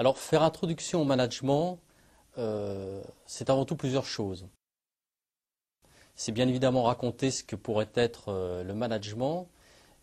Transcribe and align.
Alors, 0.00 0.16
faire 0.16 0.42
introduction 0.42 1.02
au 1.02 1.04
management, 1.04 1.78
euh, 2.38 3.02
c'est 3.26 3.50
avant 3.50 3.66
tout 3.66 3.76
plusieurs 3.76 4.06
choses. 4.06 4.46
C'est 6.14 6.32
bien 6.32 6.48
évidemment 6.48 6.84
raconter 6.84 7.30
ce 7.30 7.44
que 7.44 7.54
pourrait 7.54 7.90
être 7.92 8.30
euh, 8.30 8.64
le 8.64 8.72
management, 8.72 9.50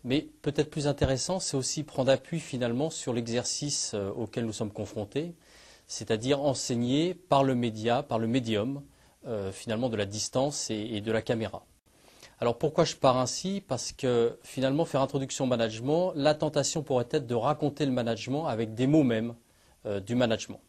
mais 0.04 0.30
peut-être 0.44 0.70
plus 0.70 0.86
intéressant, 0.86 1.40
c'est 1.40 1.58
aussi 1.58 1.84
prendre 1.84 2.12
appui 2.12 2.40
finalement 2.40 2.92
sur 2.92 3.12
l'exercice 3.12 3.94
euh, 3.96 4.12
auquel 4.12 4.46
nous 4.46 4.54
sommes 4.54 4.72
confrontés, 4.72 5.34
c'est-à-dire 5.88 6.44
enseigner 6.44 7.16
par 7.16 7.44
le 7.44 7.56
média, 7.56 8.04
par 8.04 8.20
le 8.20 8.28
médium, 8.28 8.84
finalement 9.52 9.90
de 9.90 9.98
la 9.98 10.06
distance 10.06 10.70
et, 10.70 11.02
de 11.02 11.12
la 11.12 11.24
caméra. 11.24 11.66
Alors 12.40 12.60
pourquoi 12.60 12.86
je 12.86 12.96
pars 12.96 13.18
ainsi? 13.18 13.64
Parce 13.68 13.92
que 13.92 14.38
finalement, 14.44 14.86
faire 14.86 15.02
introduction 15.02 15.46
au 15.46 15.48
management, 15.48 16.14
la 16.16 16.36
tentation 16.36 16.84
pourrait 16.84 17.08
être 17.10 17.26
de 17.26 17.34
raconter 17.34 17.88
le 17.88 17.92
management 17.92 18.46
avec 18.46 18.76
des 18.76 18.86
mots 18.86 19.04
mêmes 19.04 19.34
du 19.86 20.16
management. 20.16 20.60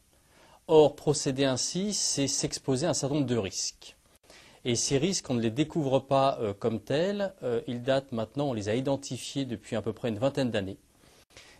Or, 0.70 0.94
procéder 0.96 1.46
ainsi, 1.46 1.94
c'est 1.94 2.26
s'exposer 2.28 2.86
à 2.86 2.90
un 2.90 2.94
certain 2.94 3.14
nombre 3.16 3.26
de 3.26 3.38
risques. 3.38 3.96
Et 4.66 4.74
ces 4.74 4.98
risques, 4.98 5.30
on 5.30 5.34
ne 5.34 5.40
les 5.40 5.50
découvre 5.50 5.98
pas 5.98 6.38
euh, 6.40 6.52
comme 6.52 6.78
tels. 6.78 7.32
Euh, 7.42 7.62
ils 7.66 7.82
datent 7.82 8.12
maintenant, 8.12 8.50
on 8.50 8.52
les 8.52 8.68
a 8.68 8.74
identifiés 8.74 9.46
depuis 9.46 9.76
à 9.76 9.82
peu 9.82 9.94
près 9.94 10.10
une 10.10 10.18
vingtaine 10.18 10.50
d'années. 10.50 10.76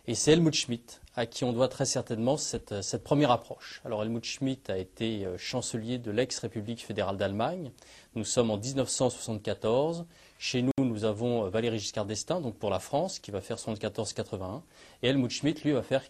Et 0.05 0.13
c'est 0.13 0.33
Helmut 0.33 0.53
Schmidt 0.53 0.99
à 1.15 1.25
qui 1.25 1.43
on 1.43 1.51
doit 1.51 1.67
très 1.67 1.85
certainement 1.85 2.37
cette, 2.37 3.03
première 3.03 3.31
approche. 3.31 3.81
Alors 3.83 4.03
Helmut 4.03 4.23
Schmidt 4.23 4.71
a 4.71 4.77
été 4.77 5.25
euh, 5.25 5.39
chancelier 5.39 5.97
de 5.97 6.11
l'ex-République 6.11 6.85
fédérale 6.85 7.17
d'Allemagne. 7.17 7.71
Nous 8.13 8.25
sommes 8.25 8.51
en 8.51 8.57
1974. 8.57 10.05
Chez 10.37 10.61
nous, 10.61 10.85
nous 10.85 11.03
avons 11.03 11.49
Valéry 11.49 11.79
Giscard 11.79 12.05
d'Estaing, 12.05 12.41
donc 12.41 12.59
pour 12.59 12.69
la 12.69 12.79
France, 12.79 13.17
qui 13.17 13.31
va 13.31 13.41
faire 13.41 13.57
74-81. 13.57 14.61
Et 15.01 15.07
Helmut 15.09 15.31
Schmidt, 15.31 15.63
lui, 15.63 15.71
va 15.71 15.81
faire 15.81 16.03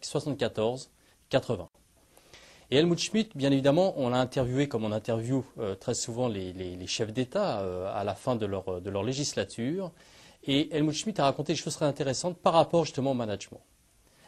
74-80. 1.32 1.68
Et 2.72 2.78
Helmut 2.78 3.00
Schmidt, 3.00 3.32
bien 3.36 3.52
évidemment, 3.52 3.96
on 3.98 4.10
l'a 4.10 4.20
interviewé 4.20 4.68
comme 4.68 4.84
on 4.84 4.92
interviewe 4.92 5.44
euh, 5.58 5.74
très 5.76 5.96
souvent 5.96 6.28
les, 6.28 6.88
chefs 6.88 7.12
d'État 7.12 7.62
euh, 7.62 7.92
à 7.94 8.04
la 8.04 8.14
fin 8.14 8.36
de 8.36 8.46
leur, 8.46 8.80
de 8.80 8.90
leur, 8.90 9.04
législature. 9.04 9.92
Et 10.44 10.76
Helmut 10.76 10.94
Schmidt 10.94 11.20
a 11.20 11.26
raconté 11.26 11.54
des 11.54 11.58
choses 11.58 11.76
très 11.76 11.86
intéressantes 11.86 12.38
par 12.38 12.54
rapport 12.54 12.86
justement 12.86 13.12
au 13.12 13.16
management. 13.16 13.62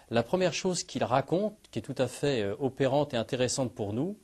La 0.10 0.24
première 0.24 0.54
chose 0.54 0.84
qu'il 0.84 1.04
raconte, 1.04 1.56
qui 1.72 1.80
est 1.80 1.84
tout 1.84 1.96
à 1.98 2.08
fait 2.08 2.42
euh, 2.42 2.56
opérante 2.60 3.14
et 3.14 3.18
intéressante 3.18 3.74
pour 3.74 3.94
nous, 3.94 4.18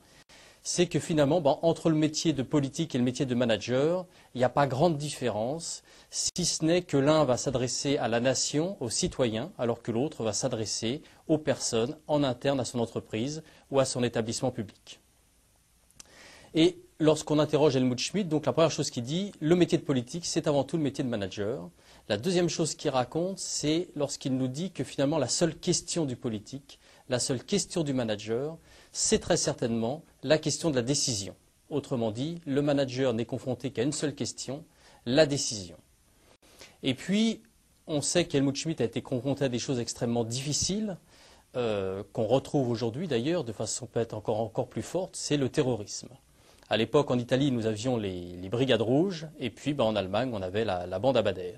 c'est 0.69 0.87
que 0.87 0.99
finalement, 0.99 1.39
ben, 1.39 1.59
entre 1.61 1.89
le 1.89 1.95
métier 1.95 2.33
de 2.33 2.43
politique 2.43 2.93
et 2.93 2.97
le 2.97 3.03
métier 3.05 3.25
de 3.25 3.33
manager, 3.33 4.05
il 4.35 4.39
n'y 4.39 4.43
a 4.43 4.49
pas 4.49 4.67
grande 4.67 4.97
différence, 4.97 5.81
si 6.09 6.43
ce 6.43 6.65
n'est 6.65 6.81
que 6.81 6.97
l'un 6.97 7.23
va 7.23 7.37
s'adresser 7.37 7.97
à 7.97 8.09
la 8.09 8.19
nation, 8.19 8.75
aux 8.81 8.89
citoyens, 8.89 9.53
alors 9.57 9.81
que 9.81 9.93
l'autre 9.93 10.25
va 10.25 10.33
s'adresser 10.33 11.03
aux 11.29 11.37
personnes 11.37 11.95
en 12.07 12.21
interne 12.21 12.59
à 12.59 12.65
son 12.65 12.79
entreprise 12.79 13.43
ou 13.71 13.79
à 13.79 13.85
son 13.85 14.03
établissement 14.03 14.51
public. 14.51 14.99
Et 16.53 16.77
lorsqu'on 16.99 17.39
interroge 17.39 17.77
Helmut 17.77 17.99
Schmidt, 17.99 18.27
donc 18.27 18.45
la 18.45 18.51
première 18.51 18.69
chose 18.69 18.89
qu'il 18.89 19.03
dit, 19.03 19.31
le 19.39 19.55
métier 19.55 19.77
de 19.77 19.83
politique, 19.83 20.25
c'est 20.25 20.47
avant 20.47 20.65
tout 20.65 20.75
le 20.75 20.83
métier 20.83 21.01
de 21.01 21.09
manager. 21.09 21.69
La 22.09 22.17
deuxième 22.17 22.49
chose 22.49 22.75
qu'il 22.75 22.91
raconte, 22.91 23.39
c'est 23.39 23.87
lorsqu'il 23.95 24.35
nous 24.35 24.49
dit 24.49 24.71
que 24.71 24.83
finalement 24.83 25.17
la 25.17 25.29
seule 25.29 25.55
question 25.55 26.03
du 26.03 26.17
politique, 26.17 26.77
la 27.07 27.19
seule 27.19 27.41
question 27.41 27.83
du 27.83 27.93
manager, 27.93 28.57
c'est 28.91 29.19
très 29.19 29.37
certainement 29.37 30.03
la 30.27 30.37
question 30.37 30.69
de 30.69 30.75
la 30.75 30.81
décision. 30.81 31.35
Autrement 31.69 32.11
dit, 32.11 32.41
le 32.45 32.61
manager 32.61 33.13
n'est 33.13 33.25
confronté 33.25 33.71
qu'à 33.71 33.83
une 33.83 33.93
seule 33.93 34.13
question, 34.13 34.65
la 35.05 35.25
décision. 35.25 35.77
Et 36.83 36.93
puis, 36.93 37.41
on 37.87 38.01
sait 38.01 38.25
qu'Helmut 38.25 38.55
Schmidt 38.55 38.83
a 38.83 38.85
été 38.85 39.01
confronté 39.01 39.45
à 39.45 39.49
des 39.49 39.59
choses 39.59 39.79
extrêmement 39.79 40.25
difficiles, 40.25 40.97
euh, 41.55 42.03
qu'on 42.11 42.25
retrouve 42.25 42.69
aujourd'hui 42.69 43.07
d'ailleurs 43.07 43.45
de 43.45 43.53
façon 43.53 43.85
peut-être 43.85 44.13
encore, 44.13 44.41
encore 44.41 44.67
plus 44.67 44.81
forte, 44.81 45.15
c'est 45.15 45.37
le 45.37 45.47
terrorisme. 45.47 46.09
À 46.69 46.75
l'époque, 46.75 47.09
en 47.09 47.17
Italie, 47.17 47.51
nous 47.51 47.65
avions 47.65 47.95
les, 47.95 48.49
brigades 48.49 48.81
rouges, 48.81 49.27
et 49.39 49.49
puis 49.49 49.73
ben, 49.73 49.85
en 49.85 49.95
Allemagne, 49.95 50.31
on 50.33 50.41
avait 50.41 50.65
la, 50.65 50.99
bande. 50.99 51.15
Et 51.37 51.55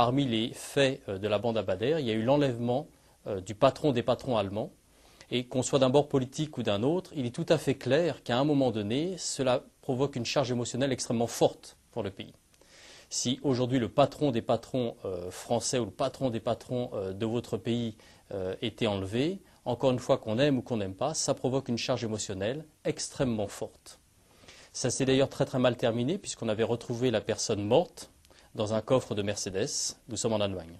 parmi 0.00 0.24
les 0.24 0.54
faits 0.54 1.02
euh, 1.10 1.18
de 1.18 1.28
la 1.28 1.38
bande 1.38 1.58
Abadère, 1.58 1.98
il 1.98 2.06
y 2.06 2.10
a 2.10 2.14
eu 2.14 2.22
l'enlèvement 2.22 2.88
euh, 3.26 3.42
du 3.42 3.54
patron 3.54 3.92
des 3.92 4.02
patrons 4.02 4.38
allemands. 4.38 4.72
Et 5.30 5.44
qu'on 5.44 5.62
soit 5.62 5.78
d'un 5.78 5.90
bord 5.90 6.08
politique 6.08 6.56
ou 6.56 6.62
d'un 6.62 6.82
autre, 6.82 7.12
il 7.14 7.26
est 7.26 7.34
tout 7.34 7.44
à 7.50 7.58
fait 7.58 7.74
clair 7.74 8.22
qu'à 8.22 8.38
un 8.38 8.44
moment 8.44 8.70
donné, 8.70 9.16
cela 9.18 9.62
provoque 9.82 10.16
une 10.16 10.24
charge 10.24 10.50
émotionnelle 10.50 10.90
extrêmement 10.90 11.26
forte 11.26 11.76
pour 11.92 12.02
le 12.02 12.08
pays. 12.08 12.32
Si 13.10 13.40
aujourd'hui 13.42 13.78
le 13.78 13.90
patron 13.90 14.30
des 14.30 14.40
patrons 14.40 14.96
euh, 15.04 15.30
français 15.30 15.78
ou 15.78 15.84
le 15.84 15.90
patron 15.90 16.30
des 16.30 16.40
patrons 16.40 16.90
de 17.12 17.26
votre 17.26 17.58
pays 17.58 17.98
était 18.62 18.86
enlevé, 18.86 19.42
encore 19.66 19.90
une 19.90 19.98
fois 19.98 20.16
qu'on 20.16 20.38
aime 20.38 20.56
ou 20.56 20.62
qu'on 20.62 20.78
n'aime 20.78 20.94
pas, 20.94 21.12
ça 21.12 21.34
provoque 21.34 21.68
une 21.68 21.76
charge 21.76 22.04
émotionnelle 22.04 22.64
extrêmement 22.86 23.48
forte. 23.48 23.98
Ça 24.72 24.88
s'est 24.88 25.04
d'ailleurs 25.04 25.28
très 25.28 25.44
très 25.44 25.58
mal 25.58 25.76
terminé 25.76 26.16
puisqu'on 26.16 26.48
avait 26.48 26.64
retrouvé 26.64 27.10
la 27.10 27.20
personne 27.20 27.62
morte 27.62 28.10
dans 28.54 28.74
un 28.74 28.80
coffre 28.80 29.14
de 29.14 29.22
Mercedes. 29.22 29.96
Nous 30.08 30.16
sommes 30.16 30.32
en 30.32 30.40
Allemagne. 30.40 30.78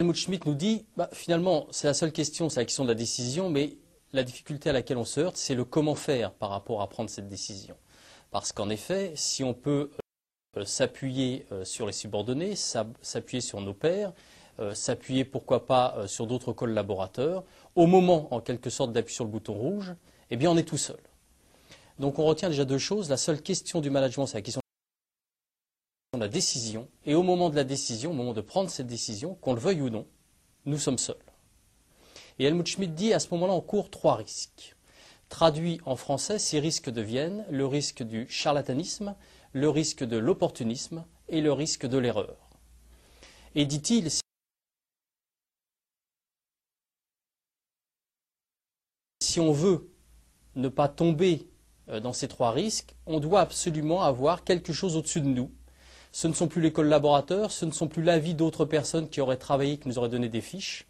Helmut 0.00 0.14
Schmidt 0.14 0.46
nous 0.46 0.54
dit, 0.54 0.86
bah, 0.96 1.10
finalement, 1.12 1.66
c'est 1.72 1.88
la 1.88 1.94
seule 1.94 2.12
question, 2.12 2.48
c'est 2.48 2.60
la 2.60 2.64
question 2.64 2.84
de 2.84 2.88
la 2.88 2.94
décision, 2.94 3.50
mais 3.50 3.78
la 4.12 4.22
difficulté 4.22 4.70
à 4.70 4.72
laquelle 4.72 4.96
on 4.96 5.04
se 5.04 5.18
heurte, 5.18 5.36
c'est 5.36 5.56
le 5.56 5.64
comment 5.64 5.96
faire 5.96 6.30
par 6.30 6.50
rapport 6.50 6.82
à 6.82 6.88
prendre 6.88 7.10
cette 7.10 7.26
décision. 7.26 7.74
Parce 8.30 8.52
qu'en 8.52 8.70
effet, 8.70 9.10
si 9.16 9.42
on 9.42 9.54
peut 9.54 9.90
euh, 10.56 10.64
s'appuyer 10.64 11.46
euh, 11.50 11.64
sur 11.64 11.84
les 11.84 11.92
subordonnés, 11.92 12.54
s'appuyer 12.54 13.40
sur 13.40 13.60
nos 13.60 13.74
pairs, 13.74 14.12
euh, 14.60 14.72
s'appuyer 14.72 15.24
pourquoi 15.24 15.66
pas 15.66 16.06
sur 16.06 16.28
d'autres 16.28 16.52
collaborateurs, 16.52 17.42
au 17.74 17.88
moment 17.88 18.32
en 18.32 18.40
quelque 18.40 18.70
sorte 18.70 18.92
d'appuyer 18.92 19.16
sur 19.16 19.24
le 19.24 19.32
bouton 19.32 19.54
rouge, 19.54 19.96
eh 20.30 20.36
bien 20.36 20.48
on 20.48 20.56
est 20.56 20.62
tout 20.62 20.78
seul. 20.78 21.00
Donc 21.98 22.20
on 22.20 22.24
retient 22.24 22.50
déjà 22.50 22.64
deux 22.64 22.78
choses. 22.78 23.10
La 23.10 23.16
seule 23.16 23.42
question 23.42 23.80
du 23.80 23.90
management, 23.90 24.26
c'est 24.26 24.38
la 24.38 24.42
question 24.42 24.60
la 26.20 26.28
décision, 26.28 26.88
et 27.04 27.14
au 27.14 27.22
moment 27.22 27.50
de 27.50 27.56
la 27.56 27.64
décision, 27.64 28.10
au 28.10 28.14
moment 28.14 28.32
de 28.32 28.40
prendre 28.40 28.70
cette 28.70 28.86
décision, 28.86 29.34
qu'on 29.34 29.54
le 29.54 29.60
veuille 29.60 29.82
ou 29.82 29.90
non, 29.90 30.06
nous 30.64 30.78
sommes 30.78 30.98
seuls. 30.98 31.16
Et 32.38 32.44
Helmut 32.44 32.66
Schmidt 32.66 32.92
dit 32.92 33.12
à 33.12 33.20
ce 33.20 33.28
moment-là, 33.32 33.52
on 33.52 33.60
court 33.60 33.90
trois 33.90 34.16
risques. 34.16 34.76
Traduit 35.28 35.80
en 35.84 35.96
français, 35.96 36.38
ces 36.38 36.60
risques 36.60 36.90
deviennent 36.90 37.44
le 37.50 37.66
risque 37.66 38.02
du 38.02 38.26
charlatanisme, 38.28 39.14
le 39.52 39.68
risque 39.68 40.04
de 40.04 40.16
l'opportunisme 40.16 41.04
et 41.28 41.40
le 41.40 41.52
risque 41.52 41.86
de 41.86 41.98
l'erreur. 41.98 42.36
Et 43.54 43.66
dit-il, 43.66 44.08
si 49.20 49.40
on 49.40 49.52
veut 49.52 49.90
ne 50.54 50.68
pas 50.68 50.88
tomber 50.88 51.48
euh, 51.88 52.00
dans 52.00 52.12
ces 52.12 52.28
trois 52.28 52.52
risques, 52.52 52.94
on 53.06 53.20
doit 53.20 53.40
absolument 53.40 54.02
avoir 54.02 54.44
quelque 54.44 54.72
chose 54.72 54.96
au-dessus 54.96 55.20
de 55.20 55.26
nous 55.26 55.50
ce 56.12 56.28
ne 56.28 56.32
sont 56.32 56.48
plus 56.48 56.60
les 56.62 56.72
collaborateurs, 56.72 57.50
ce 57.50 57.64
ne 57.64 57.70
sont 57.70 57.88
plus 57.88 58.02
l'avis 58.02 58.34
d'autres 58.34 58.64
personnes 58.64 59.08
qui 59.08 59.20
auraient 59.20 59.36
travaillé, 59.36 59.78
qui 59.78 59.88
nous 59.88 59.98
auraient 59.98 60.08
donné 60.08 60.28
des 60.28 60.40
fiches. 60.40 60.86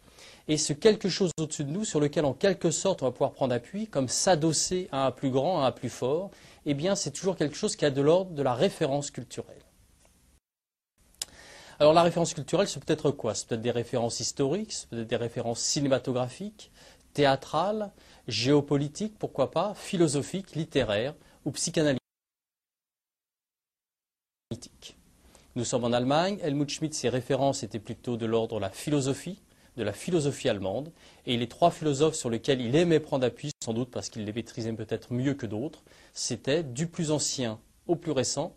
Et 0.47 0.57
ce 0.57 0.73
quelque 0.73 1.09
chose 1.09 1.31
au-dessus 1.39 1.63
de 1.63 1.71
nous, 1.71 1.85
sur 1.85 1.99
lequel 1.99 2.25
en 2.25 2.33
quelque 2.33 2.71
sorte 2.71 3.03
on 3.03 3.05
va 3.05 3.11
pouvoir 3.11 3.33
prendre 3.33 3.53
appui, 3.53 3.87
comme 3.87 4.07
s'adosser 4.07 4.89
à 4.91 5.05
un 5.05 5.11
plus 5.11 5.29
grand, 5.29 5.61
à 5.63 5.67
un 5.67 5.71
plus 5.71 5.89
fort, 5.89 6.31
eh 6.65 6.73
bien 6.73 6.95
c'est 6.95 7.11
toujours 7.11 7.35
quelque 7.35 7.55
chose 7.55 7.75
qui 7.75 7.85
a 7.85 7.91
de 7.91 8.01
l'ordre 8.01 8.31
de 8.31 8.41
la 8.41 8.53
référence 8.53 9.11
culturelle. 9.11 9.61
Alors 11.79 11.93
la 11.93 12.01
référence 12.01 12.33
culturelle, 12.33 12.67
c'est 12.67 12.83
peut-être 12.83 13.11
quoi? 13.11 13.35
C'est 13.35 13.47
peut-être 13.47 13.61
des 13.61 13.71
références 13.71 14.19
historiques, 14.19 14.73
c'est 14.73 14.89
peut-être 14.89 15.07
des 15.07 15.15
références 15.15 15.61
cinématographiques, 15.61 16.71
théâtrales, 17.13 17.91
géopolitiques, 18.27 19.17
pourquoi 19.17 19.51
pas, 19.51 19.73
philosophiques, 19.75 20.55
littéraires 20.55 21.13
ou 21.45 21.51
psychanalytiques. 21.51 21.98
Nous 25.59 25.65
sommes 25.65 25.83
en 25.83 25.91
Allemagne. 25.91 26.37
Helmut 26.41 26.69
Schmidt, 26.69 26.95
ses 26.95 27.09
références 27.09 27.63
étaient 27.63 27.79
plutôt 27.79 28.15
de 28.15 28.25
l'ordre 28.25 28.55
de 28.55 28.61
la 28.61 28.69
philosophie, 28.69 29.41
de 29.75 29.83
la 29.83 29.91
philosophie 29.91 30.47
allemande. 30.47 30.93
Et 31.25 31.35
les 31.35 31.49
trois 31.49 31.69
philosophes 31.69 32.15
sur 32.15 32.29
lesquels 32.29 32.61
il 32.61 32.77
aimait 32.77 33.01
prendre 33.01 33.25
appui, 33.25 33.51
sans 33.61 33.73
doute 33.73 33.91
parce 33.91 34.07
qu'il 34.07 34.23
les 34.23 34.31
maîtrisait 34.31 34.71
peut-être 34.71 35.11
mieux 35.11 35.33
que 35.33 35.45
d'autres, 35.45 35.83
c'était 36.13 36.63
du 36.63 36.87
plus 36.87 37.11
ancien 37.11 37.59
au 37.87 37.97
plus 37.97 38.13
récent, 38.13 38.55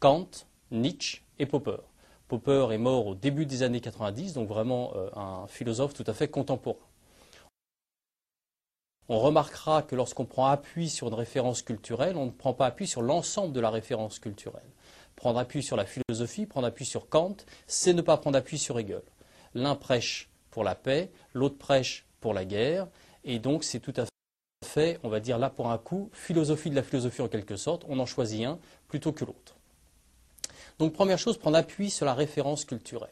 Kant, 0.00 0.28
Nietzsche 0.72 1.22
et 1.38 1.46
Popper. 1.46 1.76
Popper 2.26 2.66
est 2.72 2.78
mort 2.78 3.06
au 3.06 3.14
début 3.14 3.46
des 3.46 3.62
années 3.62 3.80
90, 3.80 4.32
donc 4.32 4.48
vraiment 4.48 4.92
euh, 4.96 5.08
un 5.14 5.46
philosophe 5.46 5.94
tout 5.94 6.04
à 6.08 6.14
fait 6.14 6.26
contemporain. 6.26 6.78
On 9.08 9.20
remarquera 9.20 9.82
que 9.82 9.94
lorsqu'on 9.94 10.24
prend 10.24 10.46
appui 10.46 10.88
sur 10.88 11.06
une 11.06 11.14
référence 11.14 11.62
culturelle, 11.62 12.16
on 12.16 12.26
ne 12.26 12.30
prend 12.32 12.54
pas 12.54 12.66
appui 12.66 12.88
sur 12.88 13.02
l'ensemble 13.02 13.52
de 13.52 13.60
la 13.60 13.70
référence 13.70 14.18
culturelle. 14.18 14.62
Prendre 15.20 15.38
appui 15.38 15.62
sur 15.62 15.76
la 15.76 15.84
philosophie, 15.84 16.46
prendre 16.46 16.66
appui 16.66 16.86
sur 16.86 17.10
Kant, 17.10 17.36
c'est 17.66 17.92
ne 17.92 18.00
pas 18.00 18.16
prendre 18.16 18.38
appui 18.38 18.58
sur 18.58 18.78
Hegel. 18.78 19.02
L'un 19.52 19.74
prêche 19.74 20.30
pour 20.50 20.64
la 20.64 20.74
paix, 20.74 21.10
l'autre 21.34 21.58
prêche 21.58 22.06
pour 22.22 22.32
la 22.32 22.46
guerre, 22.46 22.88
et 23.24 23.38
donc 23.38 23.62
c'est 23.62 23.80
tout 23.80 23.92
à 23.98 24.06
fait, 24.66 24.98
on 25.02 25.10
va 25.10 25.20
dire 25.20 25.36
là 25.36 25.50
pour 25.50 25.70
un 25.70 25.76
coup, 25.76 26.08
philosophie 26.14 26.70
de 26.70 26.74
la 26.74 26.82
philosophie 26.82 27.20
en 27.20 27.28
quelque 27.28 27.56
sorte, 27.56 27.84
on 27.86 27.98
en 27.98 28.06
choisit 28.06 28.46
un 28.46 28.58
plutôt 28.88 29.12
que 29.12 29.26
l'autre. 29.26 29.56
Donc 30.78 30.94
première 30.94 31.18
chose, 31.18 31.36
prendre 31.36 31.58
appui 31.58 31.90
sur 31.90 32.06
la 32.06 32.14
référence 32.14 32.64
culturelle. 32.64 33.10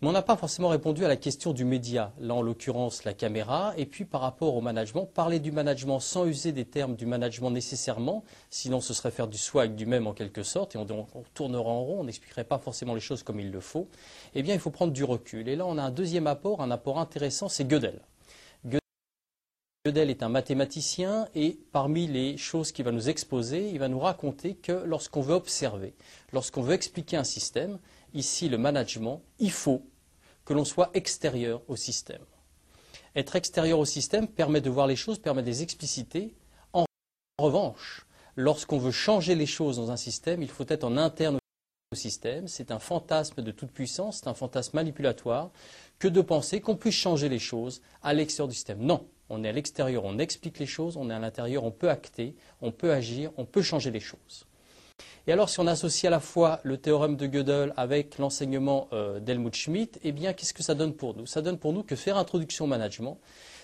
Mais 0.00 0.08
on 0.08 0.12
n'a 0.12 0.22
pas 0.22 0.36
forcément 0.36 0.68
répondu 0.68 1.04
à 1.04 1.08
la 1.08 1.16
question 1.16 1.52
du 1.52 1.66
média, 1.66 2.14
là 2.20 2.34
en 2.34 2.40
l'occurrence 2.40 3.04
la 3.04 3.12
caméra, 3.12 3.74
et 3.76 3.84
puis 3.84 4.06
par 4.06 4.22
rapport 4.22 4.56
au 4.56 4.62
management, 4.62 5.04
parler 5.04 5.40
du 5.40 5.52
management 5.52 6.00
sans 6.00 6.24
user 6.24 6.52
des 6.52 6.64
termes 6.64 6.96
du 6.96 7.04
management 7.04 7.50
nécessairement, 7.50 8.24
sinon 8.48 8.80
ce 8.80 8.94
serait 8.94 9.10
faire 9.10 9.28
du 9.28 9.36
swag 9.36 9.74
du 9.74 9.84
même 9.84 10.06
en 10.06 10.14
quelque 10.14 10.42
sorte, 10.42 10.74
et 10.74 10.78
on, 10.78 10.86
on 10.90 11.24
tournera 11.34 11.68
en 11.68 11.84
rond, 11.84 12.00
on 12.00 12.04
n'expliquerait 12.04 12.44
pas 12.44 12.58
forcément 12.58 12.94
les 12.94 13.00
choses 13.00 13.22
comme 13.22 13.40
il 13.40 13.50
le 13.50 13.60
faut, 13.60 13.88
eh 14.34 14.42
bien 14.42 14.54
il 14.54 14.60
faut 14.60 14.70
prendre 14.70 14.92
du 14.92 15.04
recul. 15.04 15.48
Et 15.48 15.56
là 15.56 15.66
on 15.66 15.76
a 15.76 15.82
un 15.82 15.90
deuxième 15.90 16.26
apport, 16.26 16.62
un 16.62 16.70
apport 16.70 16.98
intéressant, 16.98 17.50
c'est 17.50 17.64
Gödel. 17.64 18.00
Gödel 19.86 20.10
est 20.10 20.22
un 20.22 20.28
mathématicien 20.28 21.26
et 21.34 21.58
parmi 21.72 22.06
les 22.06 22.36
choses 22.36 22.70
qu'il 22.70 22.84
va 22.84 22.92
nous 22.92 23.08
exposer, 23.08 23.70
il 23.70 23.78
va 23.78 23.88
nous 23.88 23.98
raconter 23.98 24.54
que 24.54 24.72
lorsqu'on 24.72 25.22
veut 25.22 25.34
observer, 25.34 25.94
lorsqu'on 26.34 26.60
veut 26.60 26.74
expliquer 26.74 27.16
un 27.16 27.24
système, 27.24 27.78
ici 28.12 28.50
le 28.50 28.58
management, 28.58 29.22
il 29.38 29.50
faut 29.50 29.82
que 30.50 30.54
l'on 30.54 30.64
soit 30.64 30.90
extérieur 30.94 31.62
au 31.68 31.76
système. 31.76 32.24
Être 33.14 33.36
extérieur 33.36 33.78
au 33.78 33.84
système 33.84 34.26
permet 34.26 34.60
de 34.60 34.68
voir 34.68 34.88
les 34.88 34.96
choses, 34.96 35.20
permet 35.20 35.42
de 35.42 35.46
les 35.46 35.62
expliciter. 35.62 36.34
En 36.72 36.86
revanche, 37.38 38.04
lorsqu'on 38.34 38.78
veut 38.78 38.90
changer 38.90 39.36
les 39.36 39.46
choses 39.46 39.76
dans 39.76 39.92
un 39.92 39.96
système, 39.96 40.42
il 40.42 40.48
faut 40.48 40.64
être 40.66 40.82
en 40.82 40.96
interne 40.96 41.38
au 41.92 41.94
système. 41.94 42.48
C'est 42.48 42.72
un 42.72 42.80
fantasme 42.80 43.42
de 43.42 43.52
toute 43.52 43.70
puissance, 43.70 44.18
c'est 44.18 44.28
un 44.28 44.34
fantasme 44.34 44.74
manipulatoire 44.74 45.52
que 46.00 46.08
de 46.08 46.20
penser 46.20 46.60
qu'on 46.60 46.74
puisse 46.74 46.96
changer 46.96 47.28
les 47.28 47.38
choses 47.38 47.80
à 48.02 48.12
l'extérieur 48.12 48.48
du 48.48 48.54
système. 48.56 48.80
Non, 48.80 49.06
on 49.28 49.44
est 49.44 49.48
à 49.50 49.52
l'extérieur, 49.52 50.04
on 50.04 50.18
explique 50.18 50.58
les 50.58 50.66
choses, 50.66 50.96
on 50.96 51.10
est 51.10 51.14
à 51.14 51.20
l'intérieur, 51.20 51.62
on 51.62 51.70
peut 51.70 51.90
acter, 51.90 52.34
on 52.60 52.72
peut 52.72 52.90
agir, 52.90 53.30
on 53.36 53.44
peut 53.44 53.62
changer 53.62 53.92
les 53.92 54.00
choses. 54.00 54.46
Et 55.26 55.32
alors, 55.32 55.48
si 55.48 55.60
on 55.60 55.66
associe 55.66 56.04
à 56.06 56.10
la 56.10 56.20
fois 56.20 56.60
le 56.62 56.76
théorème 56.76 57.16
de 57.16 57.26
Gödel 57.26 57.72
avec 57.76 58.18
l'enseignement 58.18 58.88
euh, 58.92 59.20
d'Helmut 59.20 59.54
Schmidt, 59.54 59.98
eh 60.02 60.12
bien, 60.12 60.32
qu'est-ce 60.32 60.54
que 60.54 60.62
ça 60.62 60.74
donne 60.74 60.94
pour 60.94 61.16
nous? 61.16 61.26
Ça 61.26 61.42
donne 61.42 61.58
pour 61.58 61.72
nous 61.72 61.82
que 61.82 61.96
faire 61.96 62.16
introduction 62.16 62.64
au 62.64 62.68
management, 62.68 63.18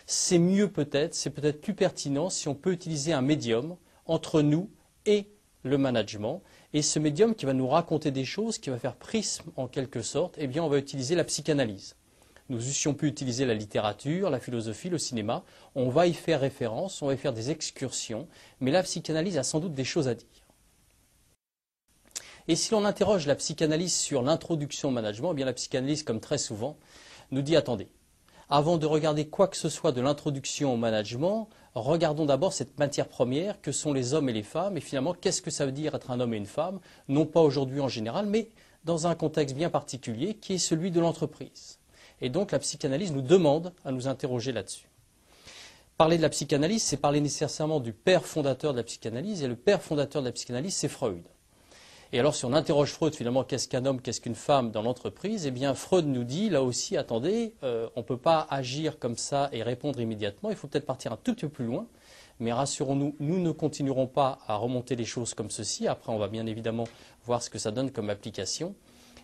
c'est 0.07 0.39
mieux 0.39 0.69
peut-être, 0.69 1.15
c'est 1.15 1.31
peut-être 1.31 1.61
plus 1.61 1.75
pertinent 1.75 2.31
si 2.31 2.49
on 2.49 2.55
peut 2.55 2.73
utiliser 2.73 3.13
un 3.13 3.23
médium 3.23 3.77
entre 4.07 4.43
nous 4.43 4.71
et 5.07 5.29
le 5.63 5.79
management. 5.79 6.43
Et 6.73 6.83
ce 6.83 6.99
médium 6.99 7.35
qui 7.35 7.47
va 7.47 7.53
nous 7.53 7.69
raconter 7.69 8.11
des 8.11 8.25
choses, 8.25 8.59
qui 8.59 8.71
va 8.71 8.79
faire 8.79 8.97
prisme 8.97 9.51
en 9.57 9.67
quelque 9.67 10.03
sorte, 10.03 10.37
eh 10.39 10.47
bien, 10.47 10.63
on 10.63 10.69
va 10.69 10.79
utiliser 10.79 11.15
la 11.15 11.25
psychanalyse 11.25 11.97
nous 12.49 12.69
eussions 12.69 12.95
pu 12.95 13.07
utiliser 13.07 13.45
la 13.45 13.55
littérature, 13.55 14.31
la 14.31 14.41
philosophie, 14.41 14.89
le 14.89 14.99
cinéma. 14.99 15.45
On 15.75 15.89
va 15.89 16.07
y 16.07 16.15
faire 16.15 16.41
référence, 16.41 17.03
on 17.03 17.07
va 17.07 17.15
y 17.15 17.17
faire 17.17 17.33
des 17.33 17.51
excursions, 17.51 18.29
mais 18.61 18.71
la 18.71 18.83
psychanalyse 18.83 19.39
a 19.39 19.43
sans 19.43 19.61
doute 19.61 19.75
des 19.75 19.85
choses 19.85 20.09
à 20.09 20.15
dire. 20.15 20.27
Et 22.49 22.55
si 22.55 22.71
l'on 22.71 22.85
interroge 22.85 23.27
la 23.27 23.35
psychanalyse 23.35 23.95
sur 23.95 24.23
l'introduction 24.23 24.91
au 24.91 24.93
management, 24.93 25.35
eh 25.37 25.45
la 25.45 25.53
psychanalyse, 25.53 26.05
comme 26.05 26.21
très 26.21 26.39
souvent, 26.39 26.77
nous 27.33 27.43
dit 27.43 27.57
attendez, 27.57 27.89
avant 28.49 28.79
de 28.79 28.87
regarder 28.87 29.29
quoi 29.29 29.49
que 29.49 29.57
ce 29.57 29.69
soit 29.69 29.91
de 29.91 30.01
l'introduction 30.01 30.73
au 30.73 30.77
management, 30.77 31.49
regardons 31.75 32.25
d'abord 32.25 32.53
cette 32.53 32.79
matière 32.79 33.09
première 33.09 33.61
que 33.61 33.73
sont 33.73 33.93
les 33.93 34.15
hommes 34.15 34.29
et 34.29 34.33
les 34.33 34.45
femmes, 34.45 34.77
et 34.77 34.81
finalement, 34.81 35.13
qu'est-ce 35.13 35.43
que 35.43 35.51
ça 35.51 35.67
veut 35.67 35.73
dire 35.73 35.97
être 35.97 36.13
un 36.13 36.21
homme 36.21 36.35
et 36.35 36.37
une 36.37 36.47
femme, 36.47 36.79
non 37.09 37.27
pas 37.27 37.41
aujourd'hui 37.41 37.81
en 37.81 37.89
général, 37.89 38.27
mais 38.27 38.49
dans 38.85 39.09
un 39.09 39.17
contexte 39.17 39.57
bien 39.57 39.69
particulier 39.69 40.35
qui 40.35 40.55
est 40.55 40.59
celui 40.59 40.93
de 40.93 41.01
l'entreprise. 41.01 41.81
Et 42.21 42.29
donc 42.31 42.53
la 42.53 42.61
psychanalyse 42.61 43.13
nous 43.13 43.23
demande 43.23 43.73
à 43.85 43.91
nous 43.91 44.07
interroger 44.07 44.53
là-dessus. 44.53 44.89
Parler 45.99 46.17
de 46.17 46.23
la 46.23 46.29
psychanalyse, 46.29 46.85
c'est 46.85 46.97
parler 46.99 47.21
nécessairement 47.21 47.81
du 47.81 47.93
père 47.93 48.25
fondateur 48.25 48.73
de 48.73 48.79
la 48.79 48.85
psychanalyse, 48.85 49.43
et 49.43 49.49
le 49.49 49.57
père 49.57 49.83
fondateur 49.83 50.23
de 50.23 50.29
la 50.29 50.33
psychanalyse, 50.33 50.77
c'est 50.77 50.89
Freud. 50.89 51.27
Et 52.13 52.21
alors, 52.21 52.35
si 52.35 52.45
on 52.45 52.53
interroge 52.53 52.93
Freud, 52.93 53.15
finalement, 53.15 53.43
qu'est-ce 53.43 53.69
qu'un 53.69 53.85
homme, 53.85 54.01
qu'est-ce 54.01 54.21
qu'une 54.21 54.37
femme 54.37 54.71
dans 54.71 54.83
l'entreprise 54.83 55.47
Eh 55.47 55.51
bien, 55.51 55.75
Freud 55.75 56.07
nous 56.07 56.25
dit, 56.25 56.49
là 56.51 56.63
aussi, 56.63 56.97
attendez, 56.97 57.55
euh, 57.65 57.89
on 57.97 58.01
ne 58.01 58.05
peut 58.05 58.17
pas 58.17 58.47
agir 58.49 58.99
comme 58.99 59.17
ça 59.17 59.49
et 59.53 59.63
répondre 59.63 60.01
immédiatement. 60.01 60.51
Il 60.51 60.57
faut 60.57 60.69
peut-être 60.69 60.87
partir 60.87 61.13
un 61.13 61.17
tout 61.17 61.35
petit 61.35 61.47
peu 61.47 61.53
plus 61.53 61.67
loin. 61.67 61.87
Mais 62.39 62.53
rassurons-nous, 62.53 63.17
nous 63.19 63.41
ne 63.41 63.51
continuerons 63.51 64.07
pas 64.07 64.39
à 64.47 64.57
remonter 64.57 64.95
les 64.95 65.05
choses 65.05 65.35
comme 65.35 65.51
ceci. 65.51 65.89
Après, 65.89 66.13
on 66.13 66.19
va 66.19 66.29
bien 66.29 66.47
évidemment 66.47 66.85
voir 67.25 67.43
ce 67.43 67.51
que 67.51 67.59
ça 67.59 67.71
donne 67.71 67.91
comme 67.91 68.11
application. 68.11 68.75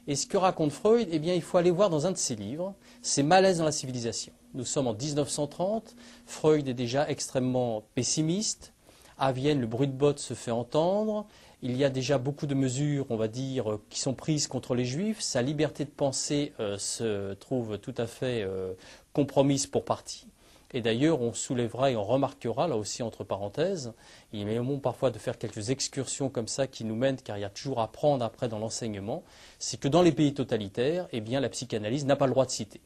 Et 0.08 0.16
ce 0.16 0.26
que 0.26 0.36
raconte 0.36 0.72
Freud, 0.72 1.08
eh 1.12 1.18
bien, 1.20 1.34
il 1.34 1.42
faut 1.42 1.58
aller 1.58 1.70
voir 1.70 1.88
dans 1.88 2.06
un 2.06 2.12
de 2.12 2.16
ses 2.16 2.34
livres, 2.34 2.74
c'est 3.02 3.22
Malaise 3.22 3.58
dans 3.58 3.64
la 3.64 3.72
civilisation. 3.72 4.32
Nous 4.54 4.64
sommes 4.64 4.88
en 4.88 4.94
1930, 4.94 5.94
Freud 6.26 6.66
est 6.66 6.74
déjà 6.74 7.08
extrêmement 7.08 7.84
pessimiste, 7.94 8.72
à 9.16 9.30
Vienne, 9.30 9.60
le 9.60 9.68
bruit 9.68 9.86
de 9.86 9.92
bottes 9.92 10.18
se 10.18 10.34
fait 10.34 10.50
entendre, 10.50 11.26
il 11.62 11.76
y 11.76 11.84
a 11.84 11.90
déjà 11.90 12.18
beaucoup 12.18 12.46
de 12.46 12.54
mesures, 12.54 13.06
on 13.10 13.16
va 13.16 13.28
dire, 13.28 13.78
qui 13.88 14.00
sont 14.00 14.14
prises 14.14 14.48
contre 14.48 14.74
les 14.74 14.84
juifs, 14.84 15.20
sa 15.20 15.42
liberté 15.42 15.84
de 15.84 15.90
penser 15.90 16.52
euh, 16.58 16.76
se 16.76 17.34
trouve 17.34 17.78
tout 17.78 17.94
à 17.96 18.08
fait 18.08 18.42
euh, 18.42 18.72
compromise 19.12 19.68
pour 19.68 19.84
partie. 19.84 20.26
Et 20.74 20.80
d'ailleurs, 20.80 21.20
on 21.20 21.32
soulèvera 21.32 21.90
et 21.90 21.96
on 21.96 22.02
remarquera, 22.02 22.66
là 22.66 22.76
aussi 22.76 23.02
entre 23.02 23.24
parenthèses, 23.24 23.92
il 24.32 24.48
est 24.48 24.58
bon 24.58 24.78
parfois 24.80 25.10
de 25.10 25.18
faire 25.18 25.38
quelques 25.38 25.70
excursions 25.70 26.30
comme 26.30 26.48
ça 26.48 26.66
qui 26.66 26.84
nous 26.84 26.96
mènent, 26.96 27.18
car 27.18 27.38
il 27.38 27.42
y 27.42 27.44
a 27.44 27.50
toujours 27.50 27.80
à 27.80 27.92
prendre 27.92 28.24
après 28.24 28.48
dans 28.48 28.58
l'enseignement, 28.58 29.22
c'est 29.58 29.78
que 29.78 29.88
dans 29.88 30.02
les 30.02 30.12
pays 30.12 30.34
totalitaires, 30.34 31.06
eh 31.12 31.20
bien, 31.20 31.40
la 31.40 31.50
psychanalyse 31.50 32.06
n'a 32.06 32.16
pas 32.16 32.26
le 32.26 32.32
droit 32.32 32.46
de 32.46 32.50
citer. 32.50 32.80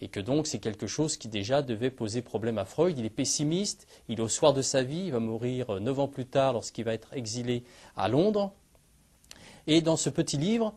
Et 0.00 0.08
que 0.08 0.20
donc 0.20 0.46
c'est 0.46 0.58
quelque 0.58 0.86
chose 0.86 1.16
qui 1.16 1.28
déjà 1.28 1.62
devait 1.62 1.90
poser 1.90 2.22
problème 2.22 2.58
à 2.58 2.64
Freud. 2.64 2.98
Il 2.98 3.04
est 3.04 3.10
pessimiste, 3.10 3.86
il 4.08 4.18
est 4.18 4.22
au 4.22 4.28
soir 4.28 4.52
de 4.52 4.62
sa 4.62 4.82
vie, 4.82 5.04
il 5.06 5.12
va 5.12 5.20
mourir 5.20 5.70
euh, 5.70 5.80
neuf 5.80 5.98
ans 5.98 6.08
plus 6.08 6.26
tard 6.26 6.52
lorsqu'il 6.52 6.84
va 6.84 6.94
être 6.94 7.14
exilé 7.14 7.64
à 7.96 8.08
Londres. 8.08 8.52
Et 9.66 9.80
dans 9.80 9.96
ce 9.96 10.10
petit 10.10 10.36
livre, 10.36 10.74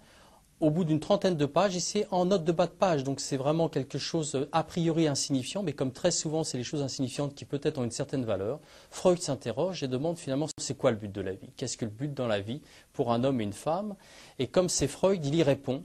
au 0.60 0.72
bout 0.72 0.84
d'une 0.84 1.00
trentaine 1.00 1.38
de 1.38 1.46
pages 1.46 1.76
et 1.76 1.80
c'est 1.80 2.08
en 2.12 2.26
note 2.26 2.44
de 2.44 2.52
bas 2.52 2.68
de 2.68 2.72
page. 2.72 3.04
Donc 3.04 3.20
c'est 3.20 3.38
vraiment 3.38 3.70
quelque 3.70 3.98
chose 3.98 4.36
euh, 4.36 4.50
a 4.52 4.64
priori 4.64 5.08
insignifiant, 5.08 5.64
mais 5.64 5.74
comme 5.74 5.92
très 5.92 6.12
souvent 6.12 6.44
c'est 6.44 6.58
les 6.58 6.64
choses 6.64 6.82
insignifiantes 6.82 7.36
qui 7.36 7.46
peut-être 7.46 7.78
ont 7.78 7.84
une 7.84 7.92
certaine 7.92 8.26
valeur, 8.26 8.60
Freud 8.90 9.22
s'interroge 9.22 9.84
et 9.84 9.88
demande 9.88 10.18
finalement 10.18 10.48
c'est 10.58 10.78
quoi 10.78 10.92
le 10.92 10.98
but 10.98 11.12
de 11.12 11.22
la 11.22 11.34
vie? 11.34 11.50
Qu'est-ce 11.56 11.78
que 11.78 11.86
le 11.86 11.92
but 11.92 12.14
dans 12.14 12.28
la 12.28 12.42
vie 12.42 12.62
pour 12.94 13.12
un 13.12 13.24
homme 13.24 13.42
et 13.42 13.44
une 13.44 13.54
femme? 13.54 13.96
Et 14.38 14.48
comme 14.48 14.70
c'est 14.70 14.88
Freud, 14.88 15.26
il 15.26 15.36
y 15.36 15.44
répond. 15.44 15.84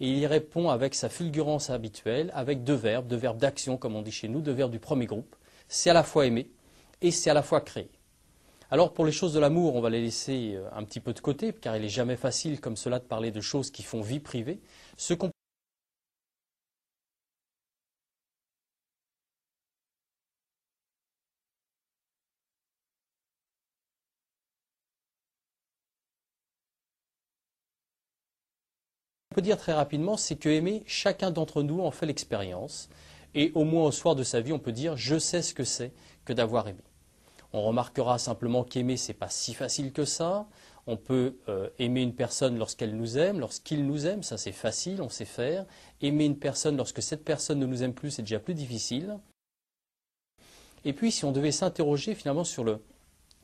Et 0.00 0.08
il 0.08 0.18
y 0.18 0.26
répond 0.26 0.68
avec 0.68 0.94
sa 0.94 1.08
fulgurance 1.08 1.70
habituelle, 1.70 2.30
avec 2.34 2.64
deux 2.64 2.74
verbes, 2.74 3.06
deux 3.06 3.16
verbes 3.16 3.38
d'action 3.38 3.76
comme 3.76 3.96
on 3.96 4.02
dit 4.02 4.12
chez 4.12 4.28
nous, 4.28 4.40
deux 4.40 4.52
verbes 4.52 4.72
du 4.72 4.78
premier 4.78 5.06
groupe. 5.06 5.34
C'est 5.68 5.90
à 5.90 5.94
la 5.94 6.02
fois 6.02 6.26
aimer 6.26 6.50
et 7.00 7.10
c'est 7.10 7.30
à 7.30 7.34
la 7.34 7.42
fois 7.42 7.60
créer. 7.60 7.90
Alors 8.70 8.92
pour 8.92 9.06
les 9.06 9.12
choses 9.12 9.32
de 9.32 9.38
l'amour, 9.40 9.76
on 9.76 9.80
va 9.80 9.90
les 9.90 10.02
laisser 10.02 10.54
euh, 10.56 10.68
un 10.72 10.82
petit 10.82 11.00
peu 11.00 11.12
de 11.12 11.20
côté, 11.20 11.52
car 11.52 11.76
il 11.76 11.82
n'est 11.82 11.88
jamais 11.88 12.16
facile 12.16 12.60
comme 12.60 12.76
cela 12.76 12.98
de 12.98 13.04
parler 13.04 13.30
de 13.30 13.40
choses 13.40 13.70
qui 13.70 13.84
font 13.84 14.00
vie 14.00 14.20
privée. 14.20 14.60
Peut 29.36 29.42
dire 29.42 29.58
très 29.58 29.74
rapidement, 29.74 30.16
c'est 30.16 30.36
que 30.36 30.48
aimer, 30.48 30.82
chacun 30.86 31.30
d'entre 31.30 31.62
nous 31.62 31.80
en 31.82 31.90
fait 31.90 32.06
l'expérience. 32.06 32.88
Et 33.34 33.52
au 33.54 33.64
moins 33.64 33.84
au 33.84 33.90
soir 33.90 34.16
de 34.16 34.22
sa 34.22 34.40
vie, 34.40 34.54
on 34.54 34.58
peut 34.58 34.72
dire 34.72 34.96
je 34.96 35.18
sais 35.18 35.42
ce 35.42 35.52
que 35.52 35.62
c'est 35.62 35.92
que 36.24 36.32
d'avoir 36.32 36.66
aimé. 36.68 36.80
On 37.52 37.60
remarquera 37.60 38.18
simplement 38.18 38.64
qu'aimer, 38.64 38.96
ce 38.96 39.08
n'est 39.08 39.18
pas 39.18 39.28
si 39.28 39.52
facile 39.52 39.92
que 39.92 40.06
ça. 40.06 40.46
On 40.86 40.96
peut 40.96 41.36
euh, 41.50 41.68
aimer 41.78 42.00
une 42.00 42.14
personne 42.14 42.56
lorsqu'elle 42.56 42.96
nous 42.96 43.18
aime, 43.18 43.38
lorsqu'il 43.38 43.84
nous 43.84 44.06
aime, 44.06 44.22
ça 44.22 44.38
c'est 44.38 44.52
facile, 44.52 45.02
on 45.02 45.10
sait 45.10 45.26
faire. 45.26 45.66
Aimer 46.00 46.24
une 46.24 46.38
personne 46.38 46.78
lorsque 46.78 47.02
cette 47.02 47.22
personne 47.22 47.58
ne 47.58 47.66
nous 47.66 47.82
aime 47.82 47.92
plus, 47.92 48.12
c'est 48.12 48.22
déjà 48.22 48.38
plus 48.38 48.54
difficile. 48.54 49.18
Et 50.86 50.94
puis 50.94 51.12
si 51.12 51.26
on 51.26 51.32
devait 51.32 51.52
s'interroger 51.52 52.14
finalement 52.14 52.44
sur 52.44 52.64
le 52.64 52.80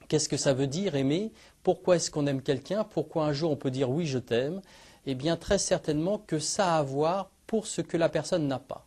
qu'est-ce 0.09 0.31
que 0.31 0.39
ça 0.39 0.55
veut 0.55 0.69
dire 0.69 0.95
aimer, 0.95 1.33
pourquoi 1.63 1.97
est-ce 1.97 2.11
qu'on 2.11 2.27
aime 2.27 2.41
quelqu'un, 2.41 2.83
pourquoi 2.83 3.27
un 3.27 3.35
jour 3.35 3.51
on 3.51 3.57
peut 3.57 3.71
dire 3.71 3.91
oui 3.91 4.07
je 4.07 4.19
t'aime, 4.19 4.63
eh 5.07 5.15
bien 5.15 5.37
très 5.37 5.59
certainement 5.59 6.19
que 6.19 6.39
ça 6.39 6.77
a 6.77 6.79
à 6.79 6.83
voir 6.83 7.31
pour 7.47 7.67
ce 7.67 7.81
que 7.81 7.97
la 7.97 8.09
personne 8.09 8.47
n'a 8.49 8.59
pas. 8.59 8.87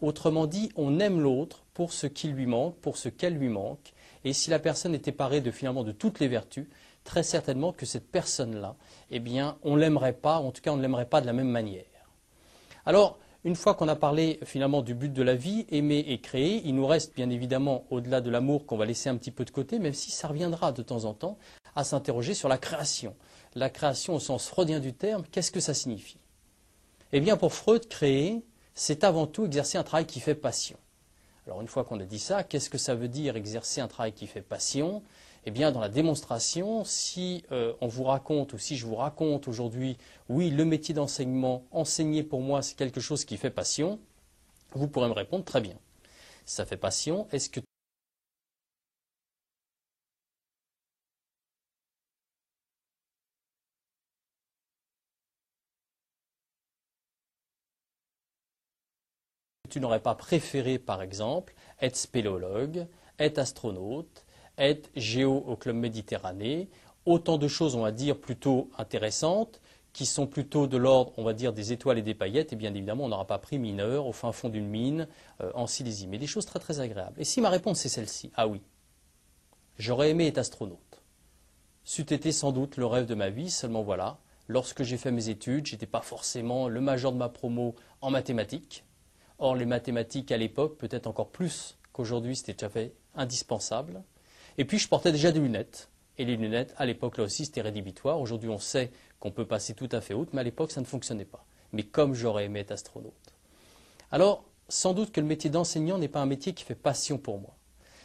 Autrement 0.00 0.46
dit, 0.46 0.70
on 0.76 0.98
aime 1.00 1.20
l'autre 1.20 1.64
pour 1.74 1.92
ce 1.92 2.06
qui 2.06 2.28
lui 2.28 2.46
manque, 2.46 2.76
pour 2.76 2.96
ce 2.96 3.08
qu'elle 3.08 3.34
lui 3.34 3.48
manque, 3.48 3.92
et 4.24 4.32
si 4.32 4.50
la 4.50 4.58
personne 4.58 4.94
était 4.94 5.12
parée 5.12 5.40
de 5.40 5.50
finalement 5.50 5.84
de 5.84 5.92
toutes 5.92 6.20
les 6.20 6.28
vertus, 6.28 6.66
très 7.04 7.22
certainement 7.22 7.72
que 7.72 7.86
cette 7.86 8.10
personne-là, 8.10 8.76
eh 9.10 9.20
bien, 9.20 9.56
on 9.62 9.76
l'aimerait 9.76 10.12
pas, 10.12 10.38
en 10.38 10.50
tout 10.50 10.60
cas 10.60 10.72
on 10.72 10.76
ne 10.76 10.82
l'aimerait 10.82 11.08
pas 11.08 11.20
de 11.20 11.26
la 11.26 11.32
même 11.32 11.48
manière. 11.48 11.84
Alors, 12.84 13.18
une 13.44 13.54
fois 13.54 13.74
qu'on 13.74 13.86
a 13.86 13.94
parlé 13.94 14.40
finalement 14.44 14.82
du 14.82 14.94
but 14.94 15.12
de 15.12 15.22
la 15.22 15.36
vie, 15.36 15.66
aimer 15.70 16.04
et 16.08 16.20
créer, 16.20 16.62
il 16.64 16.74
nous 16.74 16.86
reste 16.86 17.14
bien 17.14 17.30
évidemment, 17.30 17.84
au-delà 17.90 18.20
de 18.20 18.28
l'amour 18.28 18.66
qu'on 18.66 18.76
va 18.76 18.86
laisser 18.86 19.08
un 19.08 19.16
petit 19.16 19.30
peu 19.30 19.44
de 19.44 19.50
côté, 19.50 19.78
même 19.78 19.94
si 19.94 20.10
ça 20.10 20.28
reviendra 20.28 20.72
de 20.72 20.82
temps 20.82 21.04
en 21.04 21.14
temps, 21.14 21.38
à 21.76 21.84
s'interroger 21.84 22.34
sur 22.34 22.48
la 22.48 22.58
création. 22.58 23.14
La 23.56 23.70
création 23.70 24.14
au 24.14 24.20
sens 24.20 24.46
freudien 24.46 24.80
du 24.80 24.92
terme, 24.92 25.24
qu'est-ce 25.32 25.50
que 25.50 25.60
ça 25.60 25.72
signifie? 25.72 26.18
Eh 27.12 27.20
bien, 27.20 27.38
pour 27.38 27.54
Freud, 27.54 27.88
créer, 27.88 28.44
c'est 28.74 29.02
avant 29.02 29.26
tout 29.26 29.46
exercer 29.46 29.78
un 29.78 29.82
travail 29.82 30.04
qui 30.04 30.20
fait 30.20 30.34
passion. 30.34 30.76
Alors, 31.46 31.62
une 31.62 31.66
fois 31.66 31.82
qu'on 31.82 31.98
a 31.98 32.04
dit 32.04 32.18
ça, 32.18 32.44
qu'est-ce 32.44 32.68
que 32.68 32.76
ça 32.76 32.94
veut 32.94 33.08
dire 33.08 33.34
exercer 33.34 33.80
un 33.80 33.88
travail 33.88 34.12
qui 34.12 34.26
fait 34.26 34.42
passion? 34.42 35.02
Eh 35.46 35.50
bien, 35.50 35.72
dans 35.72 35.80
la 35.80 35.88
démonstration, 35.88 36.84
si 36.84 37.44
euh, 37.50 37.72
on 37.80 37.86
vous 37.86 38.04
raconte 38.04 38.52
ou 38.52 38.58
si 38.58 38.76
je 38.76 38.84
vous 38.84 38.96
raconte 38.96 39.48
aujourd'hui, 39.48 39.96
oui, 40.28 40.50
le 40.50 40.66
métier 40.66 40.94
d'enseignement, 40.94 41.64
enseigner 41.70 42.24
pour 42.24 42.42
moi, 42.42 42.60
c'est 42.60 42.76
quelque 42.76 43.00
chose 43.00 43.24
qui 43.24 43.38
fait 43.38 43.48
passion, 43.48 43.98
vous 44.72 44.86
pourrez 44.86 45.08
me 45.08 45.14
répondre 45.14 45.46
très 45.46 45.62
bien. 45.62 45.78
Ça 46.44 46.66
fait 46.66 46.76
passion. 46.76 47.26
Est-ce 47.32 47.48
que 47.48 47.60
tu 59.76 59.80
n'aurais 59.80 60.00
pas 60.00 60.14
préféré, 60.14 60.78
par 60.78 61.02
exemple, 61.02 61.54
être 61.82 61.96
spéléologue, 61.96 62.86
être 63.18 63.36
astronaute, 63.36 64.24
être 64.56 64.88
géo 64.96 65.44
au 65.46 65.54
Club 65.54 65.76
Méditerranée. 65.76 66.70
Autant 67.04 67.36
de 67.36 67.46
choses, 67.46 67.74
on 67.74 67.82
va 67.82 67.92
dire, 67.92 68.18
plutôt 68.18 68.70
intéressantes, 68.78 69.60
qui 69.92 70.06
sont 70.06 70.26
plutôt 70.26 70.66
de 70.66 70.78
l'ordre, 70.78 71.12
on 71.18 71.24
va 71.24 71.34
dire, 71.34 71.52
des 71.52 71.74
étoiles 71.74 71.98
et 71.98 72.02
des 72.02 72.14
paillettes. 72.14 72.54
Et 72.54 72.56
bien 72.56 72.72
évidemment, 72.72 73.04
on 73.04 73.08
n'aura 73.08 73.26
pas 73.26 73.36
pris 73.36 73.58
mineur 73.58 74.06
au 74.06 74.12
fin 74.12 74.32
fond 74.32 74.48
d'une 74.48 74.66
mine, 74.66 75.08
euh, 75.42 75.50
en 75.54 75.66
Silésie. 75.66 76.06
Mais 76.06 76.16
des 76.16 76.26
choses 76.26 76.46
très 76.46 76.58
très 76.58 76.80
agréables. 76.80 77.20
Et 77.20 77.24
si 77.24 77.42
ma 77.42 77.50
réponse 77.50 77.84
est 77.84 77.90
celle-ci, 77.90 78.32
ah 78.34 78.48
oui, 78.48 78.62
j'aurais 79.78 80.08
aimé 80.08 80.26
être 80.26 80.38
astronaute. 80.38 81.02
C'eût 81.84 82.14
été 82.14 82.32
sans 82.32 82.50
doute 82.50 82.78
le 82.78 82.86
rêve 82.86 83.04
de 83.04 83.14
ma 83.14 83.28
vie, 83.28 83.50
seulement 83.50 83.82
voilà, 83.82 84.16
lorsque 84.48 84.84
j'ai 84.84 84.96
fait 84.96 85.12
mes 85.12 85.28
études, 85.28 85.66
j'étais 85.66 85.84
pas 85.84 86.00
forcément 86.00 86.66
le 86.66 86.80
major 86.80 87.12
de 87.12 87.18
ma 87.18 87.28
promo 87.28 87.74
en 88.00 88.10
mathématiques. 88.10 88.85
Or, 89.38 89.54
les 89.54 89.66
mathématiques 89.66 90.32
à 90.32 90.36
l'époque, 90.36 90.78
peut-être 90.78 91.06
encore 91.06 91.30
plus 91.30 91.76
qu'aujourd'hui, 91.92 92.36
c'était 92.36 92.54
tout 92.54 92.70
fait 92.70 92.94
indispensable. 93.14 94.02
Et 94.58 94.64
puis 94.64 94.78
je 94.78 94.88
portais 94.88 95.12
déjà 95.12 95.32
des 95.32 95.40
lunettes. 95.40 95.90
Et 96.18 96.24
les 96.24 96.36
lunettes, 96.36 96.74
à 96.78 96.86
l'époque, 96.86 97.18
là 97.18 97.24
aussi, 97.24 97.44
c'était 97.44 97.60
rédhibitoire. 97.60 98.20
Aujourd'hui, 98.20 98.48
on 98.48 98.58
sait 98.58 98.90
qu'on 99.20 99.30
peut 99.30 99.44
passer 99.44 99.74
tout 99.74 99.88
à 99.92 100.00
fait 100.00 100.14
haute, 100.14 100.32
mais 100.32 100.40
à 100.40 100.44
l'époque, 100.44 100.72
ça 100.72 100.80
ne 100.80 100.86
fonctionnait 100.86 101.26
pas. 101.26 101.44
Mais 101.72 101.82
comme 101.82 102.14
j'aurais 102.14 102.46
aimé 102.46 102.60
être 102.60 102.72
astronaute. 102.72 103.12
Alors, 104.10 104.44
sans 104.68 104.94
doute 104.94 105.12
que 105.12 105.20
le 105.20 105.26
métier 105.26 105.50
d'enseignant 105.50 105.98
n'est 105.98 106.08
pas 106.08 106.20
un 106.20 106.26
métier 106.26 106.54
qui 106.54 106.64
fait 106.64 106.74
passion 106.74 107.18
pour 107.18 107.38
moi. 107.38 107.54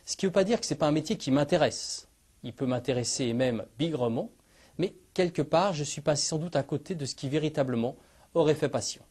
Ce 0.06 0.18
qui 0.18 0.26
ne 0.26 0.30
veut 0.30 0.34
pas 0.34 0.44
dire 0.44 0.60
que 0.60 0.66
ce 0.66 0.74
n'est 0.74 0.78
pas 0.78 0.88
un 0.88 0.92
métier 0.92 1.18
qui 1.18 1.32
m'intéresse. 1.32 2.08
Il 2.44 2.54
peut 2.54 2.66
m'intéresser 2.66 3.26
et 3.26 3.34
même 3.34 3.66
bigrement, 3.78 4.32
mais 4.78 4.96
quelque 5.14 5.42
part, 5.42 5.74
je 5.74 5.84
suis 5.84 6.02
passé 6.02 6.26
sans 6.28 6.38
doute 6.38 6.56
à 6.56 6.64
côté 6.64 6.96
de 6.96 7.06
ce 7.06 7.16
qui 7.16 7.30
véritablement 7.30 7.96
aurait 8.34 8.56
fait 8.56 8.70
passion. 8.70 9.04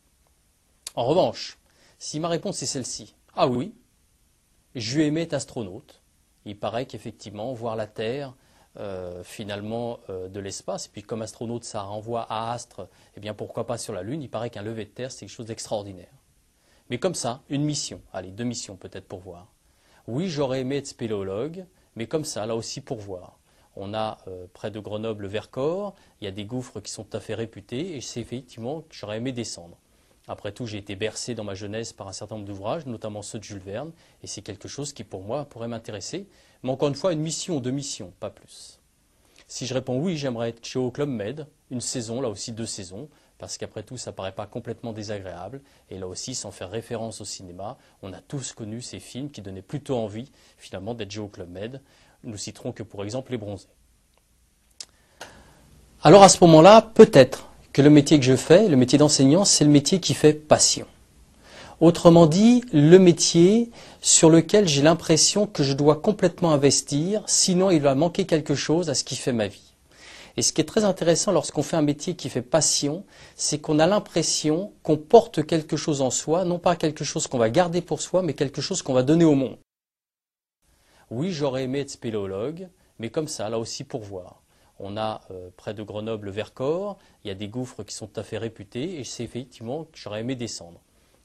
En 0.94 1.06
revanche, 1.06 1.58
si 2.00 2.18
ma 2.18 2.28
réponse 2.28 2.62
est 2.62 2.66
celle-ci, 2.66 3.14
ah 3.34 3.46
oui, 3.46 3.74
je 4.74 5.00
aimé 5.00 5.20
être 5.20 5.34
astronaute, 5.34 6.00
il 6.46 6.58
paraît 6.58 6.86
qu'effectivement, 6.86 7.52
voir 7.52 7.76
la 7.76 7.86
Terre, 7.86 8.34
euh, 8.78 9.22
finalement, 9.22 10.00
euh, 10.08 10.28
de 10.28 10.40
l'espace, 10.40 10.86
et 10.86 10.88
puis 10.88 11.02
comme 11.02 11.20
astronaute, 11.20 11.62
ça 11.62 11.82
renvoie 11.82 12.22
à 12.30 12.52
astre, 12.52 12.88
eh 13.16 13.20
bien 13.20 13.34
pourquoi 13.34 13.66
pas 13.66 13.76
sur 13.76 13.92
la 13.92 14.02
Lune, 14.02 14.22
il 14.22 14.30
paraît 14.30 14.48
qu'un 14.48 14.62
lever 14.62 14.86
de 14.86 14.90
Terre, 14.90 15.12
c'est 15.12 15.26
quelque 15.26 15.34
chose 15.34 15.44
d'extraordinaire. 15.44 16.14
Mais 16.88 16.98
comme 16.98 17.14
ça, 17.14 17.42
une 17.50 17.64
mission, 17.64 18.00
allez, 18.14 18.30
deux 18.30 18.44
missions 18.44 18.76
peut-être 18.76 19.06
pour 19.06 19.20
voir. 19.20 19.52
Oui, 20.06 20.30
j'aurais 20.30 20.60
aimé 20.60 20.78
être 20.78 20.86
spéléologue, 20.86 21.66
mais 21.96 22.06
comme 22.06 22.24
ça, 22.24 22.46
là 22.46 22.56
aussi 22.56 22.80
pour 22.80 22.96
voir. 22.96 23.38
On 23.76 23.92
a 23.92 24.16
euh, 24.26 24.46
près 24.54 24.70
de 24.70 24.80
Grenoble 24.80 25.22
le 25.24 25.28
Vercors, 25.28 25.94
il 26.22 26.24
y 26.24 26.28
a 26.28 26.32
des 26.32 26.46
gouffres 26.46 26.80
qui 26.80 26.90
sont 26.90 27.04
tout 27.04 27.16
à 27.18 27.20
fait 27.20 27.34
réputés, 27.34 27.94
et 27.94 28.00
c'est 28.00 28.20
effectivement 28.20 28.80
que 28.80 28.94
j'aurais 28.94 29.18
aimé 29.18 29.32
descendre. 29.32 29.76
Après 30.30 30.52
tout, 30.52 30.64
j'ai 30.64 30.78
été 30.78 30.94
bercé 30.94 31.34
dans 31.34 31.42
ma 31.42 31.56
jeunesse 31.56 31.92
par 31.92 32.06
un 32.06 32.12
certain 32.12 32.36
nombre 32.36 32.46
d'ouvrages, 32.46 32.86
notamment 32.86 33.20
ceux 33.20 33.40
de 33.40 33.44
Jules 33.44 33.58
Verne, 33.58 33.90
et 34.22 34.28
c'est 34.28 34.42
quelque 34.42 34.68
chose 34.68 34.92
qui, 34.92 35.02
pour 35.02 35.22
moi, 35.22 35.44
pourrait 35.44 35.66
m'intéresser. 35.66 36.28
Mais 36.62 36.70
encore 36.70 36.88
une 36.88 36.94
fois, 36.94 37.12
une 37.12 37.18
mission, 37.18 37.58
deux 37.58 37.72
missions, 37.72 38.12
pas 38.20 38.30
plus. 38.30 38.78
Si 39.48 39.66
je 39.66 39.74
réponds 39.74 39.98
oui, 39.98 40.16
j'aimerais 40.16 40.50
être 40.50 40.64
chez 40.64 40.78
au 40.78 40.92
Club 40.92 41.08
Med, 41.08 41.48
une 41.72 41.80
saison, 41.80 42.20
là 42.20 42.28
aussi 42.28 42.52
deux 42.52 42.64
saisons, 42.64 43.08
parce 43.38 43.58
qu'après 43.58 43.82
tout, 43.82 43.96
ça 43.96 44.12
paraît 44.12 44.30
pas 44.30 44.46
complètement 44.46 44.92
désagréable. 44.92 45.62
Et 45.90 45.98
là 45.98 46.06
aussi, 46.06 46.36
sans 46.36 46.52
faire 46.52 46.70
référence 46.70 47.20
au 47.20 47.24
cinéma, 47.24 47.76
on 48.00 48.12
a 48.12 48.20
tous 48.20 48.52
connu 48.52 48.82
ces 48.82 49.00
films 49.00 49.32
qui 49.32 49.42
donnaient 49.42 49.62
plutôt 49.62 49.96
envie, 49.96 50.30
finalement, 50.58 50.94
d'être 50.94 51.18
au 51.18 51.26
Club 51.26 51.50
Med. 51.50 51.80
Nous 52.22 52.36
citerons 52.36 52.70
que, 52.70 52.84
pour 52.84 53.02
exemple, 53.02 53.32
Les 53.32 53.36
Bronzés. 53.36 53.66
Alors 56.02 56.22
à 56.22 56.28
ce 56.28 56.38
moment-là, 56.44 56.82
peut-être 56.82 57.49
que 57.72 57.82
le 57.82 57.90
métier 57.90 58.18
que 58.18 58.24
je 58.24 58.36
fais, 58.36 58.68
le 58.68 58.76
métier 58.76 58.98
d'enseignant, 58.98 59.44
c'est 59.44 59.64
le 59.64 59.70
métier 59.70 60.00
qui 60.00 60.14
fait 60.14 60.34
passion. 60.34 60.86
Autrement 61.80 62.26
dit, 62.26 62.62
le 62.72 62.98
métier 62.98 63.70
sur 64.02 64.28
lequel 64.28 64.68
j'ai 64.68 64.82
l'impression 64.82 65.46
que 65.46 65.62
je 65.62 65.72
dois 65.72 65.96
complètement 65.96 66.52
investir, 66.52 67.22
sinon 67.26 67.70
il 67.70 67.80
va 67.80 67.94
manquer 67.94 68.26
quelque 68.26 68.54
chose 68.54 68.90
à 68.90 68.94
ce 68.94 69.04
qui 69.04 69.16
fait 69.16 69.32
ma 69.32 69.48
vie. 69.48 69.72
Et 70.36 70.42
ce 70.42 70.52
qui 70.52 70.60
est 70.60 70.64
très 70.64 70.84
intéressant 70.84 71.32
lorsqu'on 71.32 71.62
fait 71.62 71.76
un 71.76 71.82
métier 71.82 72.16
qui 72.16 72.28
fait 72.28 72.42
passion, 72.42 73.04
c'est 73.34 73.58
qu'on 73.58 73.78
a 73.78 73.86
l'impression 73.86 74.72
qu'on 74.82 74.96
porte 74.96 75.44
quelque 75.44 75.76
chose 75.76 76.02
en 76.02 76.10
soi, 76.10 76.44
non 76.44 76.58
pas 76.58 76.76
quelque 76.76 77.04
chose 77.04 77.26
qu'on 77.26 77.38
va 77.38 77.50
garder 77.50 77.80
pour 77.80 78.00
soi, 78.00 78.22
mais 78.22 78.34
quelque 78.34 78.60
chose 78.60 78.82
qu'on 78.82 78.94
va 78.94 79.02
donner 79.02 79.24
au 79.24 79.34
monde. 79.34 79.58
Oui, 81.10 81.32
j'aurais 81.32 81.64
aimé 81.64 81.80
être 81.80 81.90
spéléologue, 81.90 82.68
mais 82.98 83.10
comme 83.10 83.26
ça, 83.28 83.48
là 83.48 83.58
aussi 83.58 83.84
pour 83.84 84.02
voir. 84.02 84.39
On 84.82 84.96
a 84.96 85.20
euh, 85.30 85.50
près 85.56 85.74
de 85.74 85.82
Grenoble 85.82 86.26
le 86.26 86.32
Vercors, 86.32 86.96
il 87.22 87.28
y 87.28 87.30
a 87.30 87.34
des 87.34 87.48
gouffres 87.48 87.82
qui 87.84 87.94
sont 87.94 88.06
tout 88.06 88.18
à 88.18 88.22
fait 88.22 88.38
réputés 88.38 88.98
et 88.98 89.04
c'est 89.04 89.22
effectivement 89.22 89.84
que 89.84 89.98
j'aurais 89.98 90.20
aimé 90.20 90.34
descendre. 90.34 90.80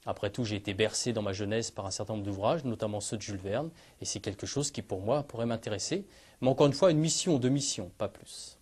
Après 0.06 0.30
tout, 0.30 0.44
j'ai 0.44 0.58
été 0.58 0.74
bercé 0.74 1.14
dans 1.14 1.22
ma 1.22 1.32
jeunesse 1.32 1.72
par 1.72 1.86
un 1.86 1.92
certain 1.92 2.14
nombre 2.14 2.26
d'ouvrages, 2.26 2.66
notamment 2.66 3.00
ceux 3.00 3.18
de 3.18 3.22
Jules 3.22 3.38
Verne, 3.38 3.72
et 4.02 4.06
c'est 4.06 4.20
quelque 4.20 4.46
chose 4.46 4.72
qui 4.72 4.82
pour 4.82 5.02
moi 5.02 5.24
pourrait 5.24 5.48
m'intéresser. 5.48 6.06
Mais 6.42 6.50
encore 6.50 6.68
une 6.68 6.74
fois, 6.74 6.92
une 6.92 7.00
mission, 7.00 7.40
deux 7.40 7.50
missions, 7.50 7.92
pas 7.98 8.10
plus. 8.10 8.60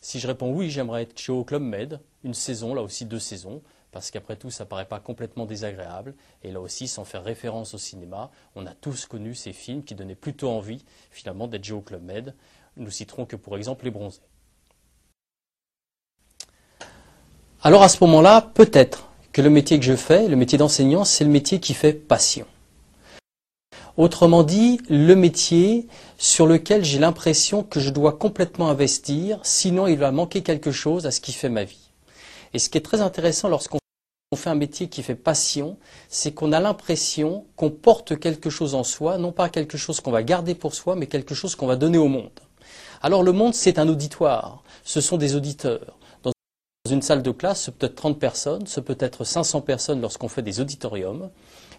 Si 0.00 0.20
je 0.20 0.26
réponds 0.26 0.54
oui, 0.54 0.70
j'aimerais 0.70 1.02
être 1.02 1.18
chez 1.18 1.32
au 1.32 1.44
Club 1.44 1.62
Med, 1.62 2.00
une 2.24 2.32
saison, 2.32 2.72
là 2.72 2.82
aussi 2.82 3.04
deux 3.04 3.18
saisons, 3.18 3.60
parce 3.92 4.10
qu'après 4.10 4.36
tout, 4.36 4.50
ça 4.50 4.64
paraît 4.64 4.86
pas 4.86 5.00
complètement 5.00 5.44
désagréable. 5.44 6.14
Et 6.42 6.52
là 6.52 6.60
aussi, 6.60 6.88
sans 6.88 7.04
faire 7.04 7.24
référence 7.24 7.74
au 7.74 7.78
cinéma, 7.78 8.30
on 8.54 8.64
a 8.64 8.74
tous 8.74 9.06
connu 9.06 9.34
ces 9.34 9.52
films 9.52 9.82
qui 9.82 9.94
donnaient 9.94 10.14
plutôt 10.14 10.48
envie, 10.48 10.84
finalement, 11.10 11.48
d'être 11.48 11.64
chez 11.64 11.72
au 11.72 11.80
Club 11.80 12.02
Med. 12.02 12.34
Nous 12.80 12.90
citerons 12.90 13.26
que 13.26 13.36
pour 13.36 13.58
exemple 13.58 13.84
les 13.84 13.90
bronzés. 13.90 14.22
Alors 17.60 17.82
à 17.82 17.90
ce 17.90 18.02
moment-là, 18.04 18.40
peut-être 18.54 19.10
que 19.32 19.42
le 19.42 19.50
métier 19.50 19.78
que 19.78 19.84
je 19.84 19.94
fais, 19.94 20.28
le 20.28 20.36
métier 20.36 20.56
d'enseignant, 20.56 21.04
c'est 21.04 21.24
le 21.24 21.30
métier 21.30 21.60
qui 21.60 21.74
fait 21.74 21.92
passion. 21.92 22.46
Autrement 23.98 24.44
dit, 24.44 24.80
le 24.88 25.14
métier 25.14 25.88
sur 26.16 26.46
lequel 26.46 26.82
j'ai 26.82 26.98
l'impression 26.98 27.62
que 27.62 27.80
je 27.80 27.90
dois 27.90 28.16
complètement 28.16 28.70
investir, 28.70 29.40
sinon 29.42 29.86
il 29.86 29.98
va 29.98 30.10
manquer 30.10 30.42
quelque 30.42 30.72
chose 30.72 31.04
à 31.04 31.10
ce 31.10 31.20
qui 31.20 31.34
fait 31.34 31.50
ma 31.50 31.64
vie. 31.64 31.90
Et 32.54 32.58
ce 32.58 32.70
qui 32.70 32.78
est 32.78 32.82
très 32.82 33.02
intéressant 33.02 33.50
lorsqu'on 33.50 33.78
fait 34.34 34.48
un 34.48 34.54
métier 34.54 34.88
qui 34.88 35.02
fait 35.02 35.14
passion, 35.14 35.76
c'est 36.08 36.32
qu'on 36.32 36.52
a 36.52 36.60
l'impression 36.60 37.44
qu'on 37.56 37.70
porte 37.70 38.18
quelque 38.18 38.48
chose 38.48 38.74
en 38.74 38.84
soi, 38.84 39.18
non 39.18 39.32
pas 39.32 39.50
quelque 39.50 39.76
chose 39.76 40.00
qu'on 40.00 40.12
va 40.12 40.22
garder 40.22 40.54
pour 40.54 40.74
soi, 40.74 40.96
mais 40.96 41.08
quelque 41.08 41.34
chose 41.34 41.54
qu'on 41.56 41.66
va 41.66 41.76
donner 41.76 41.98
au 41.98 42.08
monde. 42.08 42.40
Alors 43.02 43.22
le 43.22 43.32
monde, 43.32 43.54
c'est 43.54 43.78
un 43.78 43.88
auditoire, 43.88 44.62
ce 44.84 45.00
sont 45.00 45.16
des 45.16 45.34
auditeurs. 45.34 45.96
Dans 46.22 46.32
une 46.90 47.00
salle 47.00 47.22
de 47.22 47.30
classe, 47.30 47.62
ce 47.62 47.70
peut 47.70 47.86
être 47.86 47.94
30 47.94 48.18
personnes, 48.18 48.66
ce 48.66 48.78
peut 48.80 48.96
être 49.00 49.24
500 49.24 49.62
personnes 49.62 50.02
lorsqu'on 50.02 50.28
fait 50.28 50.42
des 50.42 50.60
auditoriums. 50.60 51.30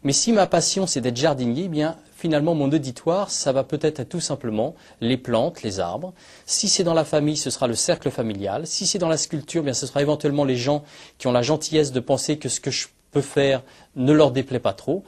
Mais 0.04 0.14
si 0.14 0.32
ma 0.32 0.48
passion, 0.48 0.88
c'est 0.88 1.00
d'être 1.00 1.18
jardinier, 1.18 1.64
eh 1.66 1.68
bien 1.68 1.98
finalement 2.16 2.56
mon 2.56 2.72
auditoire, 2.72 3.30
ça 3.30 3.52
va 3.52 3.64
peut-être 3.64 4.00
être 4.00 4.10
tout 4.10 4.20
simplement 4.20 4.74
les 5.00 5.18
plantes, 5.18 5.62
les 5.62 5.80
arbres. 5.80 6.14
Si 6.48 6.68
c'est 6.68 6.84
dans 6.84 6.96
la 6.96 7.06
famille, 7.06 7.38
ce 7.38 7.52
sera 7.52 7.68
le 7.68 7.76
cercle 7.76 8.10
familial. 8.10 8.66
Si 8.66 8.88
c'est 8.88 8.98
dans 8.98 9.10
la 9.10 9.18
sculpture, 9.18 9.62
eh 9.62 9.66
bien 9.66 9.74
ce 9.74 9.86
sera 9.86 10.02
éventuellement 10.02 10.46
les 10.46 10.58
gens 10.58 10.84
qui 11.20 11.28
ont 11.28 11.32
la 11.32 11.44
gentillesse 11.44 11.92
de 11.92 12.00
penser 12.00 12.40
que 12.40 12.50
ce 12.50 12.60
que 12.60 12.72
je 12.72 12.88
peux 13.12 13.22
faire 13.22 13.62
ne 13.96 14.12
leur 14.12 14.32
déplaît 14.32 14.60
pas 14.60 14.74
trop. 14.74 15.04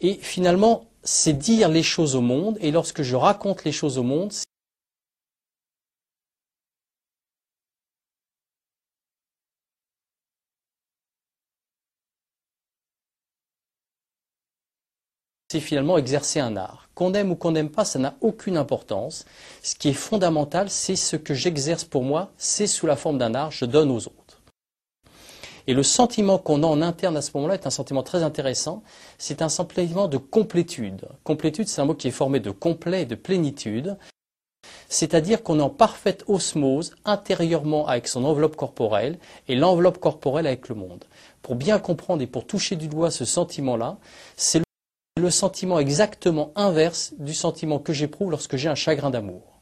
Et 0.00 0.14
finalement, 0.22 0.84
c'est 1.02 1.32
dire 1.32 1.68
les 1.68 1.82
choses 1.82 2.14
au 2.14 2.20
monde. 2.20 2.58
Et 2.60 2.70
lorsque 2.70 3.02
je 3.02 3.16
raconte 3.16 3.64
les 3.64 3.72
choses 3.72 3.98
au 3.98 4.04
monde, 4.04 4.32
c'est 15.58 15.64
finalement 15.64 15.98
exercer 15.98 16.38
un 16.38 16.56
art. 16.56 16.88
Qu'on 16.94 17.14
aime 17.14 17.32
ou 17.32 17.34
qu'on 17.34 17.50
n'aime 17.50 17.68
pas, 17.68 17.84
ça 17.84 17.98
n'a 17.98 18.14
aucune 18.20 18.56
importance. 18.56 19.24
Ce 19.60 19.74
qui 19.74 19.88
est 19.88 19.92
fondamental, 19.92 20.70
c'est 20.70 20.94
ce 20.94 21.16
que 21.16 21.34
j'exerce 21.34 21.82
pour 21.82 22.04
moi, 22.04 22.30
c'est 22.38 22.68
sous 22.68 22.86
la 22.86 22.94
forme 22.94 23.18
d'un 23.18 23.34
art, 23.34 23.50
je 23.50 23.64
donne 23.64 23.90
aux 23.90 24.06
autres. 24.06 24.40
Et 25.66 25.74
le 25.74 25.82
sentiment 25.82 26.38
qu'on 26.38 26.62
a 26.62 26.66
en 26.66 26.80
interne 26.80 27.16
à 27.16 27.22
ce 27.22 27.32
moment-là 27.34 27.54
est 27.54 27.66
un 27.66 27.70
sentiment 27.70 28.04
très 28.04 28.22
intéressant. 28.22 28.84
C'est 29.18 29.42
un 29.42 29.48
sentiment 29.48 30.06
de 30.06 30.16
complétude. 30.16 31.08
Complétude, 31.24 31.66
c'est 31.66 31.80
un 31.80 31.86
mot 31.86 31.94
qui 31.94 32.06
est 32.06 32.12
formé 32.12 32.38
de 32.38 32.52
complet 32.52 33.02
et 33.02 33.06
de 33.06 33.16
plénitude. 33.16 33.96
C'est-à-dire 34.88 35.42
qu'on 35.42 35.58
est 35.58 35.62
en 35.62 35.70
parfaite 35.70 36.24
osmose 36.28 36.94
intérieurement 37.04 37.88
avec 37.88 38.06
son 38.06 38.24
enveloppe 38.24 38.56
corporelle 38.56 39.18
et 39.48 39.56
l'enveloppe 39.56 39.98
corporelle 39.98 40.46
avec 40.46 40.68
le 40.68 40.76
monde. 40.76 41.04
Pour 41.42 41.56
bien 41.56 41.80
comprendre 41.80 42.22
et 42.22 42.28
pour 42.28 42.46
toucher 42.46 42.76
du 42.76 42.86
doigt 42.86 43.10
ce 43.10 43.24
sentiment-là, 43.24 43.98
c'est 44.36 44.62
le 45.18 45.30
sentiment 45.30 45.78
exactement 45.78 46.52
inverse 46.56 47.12
du 47.18 47.34
sentiment 47.34 47.78
que 47.78 47.92
j'éprouve 47.92 48.30
lorsque 48.30 48.56
j'ai 48.56 48.68
un 48.68 48.74
chagrin 48.74 49.10
d'amour. 49.10 49.58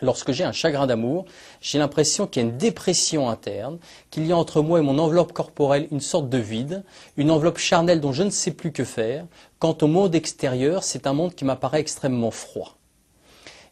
Lorsque 0.00 0.30
j'ai 0.30 0.44
un 0.44 0.52
chagrin 0.52 0.86
d'amour, 0.86 1.24
j'ai 1.60 1.78
l'impression 1.78 2.26
qu'il 2.26 2.42
y 2.42 2.46
a 2.46 2.48
une 2.48 2.56
dépression 2.56 3.28
interne, 3.28 3.78
qu'il 4.10 4.26
y 4.26 4.32
a 4.32 4.36
entre 4.36 4.62
moi 4.62 4.78
et 4.78 4.82
mon 4.82 4.98
enveloppe 4.98 5.32
corporelle 5.32 5.88
une 5.90 6.00
sorte 6.00 6.28
de 6.28 6.38
vide, 6.38 6.84
une 7.16 7.30
enveloppe 7.30 7.58
charnelle 7.58 8.00
dont 8.00 8.12
je 8.12 8.22
ne 8.22 8.30
sais 8.30 8.52
plus 8.52 8.70
que 8.70 8.84
faire. 8.84 9.26
Quant 9.58 9.76
au 9.82 9.88
monde 9.88 10.14
extérieur, 10.14 10.84
c'est 10.84 11.06
un 11.08 11.14
monde 11.14 11.34
qui 11.34 11.44
m'apparaît 11.44 11.80
extrêmement 11.80 12.30
froid. 12.30 12.76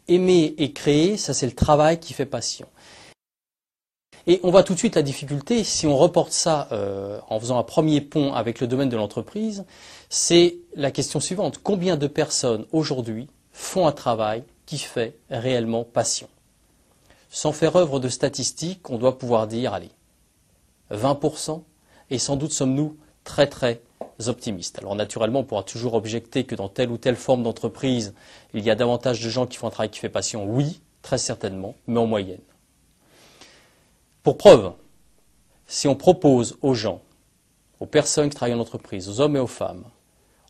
Aimer 0.09 0.53
et 0.57 0.73
créer, 0.73 1.15
ça 1.15 1.33
c'est 1.33 1.45
le 1.45 1.53
travail 1.53 1.99
qui 1.99 2.13
fait 2.13 2.25
passion. 2.25 2.67
Et 4.29 4.41
on 4.43 4.51
voit 4.51 4.63
tout 4.63 4.73
de 4.73 4.77
suite 4.77 4.95
la 4.95 5.03
difficulté, 5.03 5.63
si 5.63 5.87
on 5.87 5.95
reporte 5.95 6.33
ça 6.33 6.67
euh, 6.73 7.19
en 7.29 7.39
faisant 7.39 7.57
un 7.57 7.63
premier 7.63 8.01
pont 8.01 8.33
avec 8.33 8.59
le 8.59 8.67
domaine 8.67 8.89
de 8.89 8.97
l'entreprise, 8.97 9.63
c'est 10.09 10.57
la 10.75 10.91
question 10.91 11.21
suivante. 11.21 11.61
Combien 11.63 11.95
de 11.95 12.07
personnes 12.07 12.65
aujourd'hui 12.73 13.29
font 13.53 13.87
un 13.87 13.93
travail 13.93 14.43
qui 14.65 14.79
fait 14.79 15.15
réellement 15.29 15.85
passion? 15.85 16.27
Sans 17.29 17.53
faire 17.53 17.77
œuvre 17.77 18.01
de 18.01 18.09
statistiques, 18.09 18.89
on 18.89 18.97
doit 18.97 19.17
pouvoir 19.17 19.47
dire, 19.47 19.73
allez, 19.73 19.91
20%, 20.91 21.61
et 22.09 22.19
sans 22.19 22.35
doute 22.35 22.51
sommes-nous 22.51 22.97
très 23.23 23.47
très 23.47 23.81
optimistes. 24.27 24.77
Alors 24.79 24.95
naturellement, 24.95 25.39
on 25.39 25.43
pourra 25.45 25.63
toujours 25.63 25.93
objecter 25.93 26.43
que 26.43 26.55
dans 26.55 26.67
telle 26.67 26.91
ou 26.91 26.97
telle 26.97 27.15
forme 27.15 27.43
d'entreprise, 27.43 28.13
il 28.53 28.65
y 28.65 28.69
a 28.69 28.75
davantage 28.75 29.23
de 29.23 29.29
gens 29.29 29.47
qui 29.47 29.57
font 29.57 29.67
un 29.67 29.71
travail 29.71 29.89
qui 29.89 29.99
fait 29.99 30.09
passion. 30.09 30.45
Oui, 30.45 30.81
très 31.01 31.17
certainement, 31.17 31.75
mais 31.87 31.99
en 31.99 32.07
moyenne. 32.07 32.41
Pour 34.27 34.35
preuve, 34.35 34.73
si 35.67 35.87
on 35.87 35.95
propose 35.95 36.57
aux 36.61 36.73
gens, 36.73 37.01
aux 37.79 37.85
personnes 37.85 38.27
qui 38.27 38.35
travaillent 38.35 38.55
en 38.55 38.59
entreprise, 38.59 39.07
aux 39.07 39.21
hommes 39.21 39.37
et 39.37 39.39
aux 39.39 39.47
femmes, 39.47 39.85